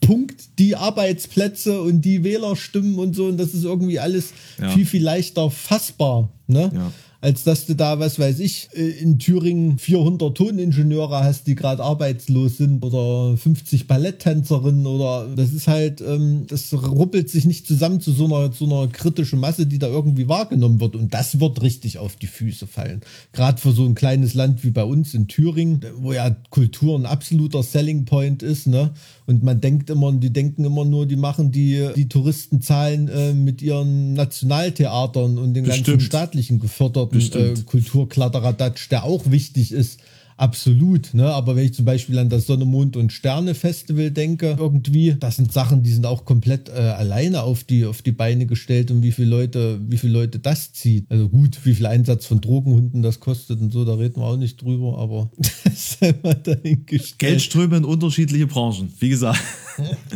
Punkt 0.00 0.58
die 0.58 0.76
Arbeitsplätze 0.76 1.82
und 1.82 2.02
die 2.02 2.22
Wählerstimmen 2.22 2.98
und 2.98 3.16
so 3.16 3.26
und 3.26 3.36
das 3.36 3.52
ist 3.52 3.64
irgendwie 3.64 3.98
alles 3.98 4.32
ja. 4.60 4.70
viel, 4.70 4.86
viel 4.86 5.02
leichter 5.02 5.50
fassbar. 5.50 6.28
Ne? 6.46 6.70
Ja. 6.72 6.92
Als 7.24 7.42
dass 7.42 7.64
du 7.64 7.74
da, 7.74 7.98
was 7.98 8.18
weiß 8.18 8.38
ich, 8.40 8.68
äh, 8.74 8.86
in 8.86 9.18
Thüringen 9.18 9.78
400 9.78 10.36
Toningenieure 10.36 11.24
hast, 11.24 11.46
die 11.46 11.54
gerade 11.54 11.82
arbeitslos 11.82 12.58
sind 12.58 12.84
oder 12.84 13.34
50 13.38 13.86
Balletttänzerinnen 13.86 14.86
oder 14.86 15.28
das 15.34 15.54
ist 15.54 15.66
halt, 15.66 16.02
ähm, 16.02 16.46
das 16.48 16.70
ruppelt 16.74 17.30
sich 17.30 17.46
nicht 17.46 17.66
zusammen 17.66 18.02
zu 18.02 18.12
so 18.12 18.26
einer, 18.26 18.52
zu 18.52 18.66
einer 18.66 18.88
kritischen 18.88 19.40
Masse, 19.40 19.66
die 19.66 19.78
da 19.78 19.86
irgendwie 19.86 20.28
wahrgenommen 20.28 20.80
wird 20.80 20.96
und 20.96 21.14
das 21.14 21.40
wird 21.40 21.62
richtig 21.62 21.96
auf 21.96 22.16
die 22.16 22.26
Füße 22.26 22.66
fallen. 22.66 23.00
Gerade 23.32 23.58
für 23.58 23.72
so 23.72 23.86
ein 23.86 23.94
kleines 23.94 24.34
Land 24.34 24.62
wie 24.62 24.70
bei 24.70 24.84
uns 24.84 25.14
in 25.14 25.26
Thüringen, 25.26 25.80
wo 25.96 26.12
ja 26.12 26.36
Kultur 26.50 26.98
ein 26.98 27.06
absoluter 27.06 27.62
Selling 27.62 28.04
Point 28.04 28.42
ist, 28.42 28.66
ne? 28.66 28.90
Und 29.26 29.42
man 29.42 29.62
denkt 29.62 29.88
immer, 29.88 30.12
die 30.12 30.30
denken 30.30 30.64
immer 30.64 30.84
nur, 30.84 31.06
die 31.06 31.16
machen 31.16 31.50
die, 31.50 31.88
die 31.96 32.08
Touristenzahlen 32.08 33.08
äh, 33.08 33.32
mit 33.32 33.62
ihren 33.62 34.12
Nationaltheatern 34.12 35.38
und 35.38 35.54
den 35.54 35.64
Bestimmt. 35.64 35.86
ganzen 35.86 36.00
staatlichen 36.00 36.60
geförderten 36.60 37.13
äh, 37.14 37.54
Kulturkladderadatsch, 37.64 38.90
der 38.90 39.04
auch 39.04 39.30
wichtig 39.30 39.72
ist. 39.72 40.00
Absolut, 40.36 41.14
ne? 41.14 41.26
Aber 41.26 41.54
wenn 41.54 41.66
ich 41.66 41.74
zum 41.74 41.84
Beispiel 41.84 42.18
an 42.18 42.28
das 42.28 42.46
Sonne, 42.46 42.64
Mond 42.64 42.96
und 42.96 43.12
Sterne 43.12 43.54
Festival 43.54 44.10
denke, 44.10 44.56
irgendwie, 44.58 45.14
das 45.18 45.36
sind 45.36 45.52
Sachen, 45.52 45.84
die 45.84 45.92
sind 45.92 46.06
auch 46.06 46.24
komplett 46.24 46.68
äh, 46.68 46.72
alleine 46.72 47.42
auf 47.44 47.62
die, 47.62 47.86
auf 47.86 48.02
die 48.02 48.10
Beine 48.10 48.46
gestellt 48.46 48.90
und 48.90 49.02
wie 49.02 49.12
viele 49.12 49.28
Leute, 49.28 49.80
wie 49.86 49.96
viele 49.96 50.12
Leute 50.14 50.40
das 50.40 50.72
zieht. 50.72 51.08
Also 51.08 51.28
gut, 51.28 51.60
wie 51.64 51.74
viel 51.74 51.86
Einsatz 51.86 52.26
von 52.26 52.40
Drogenhunden 52.40 53.02
das 53.02 53.20
kostet 53.20 53.60
und 53.60 53.72
so, 53.72 53.84
da 53.84 53.94
reden 53.94 54.16
wir 54.16 54.24
auch 54.24 54.36
nicht 54.36 54.60
drüber, 54.60 54.98
aber 54.98 55.30
das 55.64 55.98
dahingestellt. 56.42 57.18
Geldströme 57.18 57.76
in 57.76 57.84
unterschiedliche 57.84 58.48
Branchen, 58.48 58.92
wie 58.98 59.10
gesagt. 59.10 59.40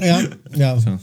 Ja, 0.01 0.21
ja. 0.57 0.79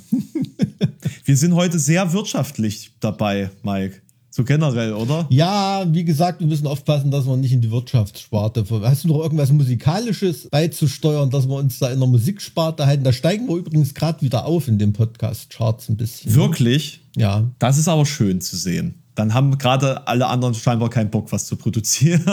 Wir 1.26 1.38
sind 1.38 1.56
heute 1.56 1.80
sehr 1.80 2.14
wirtschaftlich 2.14 2.92
dabei, 3.00 3.50
Mike. 3.64 4.02
So 4.36 4.44
generell, 4.44 4.92
oder? 4.92 5.28
Ja, 5.30 5.86
wie 5.94 6.04
gesagt, 6.04 6.42
wir 6.42 6.48
müssen 6.48 6.68
aufpassen, 6.68 7.10
dass 7.10 7.26
wir 7.26 7.38
nicht 7.38 7.54
in 7.54 7.62
die 7.62 7.72
Wirtschaftssparte. 7.72 8.66
Hast 8.82 9.06
du 9.06 9.08
noch 9.08 9.22
irgendwas 9.22 9.50
Musikalisches 9.50 10.50
beizusteuern, 10.50 11.30
dass 11.30 11.48
wir 11.48 11.56
uns 11.56 11.80
da 11.80 11.90
in 11.90 12.00
der 12.00 12.10
Musiksparte 12.10 12.86
halten? 12.86 13.06
Da 13.06 13.14
steigen 13.14 13.48
wir 13.48 13.56
übrigens 13.56 13.94
gerade 13.94 14.22
wieder 14.22 14.44
auf 14.46 14.68
in 14.68 14.78
dem 14.78 14.92
Podcast-Charts 14.92 15.88
ein 15.88 15.96
bisschen. 15.96 16.36
Wirklich? 16.36 17.00
Ja. 17.16 17.50
Das 17.60 17.78
ist 17.78 17.88
aber 17.88 18.06
schön 18.06 18.42
zu 18.42 18.58
sehen. 18.58 18.96
Dann 19.16 19.34
haben 19.34 19.58
gerade 19.58 20.06
alle 20.06 20.28
anderen 20.28 20.54
scheinbar 20.54 20.90
keinen 20.90 21.12
Bock, 21.12 21.32
was 21.32 21.46
zu 21.46 21.56
produzieren. 21.56 22.26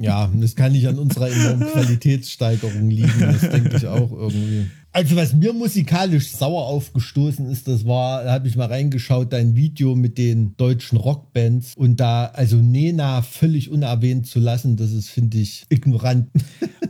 Ja, 0.00 0.30
das 0.32 0.56
kann 0.56 0.72
nicht 0.72 0.88
an 0.88 0.98
unserer 0.98 1.28
enormen 1.28 1.68
Qualitätssteigerung 1.72 2.88
liegen. 2.88 3.20
Das 3.20 3.50
denke 3.50 3.76
ich 3.76 3.86
auch 3.86 4.10
irgendwie. 4.10 4.70
Also 4.92 5.14
was 5.14 5.34
mir 5.34 5.52
musikalisch 5.52 6.30
sauer 6.32 6.66
aufgestoßen 6.66 7.46
ist, 7.46 7.68
das 7.68 7.86
war, 7.86 8.24
da 8.24 8.32
habe 8.32 8.48
ich 8.48 8.56
mal 8.56 8.66
reingeschaut, 8.66 9.32
dein 9.32 9.54
Video 9.54 9.94
mit 9.94 10.18
den 10.18 10.56
deutschen 10.56 10.98
Rockbands 10.98 11.76
und 11.76 12.00
da 12.00 12.26
also 12.26 12.56
Nena 12.56 13.22
völlig 13.22 13.70
unerwähnt 13.70 14.26
zu 14.26 14.40
lassen, 14.40 14.76
das 14.76 14.90
ist, 14.90 15.08
finde 15.08 15.38
ich, 15.38 15.64
ignorant. 15.68 16.28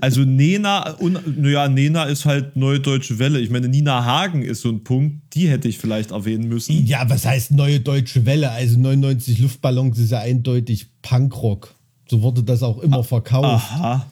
Also 0.03 0.23
Nena, 0.23 0.97
naja, 1.37 1.69
Nena 1.69 2.05
ist 2.05 2.25
halt 2.25 2.57
neue 2.57 2.81
deutsche 2.81 3.19
Welle. 3.19 3.39
Ich 3.39 3.51
meine, 3.51 3.69
Nina 3.69 4.03
Hagen 4.03 4.41
ist 4.41 4.63
so 4.63 4.71
ein 4.71 4.83
Punkt, 4.83 5.35
die 5.35 5.51
hätte 5.51 5.69
ich 5.69 5.77
vielleicht 5.77 6.13
erwähnen 6.13 6.49
müssen. 6.49 6.87
Ja, 6.87 7.11
was 7.11 7.27
heißt 7.27 7.51
neue 7.51 7.81
deutsche 7.81 8.25
Welle? 8.25 8.51
Also 8.51 8.79
99 8.79 9.41
Luftballons 9.41 9.99
ist 9.99 10.13
ja 10.13 10.21
eindeutig 10.21 10.87
Punkrock. 11.03 11.75
So 12.09 12.23
wurde 12.23 12.43
das 12.43 12.63
auch 12.63 12.79
immer 12.79 13.05
verkauft. 13.05 13.67
Aha. 13.73 14.07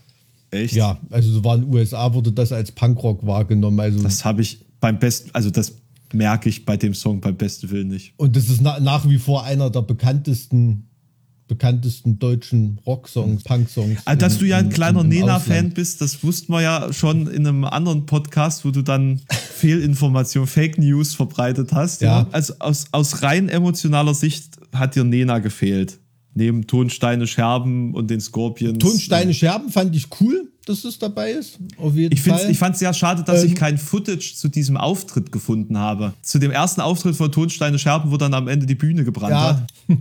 Echt? 0.50 0.74
Ja, 0.74 0.98
also 1.10 1.30
so 1.30 1.44
war 1.44 1.56
in 1.56 1.62
den 1.62 1.74
USA 1.74 2.12
wurde 2.14 2.32
das 2.32 2.52
als 2.52 2.72
Punkrock 2.72 3.26
wahrgenommen. 3.26 3.78
Also 3.80 4.02
das 4.02 4.24
habe 4.24 4.42
ich 4.42 4.64
beim 4.80 4.98
besten, 4.98 5.30
also 5.32 5.50
das 5.50 5.74
merke 6.12 6.48
ich 6.48 6.64
bei 6.64 6.76
dem 6.76 6.94
Song 6.94 7.20
beim 7.20 7.36
besten 7.36 7.70
Willen 7.70 7.88
nicht. 7.88 8.14
Und 8.16 8.34
das 8.34 8.48
ist 8.48 8.60
na, 8.62 8.80
nach 8.80 9.08
wie 9.08 9.18
vor 9.18 9.44
einer 9.44 9.70
der 9.70 9.82
bekanntesten 9.82 10.84
bekanntesten 11.48 12.18
deutschen 12.18 12.78
Rocksongs, 12.86 13.42
Punksongs. 13.42 14.02
Also, 14.04 14.20
dass 14.20 14.34
in, 14.34 14.40
du 14.40 14.46
ja 14.46 14.58
ein 14.58 14.68
kleiner 14.68 15.02
Nena-Fan 15.02 15.70
bist, 15.70 16.02
das 16.02 16.22
wussten 16.22 16.52
wir 16.52 16.60
ja 16.60 16.92
schon 16.92 17.26
in 17.26 17.46
einem 17.46 17.64
anderen 17.64 18.04
Podcast, 18.04 18.66
wo 18.66 18.70
du 18.70 18.82
dann 18.82 19.22
Fehlinformation, 19.30 20.46
Fake 20.46 20.76
News 20.76 21.14
verbreitet 21.14 21.72
hast. 21.72 22.02
Ja. 22.02 22.20
ja. 22.20 22.26
Also 22.32 22.52
aus, 22.58 22.88
aus 22.92 23.22
rein 23.22 23.48
emotionaler 23.48 24.12
Sicht 24.12 24.58
hat 24.74 24.94
dir 24.94 25.04
Nena 25.04 25.38
gefehlt 25.38 25.98
neben 26.38 26.66
Tonsteine 26.66 27.26
Scherben 27.26 27.92
und 27.92 28.08
den 28.08 28.20
Scorpions. 28.20 28.78
Tonsteine 28.78 29.34
Scherben 29.34 29.70
fand 29.70 29.94
ich 29.94 30.06
cool, 30.20 30.48
dass 30.64 30.84
es 30.84 30.98
dabei 30.98 31.32
ist. 31.32 31.58
Auf 31.76 31.94
jeden 31.94 32.14
ich 32.14 32.22
Fall. 32.22 32.50
Ich 32.50 32.56
fand 32.56 32.74
es 32.74 32.78
sehr 32.78 32.94
schade, 32.94 33.24
dass 33.24 33.42
ähm, 33.42 33.48
ich 33.48 33.54
kein 33.56 33.76
Footage 33.76 34.34
zu 34.36 34.48
diesem 34.48 34.76
Auftritt 34.76 35.32
gefunden 35.32 35.76
habe. 35.76 36.14
Zu 36.22 36.38
dem 36.38 36.50
ersten 36.50 36.80
Auftritt 36.80 37.16
von 37.16 37.30
Tonsteine 37.30 37.78
Scherben, 37.78 38.10
wo 38.10 38.16
dann 38.16 38.32
am 38.32 38.48
Ende 38.48 38.66
die 38.66 38.76
Bühne 38.76 39.04
gebrannt 39.04 39.32
ja. 39.32 39.56
hat. 39.56 39.68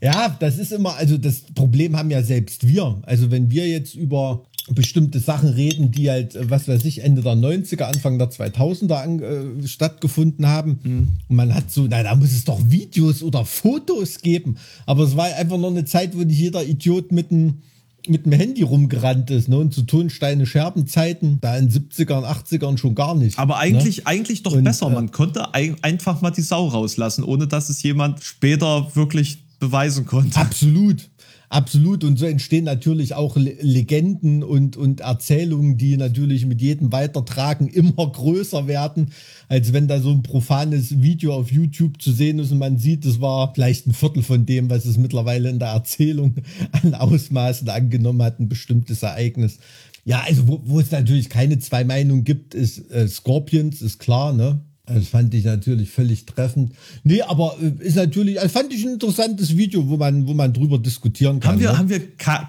ja, 0.00 0.36
das 0.38 0.58
ist 0.58 0.72
immer, 0.72 0.94
also 0.96 1.16
das 1.16 1.40
Problem 1.54 1.96
haben 1.96 2.10
ja 2.10 2.22
selbst 2.22 2.68
wir. 2.68 3.00
Also 3.02 3.30
wenn 3.30 3.50
wir 3.50 3.66
jetzt 3.66 3.94
über 3.94 4.44
bestimmte 4.74 5.20
Sachen 5.20 5.50
reden, 5.50 5.92
die 5.92 6.10
halt, 6.10 6.34
äh, 6.34 6.50
was 6.50 6.66
weiß 6.68 6.84
ich, 6.84 7.02
Ende 7.02 7.22
der 7.22 7.34
90er, 7.34 7.84
Anfang 7.84 8.18
der 8.18 8.30
2000er 8.30 8.94
an, 8.94 9.20
äh, 9.20 9.66
stattgefunden 9.66 10.46
haben. 10.46 10.80
Mhm. 10.82 11.08
Und 11.28 11.36
man 11.36 11.54
hat 11.54 11.70
so, 11.70 11.86
na, 11.88 12.02
da 12.02 12.14
muss 12.14 12.32
es 12.32 12.44
doch 12.44 12.60
Videos 12.68 13.22
oder 13.22 13.44
Fotos 13.44 14.20
geben. 14.20 14.56
Aber 14.84 15.04
es 15.04 15.16
war 15.16 15.26
einfach 15.26 15.58
noch 15.58 15.70
eine 15.70 15.84
Zeit, 15.84 16.16
wo 16.16 16.22
nicht 16.22 16.38
jeder 16.38 16.64
Idiot 16.64 17.12
mit 17.12 17.30
einem 17.30 17.58
mit 18.08 18.24
dem 18.24 18.32
Handy 18.32 18.62
rumgerannt 18.62 19.30
ist, 19.30 19.48
ne? 19.48 19.58
Und 19.58 19.74
zu 19.74 19.82
Tonsteine 19.82 20.46
Scherbenzeiten, 20.46 21.38
da 21.40 21.56
in 21.56 21.70
70ern, 21.70 22.24
80ern 22.24 22.78
schon 22.78 22.94
gar 22.94 23.16
nicht. 23.16 23.36
Aber 23.36 23.58
eigentlich, 23.58 23.98
ne? 23.98 24.06
eigentlich 24.06 24.44
doch 24.44 24.52
Und, 24.52 24.62
besser. 24.62 24.88
Man 24.88 25.08
äh, 25.08 25.10
konnte 25.10 25.54
ein, 25.54 25.76
einfach 25.82 26.20
mal 26.22 26.30
die 26.30 26.42
Sau 26.42 26.68
rauslassen, 26.68 27.24
ohne 27.24 27.48
dass 27.48 27.68
es 27.68 27.82
jemand 27.82 28.22
später 28.22 28.94
wirklich 28.94 29.38
beweisen 29.58 30.06
konnte. 30.06 30.38
Absolut. 30.38 31.08
Absolut. 31.48 32.02
Und 32.04 32.18
so 32.18 32.26
entstehen 32.26 32.64
natürlich 32.64 33.14
auch 33.14 33.36
Legenden 33.36 34.42
und, 34.42 34.76
und 34.76 35.00
Erzählungen, 35.00 35.76
die 35.78 35.96
natürlich 35.96 36.44
mit 36.46 36.60
jedem 36.60 36.92
Weitertragen 36.92 37.68
immer 37.68 38.10
größer 38.10 38.66
werden, 38.66 39.12
als 39.48 39.72
wenn 39.72 39.88
da 39.88 40.00
so 40.00 40.10
ein 40.10 40.22
profanes 40.22 41.00
Video 41.02 41.34
auf 41.34 41.52
YouTube 41.52 42.02
zu 42.02 42.12
sehen 42.12 42.38
ist 42.38 42.50
und 42.50 42.58
man 42.58 42.78
sieht, 42.78 43.04
es 43.04 43.20
war 43.20 43.54
vielleicht 43.54 43.86
ein 43.86 43.94
Viertel 43.94 44.22
von 44.22 44.44
dem, 44.44 44.70
was 44.70 44.84
es 44.84 44.96
mittlerweile 44.96 45.48
in 45.48 45.58
der 45.58 45.68
Erzählung 45.68 46.34
an 46.72 46.94
Ausmaßen 46.94 47.68
angenommen 47.68 48.22
hat, 48.22 48.40
ein 48.40 48.48
bestimmtes 48.48 49.02
Ereignis. 49.02 49.58
Ja, 50.04 50.22
also 50.26 50.46
wo, 50.46 50.62
wo 50.64 50.80
es 50.80 50.90
natürlich 50.90 51.28
keine 51.28 51.58
zwei 51.58 51.84
Meinungen 51.84 52.24
gibt, 52.24 52.54
ist 52.54 52.90
äh, 52.90 53.08
Scorpions, 53.08 53.82
ist 53.82 53.98
klar, 53.98 54.32
ne? 54.32 54.60
Das 54.86 55.08
fand 55.08 55.34
ich 55.34 55.44
natürlich 55.44 55.90
völlig 55.90 56.26
treffend. 56.26 56.72
Nee, 57.02 57.20
aber 57.22 57.56
äh, 57.60 57.84
ist 57.84 57.96
natürlich, 57.96 58.40
also 58.40 58.56
fand 58.56 58.72
ich 58.72 58.84
ein 58.84 58.92
interessantes 58.92 59.56
Video, 59.56 59.88
wo 59.88 59.96
man, 59.96 60.28
wo 60.28 60.32
man 60.32 60.52
drüber 60.52 60.78
diskutieren 60.78 61.40
kann. 61.40 61.54
Haben 61.54 61.60
wir, 61.60 61.72
ne? 61.72 61.78
haben 61.78 61.88
wir 61.88 62.00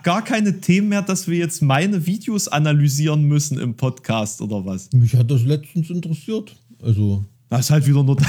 gar 0.04 0.24
keine 0.24 0.62
Themen 0.62 0.90
mehr, 0.90 1.02
dass 1.02 1.28
wir 1.28 1.38
jetzt 1.38 1.64
meine 1.64 2.06
Videos 2.06 2.48
analysieren 2.48 3.24
müssen 3.24 3.60
im 3.60 3.76
Podcast 3.76 4.42
oder 4.42 4.66
was? 4.66 4.92
Mich 4.94 5.16
hat 5.16 5.32
das 5.32 5.44
letztens 5.44 5.90
interessiert. 5.90 6.56
Also. 6.82 7.26
Das 7.50 7.62
ist 7.62 7.70
halt 7.72 7.88
wieder 7.88 8.04
nur. 8.04 8.18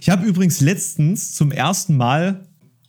ich 0.00 0.08
habe 0.08 0.24
übrigens 0.24 0.62
letztens 0.62 1.34
zum 1.34 1.50
ersten 1.50 1.96
Mal 1.96 2.46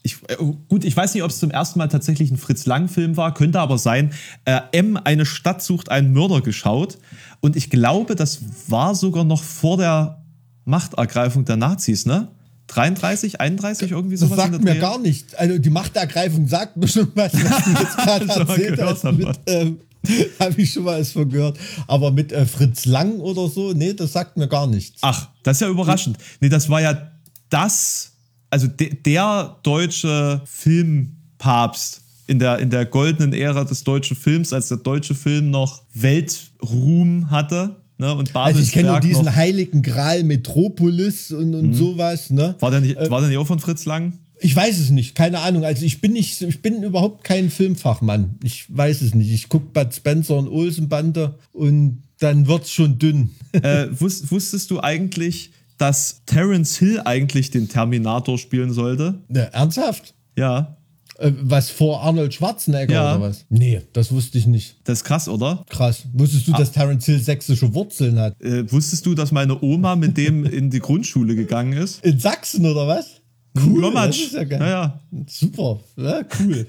ich, 0.08 0.18
äh, 0.30 0.36
gut, 0.68 0.84
ich 0.84 0.96
weiß 0.96 1.14
nicht, 1.14 1.24
ob 1.24 1.30
es 1.30 1.40
zum 1.40 1.52
ersten 1.52 1.80
Mal 1.80 1.88
tatsächlich 1.88 2.32
ein 2.32 2.38
Fritz 2.38 2.66
Lang-Film 2.66 3.18
war, 3.18 3.34
könnte 3.34 3.60
aber 3.60 3.78
sein. 3.78 4.14
Äh, 4.46 4.62
M, 4.72 4.98
eine 4.98 5.26
Stadt 5.26 5.62
sucht 5.62 5.90
einen 5.90 6.14
Mörder 6.14 6.42
geschaut. 6.42 6.98
Und 7.42 7.56
ich 7.56 7.70
glaube, 7.70 8.16
das 8.16 8.40
war 8.68 8.96
sogar 8.96 9.24
noch 9.24 9.44
vor 9.44 9.78
der 9.78 10.24
Machtergreifung 10.66 11.46
der 11.46 11.58
Nazis, 11.58 12.06
ne? 12.06 12.30
33, 12.68 13.40
31, 13.40 13.92
irgendwie 13.92 14.18
sowas? 14.18 14.38
Das 14.38 14.52
sagt 14.52 14.64
mir 14.64 14.76
gar 14.76 15.00
nicht. 15.00 15.38
Also 15.38 15.58
die 15.58 15.70
Machtergreifung 15.70 16.48
sagt 16.48 16.76
mir 16.76 16.88
schon 16.88 17.10
was, 17.16 17.34
was 17.34 17.64
du 17.64 17.70
jetzt 17.72 17.98
gerade 17.98 18.28
erzählt. 18.28 19.18
Mit, 19.18 19.40
ähm, 19.46 19.80
Habe 20.40 20.62
ich 20.62 20.74
schon 20.74 20.84
mal 20.84 21.00
was 21.00 21.12
von 21.12 21.30
gehört. 21.30 21.58
Aber 21.88 22.12
mit 22.12 22.32
äh, 22.32 22.46
Fritz 22.46 22.86
Lang 22.86 23.20
oder 23.20 23.48
so, 23.48 23.74
nee, 23.74 23.94
das 23.94 24.14
sagt 24.14 24.38
mir 24.38 24.48
gar 24.48 24.68
nichts. 24.68 25.00
Ach, 25.02 25.30
das 25.44 25.58
ist 25.58 25.62
ja 25.62 25.70
überraschend. 25.70 26.18
Nee, 26.42 26.50
das 26.50 26.70
war 26.70 26.82
ja 26.82 27.12
das, 27.50 28.17
also 28.50 28.68
de, 28.68 28.94
der 28.94 29.58
deutsche 29.64 30.42
Filmpapst 30.46 32.02
in 32.28 32.40
der, 32.40 32.60
in 32.60 32.70
der 32.70 32.86
goldenen 32.86 33.34
Ära 33.34 33.64
des 33.64 33.84
deutschen 33.84 34.18
Films, 34.18 34.54
als 34.54 34.68
der 34.68 34.78
deutsche 34.78 35.16
Film 35.16 35.50
noch 35.50 35.84
Weltruhm 35.94 37.30
hatte. 37.32 37.78
Ne, 38.00 38.14
und 38.14 38.36
also 38.36 38.60
ich 38.60 38.72
kenne 38.72 38.90
nur 38.92 39.00
diesen 39.00 39.26
noch. 39.26 39.36
heiligen 39.36 39.82
Gral 39.82 40.24
Metropolis 40.24 41.32
und, 41.32 41.56
und 41.56 41.70
mhm. 41.70 41.74
sowas. 41.74 42.30
Ne? 42.30 42.56
War, 42.60 42.70
der 42.70 42.82
nicht, 42.82 42.96
äh, 42.96 43.10
war 43.10 43.22
der 43.22 43.30
nicht 43.30 43.40
auch 43.40 43.48
von 43.48 43.60
Fritz 43.60 43.86
Lang? 43.86 44.14
Ich 44.40 44.56
weiß 44.56 44.78
es 44.78 44.92
nicht, 44.92 45.16
keine 45.16 45.40
Ahnung. 45.40 45.66
Also 45.66 45.84
ich 45.84 46.00
bin 46.00 46.14
nicht, 46.14 46.40
ich 46.44 46.62
bin 46.62 46.84
überhaupt 46.84 47.24
kein 47.24 47.50
Filmfachmann. 47.50 48.36
Ich 48.44 48.66
weiß 48.70 49.02
es 49.02 49.16
nicht. 49.16 49.32
Ich 49.32 49.50
gucke 49.50 49.66
Bud 49.74 49.96
Spencer 49.96 50.38
und 50.38 50.48
Olsenbande 50.48 51.34
und 51.54 52.04
dann 52.20 52.46
wird 52.46 52.66
es 52.66 52.72
schon 52.72 53.00
dünn. 53.00 53.32
Äh, 53.54 53.88
wus 53.92 54.30
wusstest 54.30 54.70
du 54.70 54.80
eigentlich, 54.80 55.52
dass 55.78 56.24
Terence 56.26 56.78
Hill 56.78 57.02
eigentlich 57.06 57.52
den 57.52 57.70
Terminator 57.70 58.38
spielen 58.38 58.74
sollte? 58.74 59.16
Ja, 59.30 59.44
ernsthaft? 59.44 60.14
Ja. 60.38 60.78
Äh, 61.20 61.32
was 61.42 61.70
vor 61.70 62.04
Arnold 62.04 62.34
Schwarzenegger 62.34 62.94
ja. 62.94 63.16
oder 63.16 63.30
was? 63.30 63.46
Nee, 63.50 63.82
das 63.94 64.12
wusste 64.12 64.38
ich 64.38 64.48
nicht. 64.48 64.78
Das 64.84 65.00
ist 65.00 65.04
krass, 65.04 65.28
oder? 65.28 65.66
Krass. 65.70 66.04
Wusstest 66.14 66.48
du, 66.48 66.54
ah. 66.54 66.58
dass 66.58 66.72
Terence 66.72 67.06
Hill 67.06 67.20
sächsische 67.20 67.74
Wurzeln 67.74 68.20
hat? 68.20 68.40
Äh, 68.42 68.72
wusstest 68.72 69.06
du, 69.06 69.16
dass 69.16 69.32
meine 69.32 69.62
Oma 69.62 69.96
mit 69.96 70.18
dem 70.18 70.46
in 70.46 70.70
die 70.70 70.80
Grundschule 70.80 71.36
gegangen 71.36 71.74
ist? 71.74 72.04
In 72.04 72.20
Sachsen 72.20 72.66
oder 72.66 72.88
was? 72.88 73.22
Cool. 73.66 73.92
Das 73.92 74.16
ist 74.16 74.34
ja 74.34 74.44
geil. 74.44 74.60
Ja, 74.60 74.70
ja. 74.70 75.00
Super, 75.26 75.80
ja, 75.96 76.22
cool. 76.40 76.68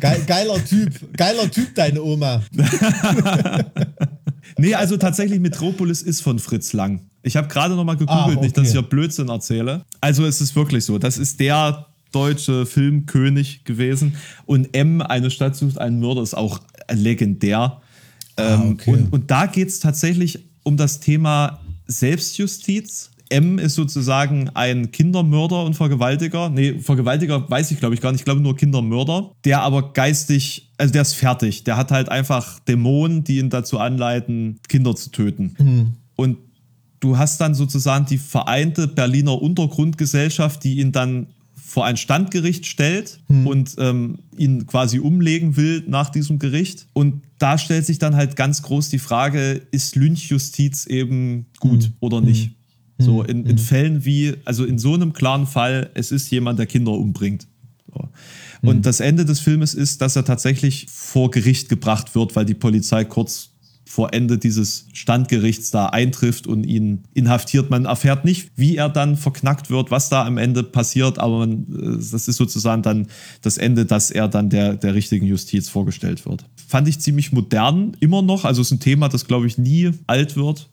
Geil, 0.00 0.22
geiler 0.26 0.64
Typ, 0.64 0.92
geiler 1.16 1.50
Typ, 1.50 1.74
deine 1.74 2.02
Oma. 2.02 2.42
nee, 4.56 4.74
also 4.74 4.96
tatsächlich 4.96 5.40
Metropolis 5.40 6.00
ist 6.00 6.22
von 6.22 6.38
Fritz 6.38 6.72
Lang. 6.72 7.00
Ich 7.24 7.36
habe 7.36 7.48
gerade 7.48 7.74
noch 7.74 7.84
mal 7.84 7.96
gegoogelt, 7.96 8.20
ah, 8.20 8.32
okay. 8.32 8.40
nicht, 8.40 8.56
dass 8.56 8.66
ich 8.66 8.72
hier 8.72 8.82
Blödsinn 8.82 9.28
erzähle. 9.28 9.84
Also 10.00 10.26
es 10.26 10.40
ist 10.40 10.54
wirklich 10.54 10.84
so. 10.84 10.98
Das 10.98 11.16
ist 11.16 11.40
der 11.40 11.86
deutsche 12.12 12.66
Filmkönig 12.66 13.64
gewesen. 13.64 14.16
Und 14.44 14.76
M, 14.76 15.00
eine 15.00 15.30
Stadt 15.30 15.56
sucht 15.56 15.78
einen 15.78 16.00
Mörder, 16.00 16.22
ist 16.22 16.36
auch 16.36 16.60
legendär. 16.92 17.80
Ah, 18.36 18.54
ähm, 18.54 18.72
okay. 18.72 18.90
und, 18.92 19.12
und 19.12 19.30
da 19.30 19.46
geht 19.46 19.68
es 19.68 19.80
tatsächlich 19.80 20.38
um 20.64 20.76
das 20.76 21.00
Thema 21.00 21.60
Selbstjustiz. 21.86 23.10
M 23.30 23.58
ist 23.58 23.74
sozusagen 23.74 24.50
ein 24.50 24.92
Kindermörder 24.92 25.64
und 25.64 25.74
Vergewaltiger. 25.74 26.50
Nee, 26.50 26.78
Vergewaltiger 26.78 27.50
weiß 27.50 27.70
ich 27.70 27.78
glaube 27.78 27.94
ich 27.94 28.02
gar 28.02 28.12
nicht. 28.12 28.20
Ich 28.20 28.24
glaube 28.26 28.42
nur 28.42 28.54
Kindermörder. 28.54 29.30
Der 29.44 29.62
aber 29.62 29.94
geistig, 29.94 30.70
also 30.76 30.92
der 30.92 31.02
ist 31.02 31.14
fertig. 31.14 31.64
Der 31.64 31.78
hat 31.78 31.90
halt 31.90 32.10
einfach 32.10 32.60
Dämonen, 32.60 33.24
die 33.24 33.38
ihn 33.38 33.48
dazu 33.48 33.78
anleiten, 33.78 34.60
Kinder 34.68 34.94
zu 34.94 35.10
töten. 35.10 35.56
Mhm. 35.58 35.92
Und 36.16 36.36
du 37.04 37.18
hast 37.18 37.40
dann 37.40 37.54
sozusagen 37.54 38.06
die 38.06 38.18
vereinte 38.18 38.88
Berliner 38.88 39.40
Untergrundgesellschaft, 39.40 40.64
die 40.64 40.80
ihn 40.80 40.90
dann 40.90 41.26
vor 41.54 41.84
ein 41.84 41.96
Standgericht 41.96 42.66
stellt 42.66 43.20
hm. 43.26 43.46
und 43.46 43.74
ähm, 43.78 44.20
ihn 44.38 44.66
quasi 44.66 45.00
umlegen 45.00 45.56
will 45.56 45.84
nach 45.86 46.08
diesem 46.08 46.38
Gericht. 46.38 46.86
Und 46.92 47.22
da 47.38 47.58
stellt 47.58 47.84
sich 47.84 47.98
dann 47.98 48.16
halt 48.16 48.36
ganz 48.36 48.62
groß 48.62 48.88
die 48.88 48.98
Frage, 48.98 49.60
ist 49.70 49.96
Lynchjustiz 49.96 50.86
eben 50.86 51.46
gut 51.60 51.84
hm. 51.84 51.92
oder 52.00 52.20
nicht? 52.20 52.52
Hm. 52.98 53.04
So 53.04 53.22
in, 53.22 53.44
in 53.44 53.56
hm. 53.56 53.58
Fällen 53.58 54.04
wie, 54.04 54.34
also 54.44 54.64
in 54.64 54.78
so 54.78 54.94
einem 54.94 55.12
klaren 55.12 55.46
Fall, 55.46 55.90
es 55.94 56.10
ist 56.10 56.30
jemand, 56.30 56.58
der 56.58 56.66
Kinder 56.66 56.92
umbringt. 56.92 57.46
So. 57.92 58.08
Und 58.62 58.76
hm. 58.76 58.82
das 58.82 59.00
Ende 59.00 59.24
des 59.24 59.40
Filmes 59.40 59.74
ist, 59.74 60.00
dass 60.00 60.16
er 60.16 60.24
tatsächlich 60.24 60.86
vor 60.90 61.30
Gericht 61.30 61.68
gebracht 61.68 62.14
wird, 62.14 62.34
weil 62.34 62.46
die 62.46 62.54
Polizei 62.54 63.04
kurz 63.04 63.50
vor 63.94 64.12
Ende 64.12 64.38
dieses 64.38 64.86
Standgerichts 64.92 65.70
da 65.70 65.86
eintrifft 65.86 66.48
und 66.48 66.64
ihn 66.64 67.04
inhaftiert. 67.14 67.70
Man 67.70 67.84
erfährt 67.84 68.24
nicht, 68.24 68.50
wie 68.56 68.76
er 68.76 68.88
dann 68.88 69.16
verknackt 69.16 69.70
wird, 69.70 69.92
was 69.92 70.08
da 70.08 70.26
am 70.26 70.36
Ende 70.36 70.64
passiert, 70.64 71.20
aber 71.20 71.38
man, 71.38 71.66
äh, 71.72 71.96
das 72.10 72.26
ist 72.26 72.34
sozusagen 72.34 72.82
dann 72.82 73.06
das 73.42 73.56
Ende, 73.56 73.86
dass 73.86 74.10
er 74.10 74.26
dann 74.26 74.50
der, 74.50 74.74
der 74.74 74.96
richtigen 74.96 75.26
Justiz 75.26 75.68
vorgestellt 75.68 76.26
wird. 76.26 76.44
Fand 76.66 76.88
ich 76.88 76.98
ziemlich 76.98 77.30
modern, 77.30 77.96
immer 78.00 78.20
noch. 78.20 78.44
Also 78.44 78.62
es 78.62 78.68
ist 78.68 78.72
ein 78.72 78.80
Thema, 78.80 79.08
das, 79.08 79.28
glaube 79.28 79.46
ich, 79.46 79.58
nie 79.58 79.92
alt 80.08 80.34
wird. 80.34 80.68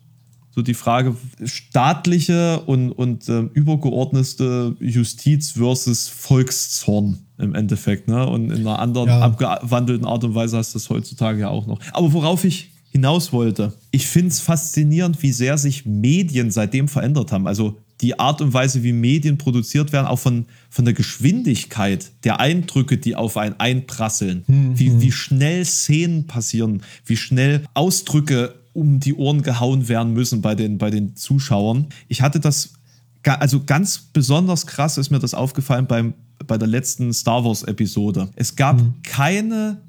So 0.50 0.60
die 0.60 0.74
Frage 0.74 1.14
staatliche 1.44 2.60
und, 2.66 2.90
und 2.90 3.28
äh, 3.28 3.42
übergeordnete 3.54 4.74
Justiz 4.80 5.52
versus 5.52 6.08
Volkszorn 6.08 7.20
im 7.38 7.54
Endeffekt. 7.54 8.08
Ne? 8.08 8.26
Und 8.26 8.50
in 8.50 8.66
einer 8.66 8.80
anderen 8.80 9.08
ja. 9.08 9.20
abgewandelten 9.20 10.08
Art 10.08 10.24
und 10.24 10.34
Weise 10.34 10.56
hast 10.56 10.74
du 10.74 10.78
das 10.80 10.90
heutzutage 10.90 11.38
ja 11.38 11.50
auch 11.50 11.68
noch. 11.68 11.78
Aber 11.92 12.12
worauf 12.12 12.42
ich 12.42 12.71
hinaus 12.92 13.32
wollte. 13.32 13.72
Ich 13.90 14.06
finde 14.06 14.28
es 14.28 14.40
faszinierend, 14.40 15.22
wie 15.22 15.32
sehr 15.32 15.56
sich 15.58 15.86
Medien 15.86 16.50
seitdem 16.50 16.88
verändert 16.88 17.32
haben. 17.32 17.46
Also 17.46 17.78
die 18.02 18.18
Art 18.18 18.40
und 18.42 18.52
Weise, 18.52 18.82
wie 18.82 18.92
Medien 18.92 19.38
produziert 19.38 19.92
werden, 19.92 20.06
auch 20.06 20.18
von, 20.18 20.44
von 20.68 20.84
der 20.84 20.92
Geschwindigkeit 20.92 22.10
der 22.24 22.40
Eindrücke, 22.40 22.98
die 22.98 23.16
auf 23.16 23.36
einen 23.36 23.54
einprasseln, 23.58 24.44
mhm. 24.46 24.78
wie, 24.78 25.00
wie 25.00 25.12
schnell 25.12 25.64
Szenen 25.64 26.26
passieren, 26.26 26.82
wie 27.06 27.16
schnell 27.16 27.64
Ausdrücke 27.74 28.54
um 28.74 29.00
die 29.00 29.14
Ohren 29.14 29.42
gehauen 29.42 29.88
werden 29.88 30.12
müssen 30.12 30.42
bei 30.42 30.54
den, 30.54 30.78
bei 30.78 30.90
den 30.90 31.16
Zuschauern. 31.16 31.86
Ich 32.08 32.20
hatte 32.20 32.40
das, 32.40 32.74
also 33.22 33.62
ganz 33.64 33.98
besonders 34.12 34.66
krass 34.66 34.98
ist 34.98 35.10
mir 35.10 35.18
das 35.18 35.32
aufgefallen 35.32 35.86
beim, 35.86 36.14
bei 36.46 36.58
der 36.58 36.68
letzten 36.68 37.12
Star 37.12 37.44
Wars-Episode. 37.44 38.28
Es 38.34 38.56
gab 38.56 38.80
mhm. 38.80 38.94
keine 39.02 39.80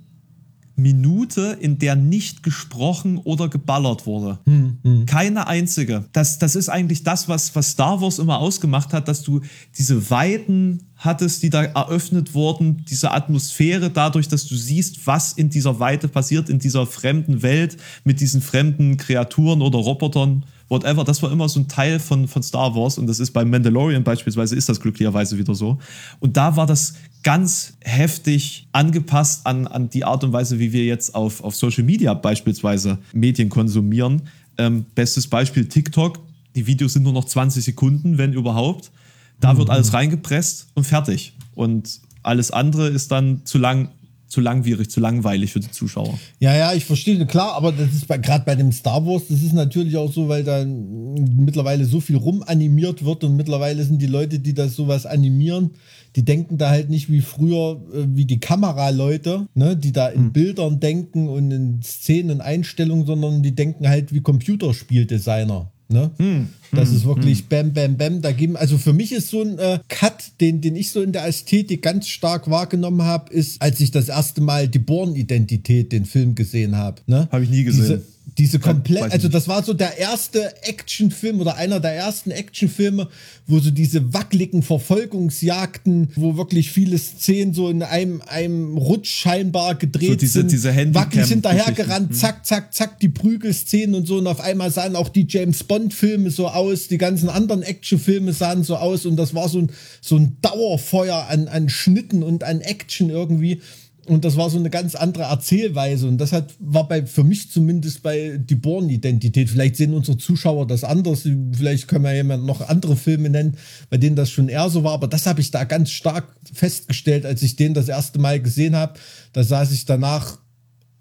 Minute, 0.75 1.57
in 1.59 1.77
der 1.77 1.95
nicht 1.95 2.41
gesprochen 2.41 3.17
oder 3.17 3.47
geballert 3.47 4.07
wurde. 4.07 4.39
Hm, 4.45 4.77
hm. 4.83 5.05
Keine 5.05 5.47
einzige. 5.47 6.05
Das, 6.13 6.39
das 6.39 6.55
ist 6.55 6.69
eigentlich 6.69 7.03
das, 7.03 7.29
was, 7.29 7.55
was 7.55 7.71
Star 7.71 8.01
Wars 8.01 8.17
immer 8.17 8.39
ausgemacht 8.39 8.91
hat, 8.91 9.07
dass 9.07 9.21
du 9.21 9.41
diese 9.77 10.09
Weiten 10.09 10.79
hattest, 10.97 11.43
die 11.43 11.49
da 11.49 11.63
eröffnet 11.63 12.33
wurden, 12.33 12.85
diese 12.89 13.11
Atmosphäre 13.11 13.89
dadurch, 13.91 14.27
dass 14.27 14.45
du 14.47 14.55
siehst, 14.55 15.05
was 15.05 15.33
in 15.33 15.49
dieser 15.49 15.79
Weite 15.79 16.07
passiert, 16.07 16.49
in 16.49 16.59
dieser 16.59 16.87
fremden 16.87 17.43
Welt 17.43 17.77
mit 18.03 18.19
diesen 18.19 18.41
fremden 18.41 18.97
Kreaturen 18.97 19.61
oder 19.61 19.79
Robotern 19.79 20.43
whatever, 20.69 21.03
das 21.03 21.21
war 21.21 21.31
immer 21.31 21.49
so 21.49 21.59
ein 21.59 21.67
Teil 21.67 21.99
von, 21.99 22.27
von 22.27 22.43
Star 22.43 22.75
Wars 22.75 22.97
und 22.97 23.07
das 23.07 23.19
ist 23.19 23.31
bei 23.31 23.45
Mandalorian 23.45 24.03
beispielsweise, 24.03 24.55
ist 24.55 24.69
das 24.69 24.79
glücklicherweise 24.79 25.37
wieder 25.37 25.55
so. 25.55 25.77
Und 26.19 26.37
da 26.37 26.55
war 26.55 26.65
das 26.65 26.95
ganz 27.23 27.73
heftig 27.81 28.67
angepasst 28.71 29.45
an, 29.45 29.67
an 29.67 29.89
die 29.89 30.03
Art 30.03 30.23
und 30.23 30.33
Weise, 30.33 30.59
wie 30.59 30.73
wir 30.73 30.85
jetzt 30.85 31.15
auf, 31.15 31.43
auf 31.43 31.55
Social 31.55 31.83
Media 31.83 32.13
beispielsweise 32.13 32.99
Medien 33.13 33.49
konsumieren. 33.49 34.23
Ähm, 34.57 34.85
bestes 34.93 35.27
Beispiel 35.27 35.67
TikTok. 35.67 36.19
Die 36.55 36.67
Videos 36.67 36.93
sind 36.93 37.03
nur 37.03 37.13
noch 37.13 37.25
20 37.25 37.63
Sekunden, 37.63 38.17
wenn 38.17 38.33
überhaupt. 38.33 38.91
Da 39.39 39.53
mhm. 39.53 39.59
wird 39.59 39.69
alles 39.69 39.93
reingepresst 39.93 40.67
und 40.73 40.83
fertig. 40.83 41.33
Und 41.55 42.01
alles 42.21 42.51
andere 42.51 42.87
ist 42.87 43.11
dann 43.11 43.41
zu 43.45 43.57
lang 43.57 43.89
zu 44.33 44.41
langwierig, 44.41 44.89
zu 44.89 44.99
langweilig 44.99 45.51
für 45.53 45.59
die 45.59 45.69
Zuschauer. 45.69 46.17
Ja, 46.39 46.55
ja, 46.55 46.73
ich 46.73 46.85
verstehe, 46.85 47.23
klar, 47.27 47.53
aber 47.53 47.71
das 47.71 47.93
ist 47.93 48.07
gerade 48.07 48.43
bei 48.43 48.55
dem 48.55 48.71
Star 48.71 49.05
Wars, 49.05 49.27
das 49.29 49.43
ist 49.43 49.53
natürlich 49.53 49.95
auch 49.95 50.11
so, 50.11 50.27
weil 50.27 50.43
da 50.43 50.65
mittlerweile 50.65 51.85
so 51.85 51.99
viel 51.99 52.15
rumanimiert 52.15 53.05
wird 53.05 53.23
und 53.23 53.35
mittlerweile 53.35 53.83
sind 53.83 54.01
die 54.01 54.07
Leute, 54.07 54.39
die 54.39 54.55
das 54.55 54.75
sowas 54.75 55.05
animieren, 55.05 55.71
die 56.15 56.25
denken 56.25 56.57
da 56.57 56.71
halt 56.71 56.89
nicht 56.89 57.11
wie 57.11 57.21
früher, 57.21 57.79
äh, 57.93 58.05
wie 58.07 58.25
die 58.25 58.39
Kameraleute, 58.39 59.47
ne, 59.53 59.77
die 59.77 59.91
da 59.91 60.07
in 60.07 60.25
hm. 60.25 60.33
Bildern 60.33 60.79
denken 60.79 61.29
und 61.29 61.51
in 61.51 61.83
Szenen, 61.83 62.41
Einstellungen, 62.41 63.05
sondern 63.05 63.43
die 63.43 63.53
denken 63.53 63.87
halt 63.87 64.13
wie 64.13 64.21
Computerspieldesigner. 64.21 65.72
Ne? 65.93 66.11
Hm. 66.17 66.47
Das 66.71 66.89
hm. 66.89 66.95
ist 66.97 67.05
wirklich 67.05 67.39
hm. 67.39 67.45
bam, 67.49 67.73
bam, 67.73 67.97
bam. 67.97 68.21
Da 68.21 68.31
geben, 68.31 68.57
also 68.57 68.77
für 68.77 68.93
mich 68.93 69.11
ist 69.11 69.29
so 69.29 69.41
ein 69.41 69.57
äh, 69.59 69.79
Cut, 69.87 70.31
den, 70.41 70.59
den 70.59 70.75
ich 70.75 70.91
so 70.91 71.01
in 71.01 71.13
der 71.13 71.25
Ästhetik 71.25 71.81
ganz 71.81 72.07
stark 72.07 72.49
wahrgenommen 72.49 73.03
habe, 73.03 73.31
ist, 73.31 73.61
als 73.61 73.79
ich 73.79 73.91
das 73.91 74.09
erste 74.09 74.41
Mal 74.41 74.67
die 74.67 74.79
Born-Identität, 74.79 75.91
den 75.91 76.05
Film 76.05 76.35
gesehen 76.35 76.75
habe. 76.75 77.01
Ne? 77.05 77.29
Habe 77.31 77.43
ich 77.43 77.49
nie 77.49 77.63
gesehen. 77.63 77.83
Diese, 77.83 78.12
diese 78.37 78.59
komplett, 78.59 79.11
also 79.11 79.27
das 79.27 79.47
war 79.47 79.63
so 79.63 79.73
der 79.73 79.97
erste 79.97 80.63
Actionfilm 80.63 81.39
oder 81.39 81.55
einer 81.55 81.79
der 81.79 81.93
ersten 81.93 82.31
Actionfilme, 82.31 83.07
wo 83.45 83.59
so 83.59 83.69
diese 83.69 84.13
wackeligen 84.13 84.63
Verfolgungsjagden, 84.63 86.09
wo 86.15 86.37
wirklich 86.37 86.71
viele 86.71 86.97
Szenen 86.97 87.53
so 87.53 87.69
in 87.69 87.83
einem, 87.83 88.21
einem 88.25 88.77
Rutsch 88.77 89.13
scheinbar 89.13 89.75
gedreht 89.75 90.09
so 90.09 90.15
diese, 90.15 90.33
sind. 90.39 90.51
Diese 90.51 90.93
wackelig 90.93 91.27
hinterhergerannt, 91.27 92.11
mhm. 92.11 92.15
zack, 92.15 92.45
zack, 92.45 92.73
zack, 92.73 92.99
die 92.99 93.09
Prügelszenen 93.09 93.95
und 93.95 94.07
so. 94.07 94.17
Und 94.17 94.27
auf 94.27 94.39
einmal 94.39 94.71
sahen 94.71 94.95
auch 94.95 95.09
die 95.09 95.27
James 95.27 95.63
Bond-Filme 95.63 96.31
so 96.31 96.47
aus, 96.47 96.87
die 96.87 96.97
ganzen 96.97 97.29
anderen 97.29 97.61
Actionfilme 97.61 98.33
sahen 98.33 98.63
so 98.63 98.77
aus 98.77 99.05
und 99.05 99.15
das 99.15 99.35
war 99.35 99.47
so 99.49 99.59
ein, 99.59 99.71
so 100.01 100.15
ein 100.15 100.37
Dauerfeuer 100.41 101.27
an, 101.29 101.47
an 101.47 101.69
Schnitten 101.69 102.23
und 102.23 102.43
an 102.43 102.61
Action 102.61 103.09
irgendwie. 103.09 103.61
Und 104.05 104.25
das 104.25 104.35
war 104.35 104.49
so 104.49 104.57
eine 104.57 104.69
ganz 104.69 104.95
andere 104.95 105.23
Erzählweise. 105.23 106.07
Und 106.07 106.17
das 106.17 106.33
hat, 106.33 106.53
war 106.59 106.87
bei, 106.87 107.05
für 107.05 107.23
mich 107.23 107.51
zumindest 107.51 108.03
bei 108.03 108.37
die 108.37 108.55
Born-Identität. 108.55 109.49
Vielleicht 109.49 109.77
sehen 109.77 109.93
unsere 109.93 110.17
Zuschauer 110.17 110.67
das 110.67 110.83
anders. 110.83 111.27
Vielleicht 111.53 111.87
können 111.87 112.03
wir 112.03 112.13
jemand 112.13 112.45
noch 112.45 112.67
andere 112.67 112.97
Filme 112.97 113.29
nennen, 113.29 113.57
bei 113.89 113.97
denen 113.97 114.15
das 114.15 114.29
schon 114.29 114.49
eher 114.49 114.69
so 114.69 114.83
war. 114.83 114.93
Aber 114.93 115.07
das 115.07 115.25
habe 115.25 115.39
ich 115.39 115.51
da 115.51 115.63
ganz 115.63 115.91
stark 115.91 116.35
festgestellt, 116.51 117.25
als 117.25 117.41
ich 117.43 117.55
den 117.55 117.73
das 117.73 117.87
erste 117.87 118.19
Mal 118.19 118.41
gesehen 118.41 118.75
habe. 118.75 118.99
Da 119.31 119.43
saß 119.43 119.71
ich 119.71 119.85
danach 119.85 120.37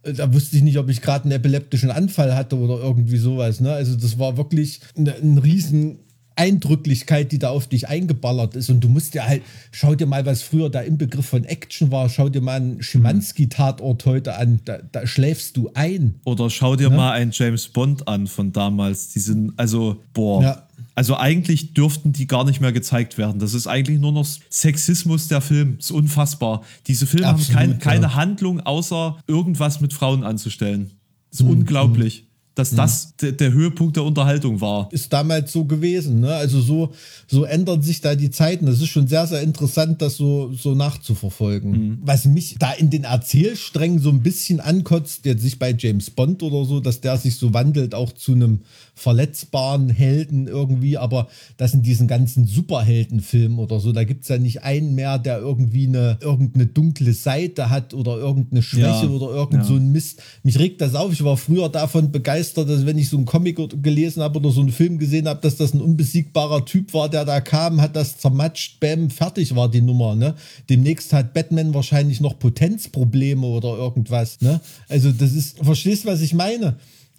da 0.04 0.34
wusste 0.34 0.56
ich 0.56 0.62
nicht, 0.62 0.78
ob 0.78 0.88
ich 0.88 1.00
gerade 1.00 1.24
einen 1.24 1.32
epileptischen 1.32 1.90
Anfall 1.90 2.34
hatte 2.34 2.58
oder 2.58 2.82
irgendwie 2.82 3.18
sowas. 3.18 3.60
Ne? 3.60 3.72
Also 3.72 3.94
das 3.94 4.18
war 4.18 4.36
wirklich 4.36 4.80
ein, 4.96 5.08
ein 5.08 5.38
riesen 5.38 6.00
Eindrücklichkeit, 6.36 7.32
die 7.32 7.38
da 7.38 7.50
auf 7.50 7.68
dich 7.68 7.88
eingeballert 7.88 8.56
ist. 8.56 8.70
Und 8.70 8.80
du 8.80 8.88
musst 8.88 9.14
dir 9.14 9.26
halt, 9.26 9.42
schau 9.70 9.94
dir 9.94 10.06
mal, 10.06 10.24
was 10.26 10.42
früher 10.42 10.70
der 10.70 10.84
Inbegriff 10.84 11.26
von 11.26 11.44
Action 11.44 11.90
war, 11.90 12.08
schau 12.08 12.28
dir 12.28 12.40
mal 12.40 12.56
einen 12.56 12.82
Schimanski-Tatort 12.82 14.06
heute 14.06 14.36
an, 14.36 14.60
da, 14.64 14.78
da, 14.78 15.06
schläfst 15.06 15.56
du 15.56 15.70
ein. 15.74 16.14
Oder 16.24 16.50
schau 16.50 16.76
dir 16.76 16.90
ja? 16.90 16.96
mal 16.96 17.12
einen 17.12 17.30
James 17.32 17.68
Bond 17.68 18.08
an 18.08 18.26
von 18.26 18.52
damals. 18.52 19.08
Die 19.10 19.20
sind, 19.20 19.52
also, 19.56 20.02
boah. 20.12 20.42
Ja. 20.42 20.68
Also 20.94 21.16
eigentlich 21.16 21.72
dürften 21.72 22.12
die 22.12 22.26
gar 22.26 22.44
nicht 22.44 22.60
mehr 22.60 22.72
gezeigt 22.72 23.16
werden. 23.16 23.38
Das 23.38 23.54
ist 23.54 23.66
eigentlich 23.66 23.98
nur 23.98 24.12
noch 24.12 24.26
Sexismus 24.50 25.28
der 25.28 25.40
Film. 25.40 25.76
Das 25.76 25.86
ist 25.86 25.90
unfassbar. 25.92 26.62
Diese 26.86 27.06
Filme 27.06 27.28
Absolut, 27.28 27.60
haben 27.60 27.70
kein, 27.70 27.78
keine 27.78 28.02
ja. 28.02 28.14
Handlung, 28.14 28.60
außer 28.60 29.18
irgendwas 29.26 29.80
mit 29.80 29.94
Frauen 29.94 30.22
anzustellen. 30.22 30.90
Das 31.30 31.40
ist 31.40 31.46
mhm. 31.46 31.52
unglaublich. 31.52 32.26
Dass 32.54 32.72
mhm. 32.72 32.76
das 32.76 33.16
der, 33.16 33.32
der 33.32 33.52
Höhepunkt 33.52 33.96
der 33.96 34.04
Unterhaltung 34.04 34.60
war. 34.60 34.88
Ist 34.92 35.12
damals 35.12 35.52
so 35.52 35.64
gewesen, 35.64 36.20
ne? 36.20 36.34
Also 36.34 36.60
so, 36.60 36.92
so 37.26 37.44
ändern 37.44 37.82
sich 37.82 38.00
da 38.00 38.14
die 38.14 38.30
Zeiten. 38.30 38.66
Das 38.66 38.80
ist 38.80 38.88
schon 38.88 39.08
sehr, 39.08 39.26
sehr 39.26 39.42
interessant, 39.42 40.02
das 40.02 40.16
so, 40.16 40.52
so 40.52 40.74
nachzuverfolgen. 40.74 41.70
Mhm. 41.70 41.98
Was 42.02 42.24
mich 42.24 42.56
da 42.58 42.72
in 42.72 42.90
den 42.90 43.04
Erzählsträngen 43.04 43.98
so 43.98 44.10
ein 44.10 44.22
bisschen 44.22 44.60
ankotzt, 44.60 45.24
jetzt 45.24 45.44
nicht 45.44 45.58
bei 45.58 45.74
James 45.76 46.10
Bond 46.10 46.42
oder 46.42 46.64
so, 46.64 46.80
dass 46.80 47.00
der 47.00 47.16
sich 47.16 47.36
so 47.36 47.54
wandelt, 47.54 47.94
auch 47.94 48.12
zu 48.12 48.32
einem 48.32 48.60
verletzbaren 49.02 49.88
Helden 49.88 50.46
irgendwie, 50.46 50.96
aber 50.96 51.26
das 51.56 51.74
in 51.74 51.82
diesen 51.82 52.06
ganzen 52.06 52.46
Superheldenfilmen 52.46 53.58
oder 53.58 53.80
so, 53.80 53.90
da 53.90 54.04
gibt 54.04 54.22
es 54.22 54.28
ja 54.28 54.38
nicht 54.38 54.62
einen 54.62 54.94
mehr, 54.94 55.18
der 55.18 55.38
irgendwie 55.38 55.88
eine 55.88 56.18
irgendeine 56.20 56.66
dunkle 56.66 57.12
Seite 57.12 57.68
hat 57.68 57.94
oder 57.94 58.16
irgendeine 58.16 58.62
Schwäche 58.62 59.06
ja, 59.06 59.08
oder 59.08 59.34
irgend 59.34 59.62
ja. 59.62 59.64
so 59.64 59.74
ein 59.74 59.90
Mist. 59.90 60.22
Mich 60.44 60.58
regt 60.60 60.80
das 60.80 60.94
auf. 60.94 61.12
Ich 61.12 61.24
war 61.24 61.36
früher 61.36 61.68
davon 61.68 62.12
begeistert, 62.12 62.68
dass 62.68 62.86
wenn 62.86 62.96
ich 62.96 63.08
so 63.08 63.16
einen 63.16 63.26
Comic 63.26 63.58
gelesen 63.82 64.22
habe 64.22 64.38
oder 64.38 64.50
so 64.50 64.60
einen 64.60 64.70
Film 64.70 64.98
gesehen 64.98 65.26
habe, 65.26 65.40
dass 65.40 65.56
das 65.56 65.74
ein 65.74 65.80
unbesiegbarer 65.80 66.64
Typ 66.64 66.94
war, 66.94 67.08
der 67.08 67.24
da 67.24 67.40
kam, 67.40 67.80
hat 67.80 67.96
das 67.96 68.18
zermatscht, 68.18 68.78
bäm, 68.78 69.10
fertig 69.10 69.56
war 69.56 69.68
die 69.68 69.82
Nummer. 69.82 70.14
Ne? 70.14 70.36
Demnächst 70.70 71.12
hat 71.12 71.34
Batman 71.34 71.74
wahrscheinlich 71.74 72.20
noch 72.20 72.38
Potenzprobleme 72.38 73.44
oder 73.44 73.76
irgendwas. 73.76 74.40
Ne? 74.40 74.60
Also 74.88 75.10
das 75.10 75.32
ist, 75.32 75.58
verstehst 75.58 76.04
du, 76.04 76.08
was 76.08 76.20
ich 76.20 76.34
meine? 76.34 76.76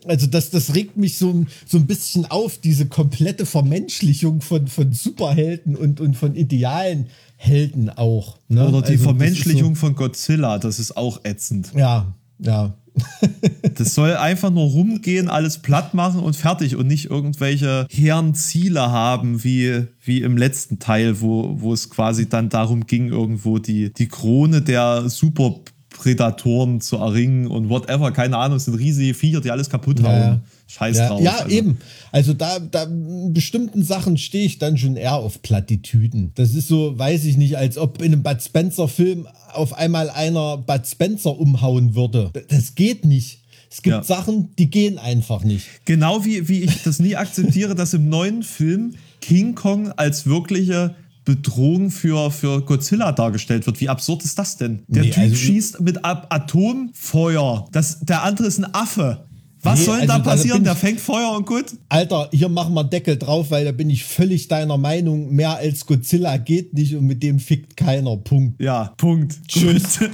Also 0.07 0.27
das, 0.27 0.49
das 0.49 0.75
regt 0.75 0.97
mich 0.97 1.17
so, 1.17 1.45
so 1.65 1.77
ein 1.77 1.87
bisschen 1.87 2.25
auf, 2.25 2.57
diese 2.57 2.87
komplette 2.87 3.45
Vermenschlichung 3.45 4.41
von, 4.41 4.67
von 4.67 4.91
Superhelden 4.91 5.75
und, 5.75 5.99
und 5.99 6.15
von 6.15 6.35
idealen 6.35 7.07
Helden 7.37 7.89
auch. 7.89 8.37
Ne? 8.47 8.67
Oder 8.67 8.81
die 8.81 8.93
also 8.93 9.03
Vermenschlichung 9.05 9.75
so, 9.75 9.81
von 9.81 9.95
Godzilla, 9.95 10.59
das 10.59 10.79
ist 10.79 10.95
auch 10.95 11.23
ätzend. 11.23 11.71
Ja, 11.75 12.13
ja. 12.39 12.73
das 13.75 13.95
soll 13.95 14.15
einfach 14.15 14.51
nur 14.51 14.65
rumgehen, 14.65 15.27
alles 15.27 15.57
platt 15.57 15.93
machen 15.93 16.19
und 16.19 16.35
fertig 16.35 16.75
und 16.75 16.87
nicht 16.87 17.09
irgendwelche 17.09 17.87
hehren 17.89 18.35
Ziele 18.35 18.91
haben, 18.91 19.43
wie, 19.43 19.87
wie 20.03 20.21
im 20.21 20.37
letzten 20.37 20.79
Teil, 20.79 21.19
wo, 21.19 21.59
wo 21.59 21.73
es 21.73 21.89
quasi 21.89 22.29
dann 22.29 22.49
darum 22.49 22.85
ging, 22.85 23.07
irgendwo 23.07 23.57
die, 23.57 23.91
die 23.91 24.07
Krone 24.07 24.61
der 24.61 25.09
Super 25.09 25.55
Prädatoren 26.03 26.81
zu 26.81 26.97
erringen 26.97 27.47
und 27.47 27.69
whatever, 27.69 28.11
keine 28.11 28.37
Ahnung, 28.37 28.57
es 28.57 28.65
sind 28.65 28.75
riesige 28.75 29.13
Viecher, 29.13 29.39
die 29.39 29.51
alles 29.51 29.69
kaputt 29.69 30.03
hauen. 30.03 30.19
Ja. 30.19 30.41
Scheiß 30.67 30.97
ja, 30.97 31.07
drauf. 31.07 31.21
Ja, 31.21 31.37
also. 31.37 31.49
eben. 31.49 31.77
Also 32.11 32.33
da, 32.33 32.59
da 32.59 32.87
bestimmten 33.29 33.83
Sachen 33.83 34.17
stehe 34.17 34.45
ich 34.45 34.59
dann 34.59 34.77
schon 34.77 34.97
eher 34.97 35.15
auf 35.15 35.41
Plattitüden. 35.41 36.33
Das 36.35 36.55
ist 36.55 36.67
so, 36.67 36.99
weiß 36.99 37.23
ich 37.23 37.37
nicht, 37.37 37.57
als 37.57 37.77
ob 37.77 38.01
in 38.01 38.11
einem 38.11 38.21
Bud 38.21 38.41
Spencer-Film 38.41 39.27
auf 39.53 39.71
einmal 39.73 40.09
einer 40.09 40.57
Bud 40.57 40.85
Spencer 40.85 41.39
umhauen 41.39 41.95
würde. 41.95 42.31
Das 42.49 42.75
geht 42.75 43.05
nicht. 43.05 43.39
Es 43.71 43.81
gibt 43.81 43.95
ja. 43.95 44.03
Sachen, 44.03 44.53
die 44.57 44.69
gehen 44.69 44.97
einfach 44.97 45.45
nicht. 45.45 45.67
Genau 45.85 46.25
wie, 46.25 46.49
wie 46.49 46.63
ich 46.63 46.83
das 46.83 46.99
nie 46.99 47.15
akzeptiere, 47.15 47.75
dass 47.75 47.93
im 47.93 48.09
neuen 48.09 48.43
Film 48.43 48.95
King 49.21 49.55
Kong 49.55 49.93
als 49.93 50.25
wirkliche 50.25 50.95
Bedrohung 51.25 51.89
für, 51.89 52.31
für 52.31 52.61
Godzilla 52.61 53.11
dargestellt 53.11 53.65
wird. 53.65 53.79
Wie 53.79 53.89
absurd 53.89 54.23
ist 54.23 54.37
das 54.37 54.57
denn? 54.57 54.83
Der 54.87 55.03
nee, 55.03 55.09
Typ 55.11 55.23
also 55.23 55.35
schießt 55.35 55.81
mit 55.81 55.99
Atomfeuer. 56.03 57.67
Das, 57.71 57.99
der 58.01 58.23
andere 58.23 58.47
ist 58.47 58.59
ein 58.59 58.73
Affe. 58.73 59.25
Was 59.63 59.79
nee, 59.79 59.85
soll 59.85 59.99
denn 60.01 60.09
also, 60.09 60.23
da 60.23 60.29
passieren? 60.29 60.63
Der 60.65 60.75
fängt 60.75 60.99
Feuer 60.99 61.31
und 61.37 61.45
gut? 61.45 61.65
Alter, 61.87 62.27
hier 62.33 62.49
machen 62.49 62.73
wir 62.73 62.83
Deckel 62.83 63.17
drauf, 63.17 63.49
weil 63.49 63.63
da 63.63 63.71
bin 63.71 63.89
ich 63.89 64.03
völlig 64.03 64.49
deiner 64.49 64.77
Meinung. 64.77 65.31
Mehr 65.31 65.55
als 65.55 65.85
Godzilla 65.85 66.35
geht 66.35 66.73
nicht 66.73 66.95
und 66.95 67.05
mit 67.05 67.23
dem 67.23 67.39
fickt 67.39 67.77
keiner. 67.77 68.17
Punkt. 68.17 68.61
Ja, 68.61 68.93
Punkt. 68.97 69.39
Tschüss. 69.47 69.99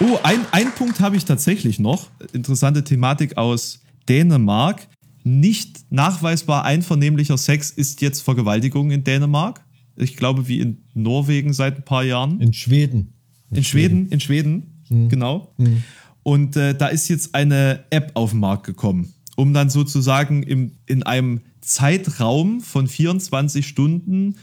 Oh, 0.00 0.18
ein, 0.22 0.46
ein 0.52 0.72
Punkt 0.72 1.00
habe 1.00 1.16
ich 1.16 1.24
tatsächlich 1.24 1.80
noch. 1.80 2.08
Interessante 2.32 2.84
Thematik 2.84 3.36
aus 3.36 3.80
Dänemark. 4.08 4.86
Nicht 5.24 5.90
nachweisbar 5.90 6.64
einvernehmlicher 6.64 7.36
Sex 7.36 7.70
ist 7.70 8.00
jetzt 8.00 8.20
Vergewaltigung 8.20 8.92
in 8.92 9.02
Dänemark. 9.02 9.64
Ich 9.96 10.16
glaube, 10.16 10.46
wie 10.46 10.60
in 10.60 10.84
Norwegen 10.94 11.52
seit 11.52 11.78
ein 11.78 11.84
paar 11.84 12.04
Jahren. 12.04 12.40
In 12.40 12.52
Schweden. 12.52 13.14
In, 13.50 13.58
in 13.58 13.64
Schweden. 13.64 13.96
Schweden, 13.96 14.12
in 14.12 14.20
Schweden, 14.20 14.84
mhm. 14.88 15.08
genau. 15.08 15.52
Mhm. 15.56 15.82
Und 16.22 16.56
äh, 16.56 16.76
da 16.76 16.88
ist 16.88 17.08
jetzt 17.08 17.34
eine 17.34 17.84
App 17.90 18.12
auf 18.14 18.30
den 18.30 18.40
Markt 18.40 18.66
gekommen, 18.66 19.12
um 19.34 19.52
dann 19.52 19.68
sozusagen 19.68 20.44
im, 20.44 20.72
in 20.86 21.02
einem 21.02 21.40
Zeitraum 21.60 22.60
von 22.60 22.86
24 22.86 23.66
Stunden 23.66 24.36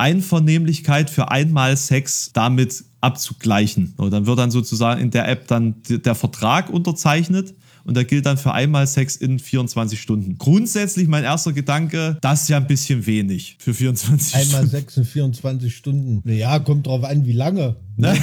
Einvernehmlichkeit 0.00 1.10
für 1.10 1.30
einmal 1.30 1.76
Sex 1.76 2.30
damit 2.32 2.84
abzugleichen. 3.00 3.94
Und 3.96 4.10
dann 4.12 4.26
wird 4.26 4.38
dann 4.38 4.50
sozusagen 4.50 5.00
in 5.00 5.10
der 5.10 5.28
App 5.28 5.46
dann 5.46 5.76
der 5.88 6.14
Vertrag 6.14 6.70
unterzeichnet 6.70 7.54
und 7.84 7.96
der 7.96 8.04
gilt 8.04 8.26
dann 8.26 8.36
für 8.36 8.52
einmal 8.52 8.86
Sex 8.86 9.16
in 9.16 9.38
24 9.38 10.00
Stunden. 10.00 10.38
Grundsätzlich 10.38 11.08
mein 11.08 11.24
erster 11.24 11.52
Gedanke, 11.52 12.18
das 12.20 12.42
ist 12.42 12.48
ja 12.48 12.58
ein 12.58 12.66
bisschen 12.66 13.06
wenig 13.06 13.56
für 13.58 13.74
24 13.74 14.34
einmal 14.34 14.44
Stunden. 14.44 14.56
Einmal 14.56 14.80
Sex 14.80 14.96
in 14.96 15.04
24 15.04 15.76
Stunden. 15.76 16.20
Naja, 16.24 16.58
kommt 16.58 16.86
drauf 16.86 17.04
an, 17.04 17.24
wie 17.24 17.32
lange. 17.32 17.76
Ne? 17.96 18.14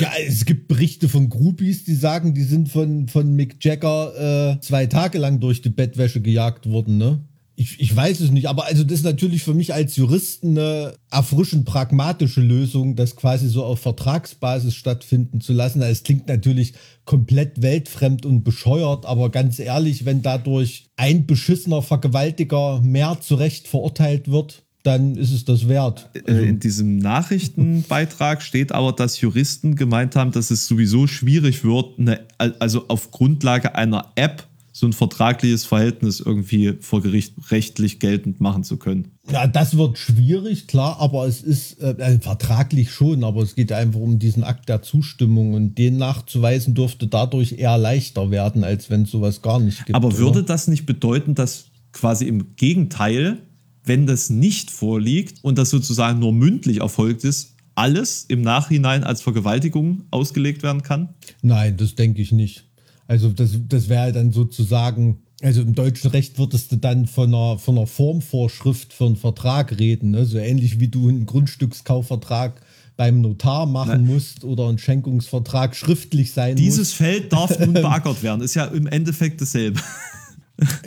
ja, 0.00 0.10
es 0.26 0.44
gibt 0.44 0.68
Berichte 0.68 1.08
von 1.08 1.28
Groupies, 1.28 1.84
die 1.84 1.94
sagen, 1.94 2.34
die 2.34 2.44
sind 2.44 2.68
von, 2.68 3.08
von 3.08 3.34
Mick 3.34 3.64
Jagger 3.64 4.52
äh, 4.54 4.60
zwei 4.60 4.86
Tage 4.86 5.18
lang 5.18 5.40
durch 5.40 5.62
die 5.62 5.70
Bettwäsche 5.70 6.20
gejagt 6.20 6.68
worden, 6.68 6.98
ne? 6.98 7.20
Ich, 7.60 7.80
ich 7.80 7.96
weiß 7.96 8.20
es 8.20 8.30
nicht, 8.30 8.48
aber 8.48 8.66
also 8.66 8.84
das 8.84 9.00
ist 9.00 9.04
natürlich 9.04 9.42
für 9.42 9.52
mich 9.52 9.74
als 9.74 9.96
Juristen 9.96 10.56
eine 10.56 10.94
erfrischend 11.10 11.64
pragmatische 11.64 12.40
Lösung, 12.40 12.94
das 12.94 13.16
quasi 13.16 13.48
so 13.48 13.64
auf 13.64 13.80
Vertragsbasis 13.80 14.76
stattfinden 14.76 15.40
zu 15.40 15.52
lassen. 15.54 15.82
Es 15.82 16.04
klingt 16.04 16.28
natürlich 16.28 16.74
komplett 17.04 17.60
weltfremd 17.60 18.24
und 18.24 18.44
bescheuert, 18.44 19.06
aber 19.06 19.30
ganz 19.30 19.58
ehrlich, 19.58 20.04
wenn 20.04 20.22
dadurch 20.22 20.86
ein 20.96 21.26
beschissener 21.26 21.82
Vergewaltiger 21.82 22.80
mehr 22.80 23.18
zu 23.20 23.34
Recht 23.34 23.66
verurteilt 23.66 24.30
wird, 24.30 24.62
dann 24.84 25.16
ist 25.16 25.32
es 25.32 25.44
das 25.44 25.66
wert. 25.66 26.10
Äh, 26.14 26.30
also 26.30 26.42
In 26.42 26.60
diesem 26.60 26.98
Nachrichtenbeitrag 26.98 28.40
steht 28.40 28.70
aber, 28.70 28.92
dass 28.92 29.20
Juristen 29.20 29.74
gemeint 29.74 30.14
haben, 30.14 30.30
dass 30.30 30.52
es 30.52 30.68
sowieso 30.68 31.08
schwierig 31.08 31.64
wird, 31.64 31.98
eine, 31.98 32.20
also 32.38 32.86
auf 32.86 33.10
Grundlage 33.10 33.74
einer 33.74 34.12
App 34.14 34.46
so 34.78 34.86
ein 34.86 34.92
vertragliches 34.92 35.64
Verhältnis 35.64 36.20
irgendwie 36.20 36.74
vor 36.80 37.02
Gericht 37.02 37.34
rechtlich 37.50 37.98
geltend 37.98 38.40
machen 38.40 38.62
zu 38.62 38.76
können. 38.76 39.08
Ja, 39.28 39.48
das 39.48 39.76
wird 39.76 39.98
schwierig, 39.98 40.68
klar, 40.68 41.00
aber 41.00 41.26
es 41.26 41.42
ist 41.42 41.80
äh, 41.80 41.90
äh, 41.98 42.20
vertraglich 42.20 42.92
schon, 42.92 43.24
aber 43.24 43.42
es 43.42 43.56
geht 43.56 43.72
einfach 43.72 43.98
um 43.98 44.20
diesen 44.20 44.44
Akt 44.44 44.68
der 44.68 44.80
Zustimmung 44.82 45.54
und 45.54 45.76
den 45.78 45.96
nachzuweisen 45.96 46.74
dürfte 46.74 47.08
dadurch 47.08 47.54
eher 47.54 47.76
leichter 47.76 48.30
werden, 48.30 48.62
als 48.62 48.88
wenn 48.88 49.02
es 49.02 49.10
sowas 49.10 49.42
gar 49.42 49.58
nicht 49.58 49.84
gibt. 49.84 49.96
Aber 49.96 50.16
würde 50.16 50.38
oder? 50.38 50.42
das 50.44 50.68
nicht 50.68 50.86
bedeuten, 50.86 51.34
dass 51.34 51.66
quasi 51.92 52.26
im 52.26 52.54
Gegenteil, 52.54 53.38
wenn 53.82 54.06
das 54.06 54.30
nicht 54.30 54.70
vorliegt 54.70 55.42
und 55.42 55.58
das 55.58 55.70
sozusagen 55.70 56.20
nur 56.20 56.32
mündlich 56.32 56.82
erfolgt 56.82 57.24
ist, 57.24 57.56
alles 57.74 58.24
im 58.28 58.42
Nachhinein 58.42 59.02
als 59.02 59.22
Vergewaltigung 59.22 60.04
ausgelegt 60.12 60.62
werden 60.62 60.82
kann? 60.82 61.14
Nein, 61.42 61.76
das 61.76 61.96
denke 61.96 62.22
ich 62.22 62.30
nicht. 62.30 62.67
Also 63.08 63.30
das, 63.30 63.52
das 63.68 63.88
wäre 63.88 64.12
dann 64.12 64.32
sozusagen, 64.32 65.22
also 65.42 65.62
im 65.62 65.74
deutschen 65.74 66.10
Recht 66.10 66.38
würdest 66.38 66.70
du 66.70 66.76
dann 66.76 67.06
von 67.06 67.34
einer, 67.34 67.58
von 67.58 67.78
einer 67.78 67.86
Formvorschrift 67.86 68.92
für 68.92 69.06
einen 69.06 69.16
Vertrag 69.16 69.78
reden, 69.78 70.10
ne? 70.10 70.26
so 70.26 70.38
ähnlich 70.38 70.78
wie 70.78 70.88
du 70.88 71.08
einen 71.08 71.24
Grundstückskaufvertrag 71.24 72.60
beim 72.98 73.22
Notar 73.22 73.64
machen 73.64 74.04
Na, 74.04 74.12
musst 74.12 74.44
oder 74.44 74.68
ein 74.68 74.76
Schenkungsvertrag 74.76 75.74
schriftlich 75.74 76.32
sein 76.32 76.56
Dieses 76.56 76.88
muss. 76.88 76.92
Feld 76.92 77.32
darf 77.32 77.58
nun 77.60 77.72
beackert 77.72 78.22
werden, 78.22 78.42
ist 78.42 78.54
ja 78.54 78.66
im 78.66 78.86
Endeffekt 78.86 79.40
dasselbe. 79.40 79.80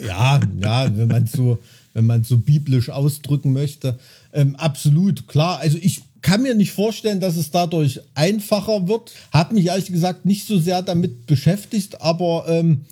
ja, 0.06 0.40
ja, 0.60 0.96
wenn 0.96 1.08
man 1.08 1.26
so, 1.26 1.58
wenn 1.92 2.06
man 2.06 2.22
so 2.22 2.38
biblisch 2.38 2.88
ausdrücken 2.90 3.52
möchte. 3.52 3.98
Ähm, 4.32 4.54
absolut, 4.56 5.26
klar. 5.26 5.58
Also 5.58 5.78
ich 5.80 6.02
kann 6.22 6.42
mir 6.42 6.54
nicht 6.54 6.72
vorstellen, 6.72 7.20
dass 7.20 7.36
es 7.36 7.50
dadurch 7.50 8.00
einfacher 8.14 8.88
wird. 8.88 9.12
Hab 9.32 9.52
mich 9.52 9.66
ehrlich 9.66 9.92
gesagt 9.92 10.24
nicht 10.24 10.46
so 10.46 10.58
sehr 10.58 10.82
damit 10.82 11.26
beschäftigt, 11.26 12.00
aber 12.00 12.44
ähm, 12.48 12.82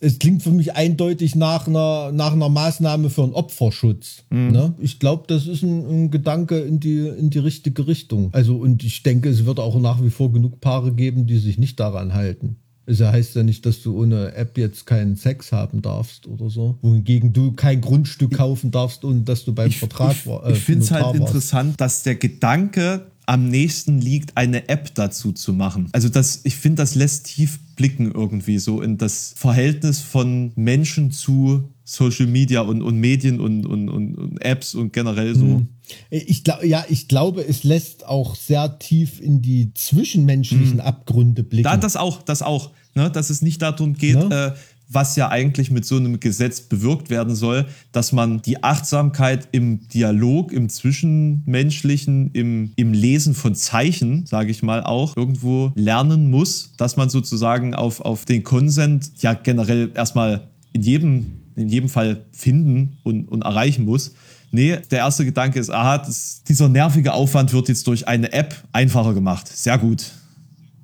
es 0.00 0.18
klingt 0.18 0.42
für 0.42 0.50
mich 0.50 0.74
eindeutig 0.74 1.36
nach 1.36 1.66
einer, 1.66 2.10
nach 2.12 2.32
einer 2.32 2.48
Maßnahme 2.48 3.10
für 3.10 3.22
einen 3.22 3.34
Opferschutz. 3.34 4.24
Mhm. 4.30 4.50
Ne? 4.50 4.74
Ich 4.80 4.98
glaube, 4.98 5.24
das 5.26 5.46
ist 5.46 5.62
ein, 5.62 5.86
ein, 5.86 6.10
Gedanke 6.10 6.58
in 6.58 6.80
die, 6.80 7.06
in 7.06 7.30
die 7.30 7.38
richtige 7.38 7.86
Richtung. 7.86 8.30
Also, 8.32 8.56
und 8.56 8.82
ich 8.82 9.02
denke, 9.02 9.28
es 9.28 9.44
wird 9.44 9.60
auch 9.60 9.78
nach 9.78 10.02
wie 10.02 10.10
vor 10.10 10.32
genug 10.32 10.60
Paare 10.60 10.92
geben, 10.92 11.26
die 11.26 11.38
sich 11.38 11.58
nicht 11.58 11.78
daran 11.78 12.14
halten. 12.14 12.56
Es 12.90 13.00
heißt 13.00 13.36
ja 13.36 13.42
nicht, 13.42 13.64
dass 13.66 13.82
du 13.82 13.96
ohne 14.00 14.34
App 14.34 14.58
jetzt 14.58 14.84
keinen 14.84 15.16
Sex 15.16 15.52
haben 15.52 15.80
darfst 15.80 16.26
oder 16.26 16.50
so. 16.50 16.78
Wohingegen 16.82 17.32
du 17.32 17.52
kein 17.52 17.80
Grundstück 17.80 18.32
kaufen 18.34 18.70
darfst 18.70 19.04
und 19.04 19.24
dass 19.26 19.44
du 19.44 19.54
beim 19.54 19.68
ich, 19.68 19.78
Vertrag 19.78 20.26
war. 20.26 20.46
Äh, 20.46 20.52
ich 20.52 20.58
finde 20.58 20.84
es 20.84 20.90
halt 20.90 21.04
warst. 21.04 21.20
interessant, 21.20 21.80
dass 21.80 22.02
der 22.02 22.16
Gedanke 22.16 23.06
am 23.26 23.48
nächsten 23.48 24.00
liegt, 24.00 24.36
eine 24.36 24.68
App 24.68 24.92
dazu 24.96 25.30
zu 25.30 25.52
machen. 25.52 25.88
Also 25.92 26.08
das, 26.08 26.40
ich 26.42 26.56
finde, 26.56 26.82
das 26.82 26.96
lässt 26.96 27.26
tief 27.26 27.60
blicken 27.76 28.10
irgendwie 28.10 28.58
so 28.58 28.82
in 28.82 28.98
das 28.98 29.34
Verhältnis 29.36 30.00
von 30.00 30.50
Menschen 30.56 31.12
zu 31.12 31.70
Social 31.84 32.26
Media 32.26 32.60
und, 32.60 32.82
und 32.82 32.98
Medien 32.98 33.40
und, 33.40 33.66
und, 33.66 33.88
und, 33.88 34.38
Apps 34.42 34.74
und 34.74 34.92
generell 34.92 35.34
so. 35.34 35.44
Hm. 35.44 35.68
Ich 36.10 36.44
glaube, 36.44 36.66
ja, 36.66 36.84
ich 36.88 37.08
glaube, 37.08 37.46
es 37.46 37.64
lässt 37.64 38.06
auch 38.06 38.34
sehr 38.34 38.78
tief 38.78 39.20
in 39.20 39.42
die 39.42 39.72
zwischenmenschlichen 39.74 40.78
hm. 40.78 40.80
Abgründe 40.80 41.42
blicken. 41.42 41.64
Da, 41.64 41.76
das 41.76 41.96
auch, 41.96 42.22
das 42.22 42.42
auch, 42.42 42.70
ne? 42.94 43.10
dass 43.10 43.30
es 43.30 43.42
nicht 43.42 43.62
darum 43.62 43.94
geht, 43.94 44.16
ne? 44.16 44.54
äh, 44.54 44.58
was 44.92 45.14
ja 45.14 45.28
eigentlich 45.28 45.70
mit 45.70 45.84
so 45.84 45.96
einem 45.96 46.18
Gesetz 46.18 46.60
bewirkt 46.60 47.10
werden 47.10 47.36
soll, 47.36 47.66
dass 47.92 48.10
man 48.10 48.42
die 48.42 48.62
Achtsamkeit 48.64 49.48
im 49.52 49.86
Dialog, 49.88 50.52
im 50.52 50.68
Zwischenmenschlichen, 50.68 52.32
im, 52.32 52.72
im 52.74 52.92
Lesen 52.92 53.34
von 53.34 53.54
Zeichen, 53.54 54.26
sage 54.26 54.50
ich 54.50 54.64
mal, 54.64 54.82
auch 54.82 55.16
irgendwo 55.16 55.70
lernen 55.76 56.28
muss, 56.28 56.72
dass 56.76 56.96
man 56.96 57.08
sozusagen 57.08 57.74
auf, 57.74 58.00
auf 58.00 58.24
den 58.24 58.42
Konsent 58.42 59.12
ja 59.20 59.34
generell 59.34 59.92
erstmal 59.94 60.48
in 60.72 60.82
jedem, 60.82 61.26
in 61.54 61.68
jedem 61.68 61.88
Fall 61.88 62.24
finden 62.32 62.98
und, 63.04 63.28
und 63.28 63.42
erreichen 63.42 63.84
muss. 63.84 64.14
Nee, 64.52 64.78
der 64.90 64.98
erste 64.98 65.24
Gedanke 65.24 65.60
ist, 65.60 65.70
aha, 65.70 65.98
das, 65.98 66.42
dieser 66.48 66.68
nervige 66.68 67.12
Aufwand 67.12 67.52
wird 67.52 67.68
jetzt 67.68 67.86
durch 67.86 68.08
eine 68.08 68.32
App 68.32 68.54
einfacher 68.72 69.14
gemacht. 69.14 69.48
Sehr 69.48 69.78
gut 69.78 70.12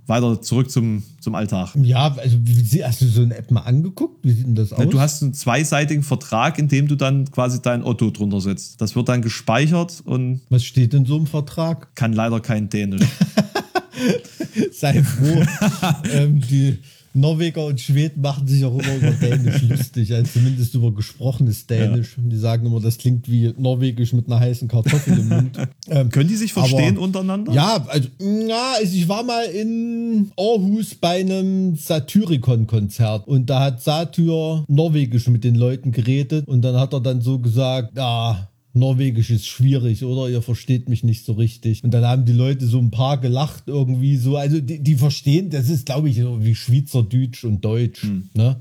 weiter 0.06 0.40
zurück 0.40 0.70
zum, 0.70 1.02
zum 1.20 1.34
Alltag. 1.34 1.70
Ja, 1.82 2.14
also 2.16 2.38
hast 2.82 3.00
du 3.00 3.06
so 3.06 3.22
eine 3.22 3.36
App 3.36 3.50
mal 3.50 3.62
angeguckt? 3.62 4.24
Wie 4.24 4.32
sieht 4.32 4.46
denn 4.46 4.54
das 4.54 4.72
aus? 4.72 4.78
Ja, 4.78 4.86
du 4.86 5.00
hast 5.00 5.22
einen 5.22 5.34
zweiseitigen 5.34 6.02
Vertrag, 6.02 6.58
in 6.58 6.68
dem 6.68 6.88
du 6.88 6.96
dann 6.96 7.30
quasi 7.30 7.60
dein 7.60 7.82
Otto 7.82 8.10
drunter 8.10 8.40
setzt. 8.40 8.80
Das 8.80 8.94
wird 8.94 9.08
dann 9.08 9.22
gespeichert 9.22 10.02
und. 10.04 10.40
Was 10.48 10.64
steht 10.64 10.94
in 10.94 11.04
so 11.04 11.16
einem 11.16 11.26
Vertrag? 11.26 11.94
Kann 11.94 12.12
leider 12.12 12.40
kein 12.40 12.68
Dänisch. 12.68 13.02
Sei 14.72 15.02
froh. 15.02 15.42
ähm, 16.12 16.40
die, 16.40 16.78
Norweger 17.16 17.64
und 17.66 17.80
Schweden 17.80 18.20
machen 18.20 18.46
sich 18.46 18.64
auch 18.64 18.78
immer 18.78 18.96
über 18.96 19.10
Dänisch 19.10 19.62
lustig, 19.68 20.12
also 20.12 20.30
zumindest 20.32 20.74
über 20.74 20.92
gesprochenes 20.92 21.66
Dänisch. 21.66 22.16
Ja. 22.16 22.22
Die 22.26 22.36
sagen 22.36 22.66
immer, 22.66 22.80
das 22.80 22.98
klingt 22.98 23.30
wie 23.30 23.52
Norwegisch 23.56 24.12
mit 24.12 24.26
einer 24.26 24.38
heißen 24.38 24.68
Kartoffel 24.68 25.18
im 25.18 25.28
Mund. 25.28 25.58
Ähm, 25.88 26.08
Können 26.08 26.28
die 26.28 26.34
sich 26.34 26.52
verstehen 26.52 26.96
aber, 26.96 27.04
untereinander? 27.04 27.52
Ja, 27.52 27.86
also, 27.86 28.08
ja, 28.18 28.72
also 28.76 28.92
ich 28.92 29.08
war 29.08 29.22
mal 29.22 29.44
in 29.44 30.32
Aarhus 30.36 30.96
bei 30.96 31.20
einem 31.20 31.76
Satyricon-Konzert 31.76 33.28
und 33.28 33.48
da 33.48 33.60
hat 33.60 33.82
Satyr 33.82 34.64
Norwegisch 34.66 35.28
mit 35.28 35.44
den 35.44 35.54
Leuten 35.54 35.92
geredet 35.92 36.48
und 36.48 36.62
dann 36.62 36.74
hat 36.74 36.92
er 36.92 37.00
dann 37.00 37.20
so 37.20 37.38
gesagt, 37.38 37.96
ja, 37.96 38.48
Norwegisch 38.76 39.30
ist 39.30 39.46
schwierig, 39.46 40.04
oder? 40.04 40.28
Ihr 40.28 40.42
versteht 40.42 40.88
mich 40.88 41.02
nicht 41.02 41.24
so 41.24 41.32
richtig. 41.32 41.82
Und 41.82 41.92
dann 41.92 42.04
haben 42.04 42.24
die 42.24 42.32
Leute 42.32 42.66
so 42.66 42.78
ein 42.78 42.90
paar 42.90 43.18
gelacht 43.18 43.64
irgendwie 43.66 44.16
so. 44.16 44.36
Also 44.36 44.60
die, 44.60 44.80
die 44.80 44.94
verstehen, 44.94 45.50
das 45.50 45.68
ist, 45.68 45.86
glaube 45.86 46.10
ich, 46.10 46.16
so 46.16 46.44
wie 46.44 46.54
Schweizerdeutsch 46.54 47.44
und 47.44 47.64
Deutsch. 47.64 48.02
Hm. 48.02 48.28
Ne? 48.34 48.60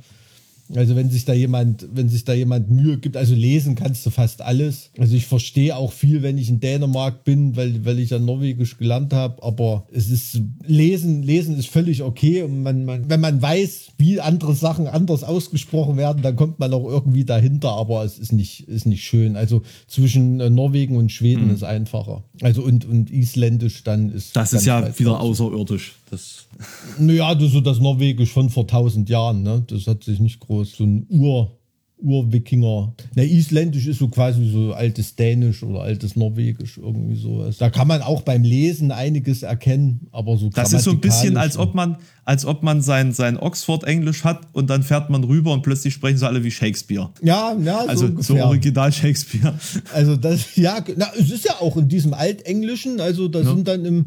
Also 0.74 0.96
wenn 0.96 1.10
sich 1.10 1.26
da 1.26 1.34
jemand, 1.34 1.88
wenn 1.94 2.10
sich 2.10 2.26
da 2.26 2.34
jemand 2.34 2.72
Mühe 2.72 2.98
gibt, 2.98 3.18
also 3.18 3.36
lesen 3.36 3.76
kannst 3.76 4.06
du 4.06 4.10
fast 4.10 4.42
alles. 4.42 4.90
Also 4.98 5.16
ich 5.16 5.28
verstehe 5.28 5.76
auch 5.76 5.92
viel, 5.92 6.24
wenn 6.24 6.38
ich 6.38 6.50
in 6.50 6.60
Dänemark 6.60 7.24
bin, 7.24 7.56
weil, 7.56 7.86
weil 7.86 8.00
ich 8.00 8.10
ja 8.10 8.20
Norwegisch 8.20 8.78
gelernt 8.78 9.14
habe, 9.14 9.44
aber 9.44 9.86
es 9.94 10.10
ist 10.10 10.42
lesen, 10.66 11.22
lesen 11.22 11.58
ist 11.58 11.68
völlig 11.68 12.02
okay 12.02 12.42
und 12.42 12.64
man, 12.64 12.86
man, 12.86 13.10
wenn 13.10 13.20
man 13.20 13.42
weiß, 13.42 13.90
wie 13.98 14.20
andere 14.20 14.56
Sachen 14.56 14.88
anders 14.88 15.24
ausgesprochen 15.24 15.98
werden, 15.98 16.24
dann 16.24 16.36
kommt 16.36 16.60
man 16.60 16.74
auch 16.74 16.86
irgendwie 16.86 17.26
dahinter, 17.26 17.72
aber 17.72 18.04
es 18.04 18.18
ist 18.18 18.34
nicht, 18.34 18.68
ist 18.68 18.88
nicht 18.88 19.04
schön. 19.04 19.36
Also 19.36 19.62
zwischen 19.88 20.40
äh, 20.40 20.50
Norwegen 20.50 20.98
und 20.98 21.12
Schweden 21.12 21.46
mhm. 21.46 21.54
ist 21.54 21.64
einfacher. 21.64 22.24
Also 22.42 22.64
und, 22.64 22.86
und 22.86 23.12
Isländisch 23.12 23.84
dann 23.84 24.12
ist. 24.12 24.36
Das 24.36 24.54
ist 24.54 24.66
ja 24.66 24.98
wieder 24.98 25.20
außerirdisch. 25.20 25.94
Das 26.10 26.46
naja, 27.00 27.34
das 27.34 27.46
ist 27.46 27.54
so 27.54 27.62
das 27.62 27.80
Norwegisch 27.80 28.32
von 28.32 28.50
vor 28.50 28.68
tausend 28.68 29.10
Jahren, 29.10 29.44
ne? 29.44 29.64
Das 29.68 29.88
hat 29.88 30.04
sich 30.04 30.20
nicht 30.20 30.40
groß, 30.40 30.78
so 30.78 30.84
ein 30.84 31.06
Ur, 31.10 31.58
Urwikinger. 31.98 32.94
Na, 33.16 33.24
Isländisch 33.24 33.88
ist 33.88 34.00
so 34.00 34.10
quasi 34.10 34.50
so 34.50 34.74
altes 34.74 35.16
Dänisch 35.16 35.64
oder 35.64 35.82
altes 35.82 36.16
Norwegisch, 36.16 36.78
irgendwie 36.78 37.16
so. 37.16 37.50
Da 37.58 37.70
kann 37.70 37.88
man 37.88 38.02
auch 38.02 38.22
beim 38.22 38.44
Lesen 38.44 38.92
einiges 38.92 39.44
erkennen, 39.44 40.08
aber 40.12 40.38
so 40.38 40.50
Das 40.50 40.74
ist 40.74 40.84
so 40.84 40.92
ein 40.92 41.00
bisschen, 41.00 41.38
als 41.38 41.58
ob 41.58 41.74
man, 41.74 41.98
als 42.26 42.46
ob 42.46 42.64
man 42.64 42.82
sein, 42.82 43.14
sein 43.14 43.38
Oxford-Englisch 43.38 44.24
hat 44.24 44.48
und 44.54 44.70
dann 44.70 44.84
fährt 44.84 45.10
man 45.10 45.24
rüber 45.24 45.54
und 45.54 45.64
plötzlich 45.64 45.94
sprechen 45.94 46.18
sie 46.18 46.28
alle 46.28 46.44
wie 46.44 46.52
Shakespeare. 46.52 47.10
Ja, 47.24 47.56
ja, 47.64 47.84
so 47.84 47.90
Also 47.90 48.06
ungefähr. 48.06 48.36
so 48.36 48.44
original 48.44 48.92
Shakespeare. 48.92 49.54
Also 49.94 50.18
das, 50.18 50.56
ja, 50.56 50.84
na, 50.98 51.08
es 51.18 51.32
ist 51.32 51.46
ja 51.46 51.56
auch 51.62 51.78
in 51.78 51.88
diesem 51.88 52.14
Altenglischen, 52.14 53.00
also 53.00 53.28
da 53.28 53.40
ja. 53.40 53.46
sind 53.46 53.68
dann 53.68 53.86
im 53.86 54.06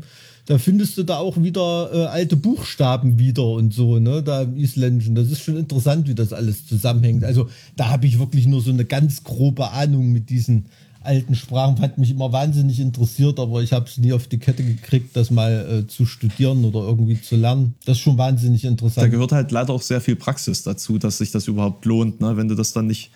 da 0.49 0.57
findest 0.57 0.97
du 0.97 1.03
da 1.03 1.19
auch 1.19 1.37
wieder 1.43 1.91
äh, 1.93 2.07
alte 2.07 2.35
Buchstaben 2.35 3.19
wieder 3.19 3.45
und 3.45 3.75
so, 3.75 3.99
ne, 3.99 4.23
da 4.23 4.43
im 4.43 4.57
Isländischen. 4.57 5.15
Das 5.15 5.31
ist 5.31 5.43
schon 5.43 5.59
interessant, 5.59 6.09
wie 6.09 6.15
das 6.15 6.33
alles 6.33 6.67
zusammenhängt. 6.67 7.23
Also 7.23 7.51
da 7.77 7.91
habe 7.91 8.07
ich 8.07 8.19
wirklich 8.19 8.47
nur 8.47 8.63
so 8.63 8.71
eine 8.71 8.87
ganz 8.87 9.23
grobe 9.25 9.73
Ahnung 9.73 10.11
mit 10.11 10.31
diesen 10.31 10.65
alten 11.03 11.35
Sprachen. 11.35 11.79
Hat 11.81 11.99
mich 11.99 12.11
immer 12.11 12.33
wahnsinnig 12.33 12.81
interessiert, 12.81 13.39
aber 13.39 13.63
ich 13.63 13.75
habe 13.75 13.85
es 13.91 13.99
nie 13.99 14.15
auf 14.15 14.27
die 14.27 14.39
Kette 14.39 14.65
gekriegt, 14.65 15.15
das 15.15 15.31
mal 15.31 15.83
äh, 15.83 15.87
zu 15.87 16.07
studieren 16.07 16.65
oder 16.65 16.81
irgendwie 16.81 17.21
zu 17.21 17.37
lernen. 17.37 17.75
Das 17.85 17.99
ist 17.99 18.03
schon 18.03 18.17
wahnsinnig 18.17 18.65
interessant. 18.65 19.05
Da 19.05 19.09
gehört 19.09 19.33
halt 19.33 19.53
leider 19.53 19.75
auch 19.75 19.83
sehr 19.83 20.01
viel 20.01 20.17
Praxis 20.17 20.63
dazu, 20.63 20.97
dass 20.97 21.19
sich 21.19 21.31
das 21.31 21.47
überhaupt 21.47 21.85
lohnt, 21.85 22.23
ne? 22.23 22.39
wenn 22.39 22.49
du 22.49 22.55
das 22.55 22.73
dann 22.73 22.87
nicht 22.87 23.11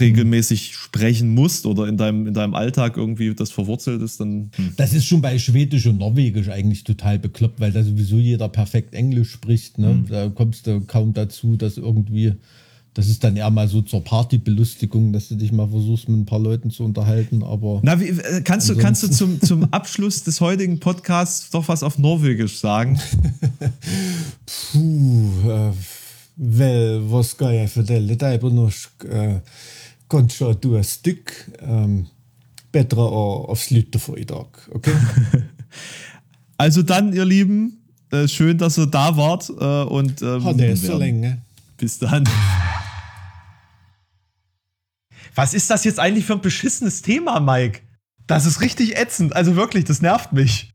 regelmäßig 0.00 0.74
sprechen 0.74 1.34
musst 1.34 1.66
oder 1.66 1.86
in 1.86 1.96
deinem, 1.96 2.26
in 2.26 2.34
deinem 2.34 2.54
Alltag 2.54 2.96
irgendwie 2.96 3.34
das 3.34 3.50
verwurzelt 3.50 4.02
ist, 4.02 4.20
dann. 4.20 4.50
Hm. 4.54 4.72
Das 4.76 4.92
ist 4.92 5.06
schon 5.06 5.20
bei 5.20 5.38
Schwedisch 5.38 5.86
und 5.86 5.98
Norwegisch 5.98 6.48
eigentlich 6.48 6.84
total 6.84 7.18
bekloppt, 7.18 7.60
weil 7.60 7.72
da 7.72 7.82
sowieso 7.82 8.16
jeder 8.16 8.48
perfekt 8.48 8.94
Englisch 8.94 9.30
spricht. 9.30 9.78
Ne? 9.78 9.88
Hm. 9.88 10.06
Da 10.08 10.28
kommst 10.28 10.66
du 10.66 10.80
kaum 10.80 11.12
dazu, 11.12 11.56
dass 11.56 11.76
irgendwie. 11.76 12.34
Das 12.94 13.08
ist 13.08 13.24
dann 13.24 13.36
eher 13.36 13.48
mal 13.48 13.68
so 13.68 13.80
zur 13.80 14.04
Partybelustigung, 14.04 15.14
dass 15.14 15.28
du 15.28 15.36
dich 15.36 15.50
mal 15.50 15.66
versuchst, 15.66 16.10
mit 16.10 16.18
ein 16.18 16.26
paar 16.26 16.38
Leuten 16.38 16.70
zu 16.70 16.84
unterhalten. 16.84 17.42
Aber 17.42 17.80
Na, 17.82 17.98
wie, 17.98 18.08
äh, 18.08 18.42
kannst 18.42 18.68
du, 18.68 18.76
kannst 18.76 19.02
du 19.02 19.08
zum, 19.08 19.40
zum 19.40 19.64
Abschluss 19.72 20.24
des 20.24 20.42
heutigen 20.42 20.78
Podcasts 20.78 21.48
doch 21.48 21.68
was 21.68 21.82
auf 21.82 21.96
Norwegisch 21.98 22.58
sagen? 22.58 23.00
Puh, 24.72 25.30
äh, 25.48 25.72
vel, 26.36 27.02
was 27.10 27.32
skal 27.34 27.54
jeg 27.56 27.70
fortelle 27.70 28.16
deg 28.18 28.40
på 28.40 28.50
norsk? 28.52 29.04
Äh, 29.04 29.38
kanskje 30.12 30.52
du 30.60 30.74
er 30.76 30.86
stykk. 30.86 31.32
Um, 31.60 32.02
bedre 32.72 33.04
å 33.04 33.24
avslutte 33.52 34.00
for 34.00 34.18
i 34.20 34.24
dag. 34.24 34.48
Okay? 34.72 34.94
also 36.62 36.82
dann, 36.82 37.12
ihr 37.12 37.24
Lieben, 37.24 37.82
äh, 38.10 38.26
schön, 38.28 38.58
dass 38.58 38.78
ihr 38.78 38.86
da 38.86 39.16
wart. 39.16 39.50
Äh, 39.50 39.84
und, 39.92 40.22
ähm, 40.22 40.44
ha 40.44 40.52
det 40.52 40.76
så 40.78 40.96
länge. 40.96 41.42
Bis 41.76 41.98
dann. 41.98 42.28
Was 45.34 45.54
ist 45.54 45.70
das 45.70 45.84
jetzt 45.84 45.98
eigentlich 45.98 46.26
für 46.26 46.34
ein 46.34 46.40
beschissenes 46.40 47.02
Thema, 47.02 47.40
Mike? 47.40 47.80
Das 48.26 48.46
ist 48.46 48.60
richtig 48.60 48.96
ätzend. 48.96 49.34
Also 49.34 49.56
wirklich, 49.56 49.84
das 49.84 50.02
nervt 50.02 50.32
mich. 50.32 50.71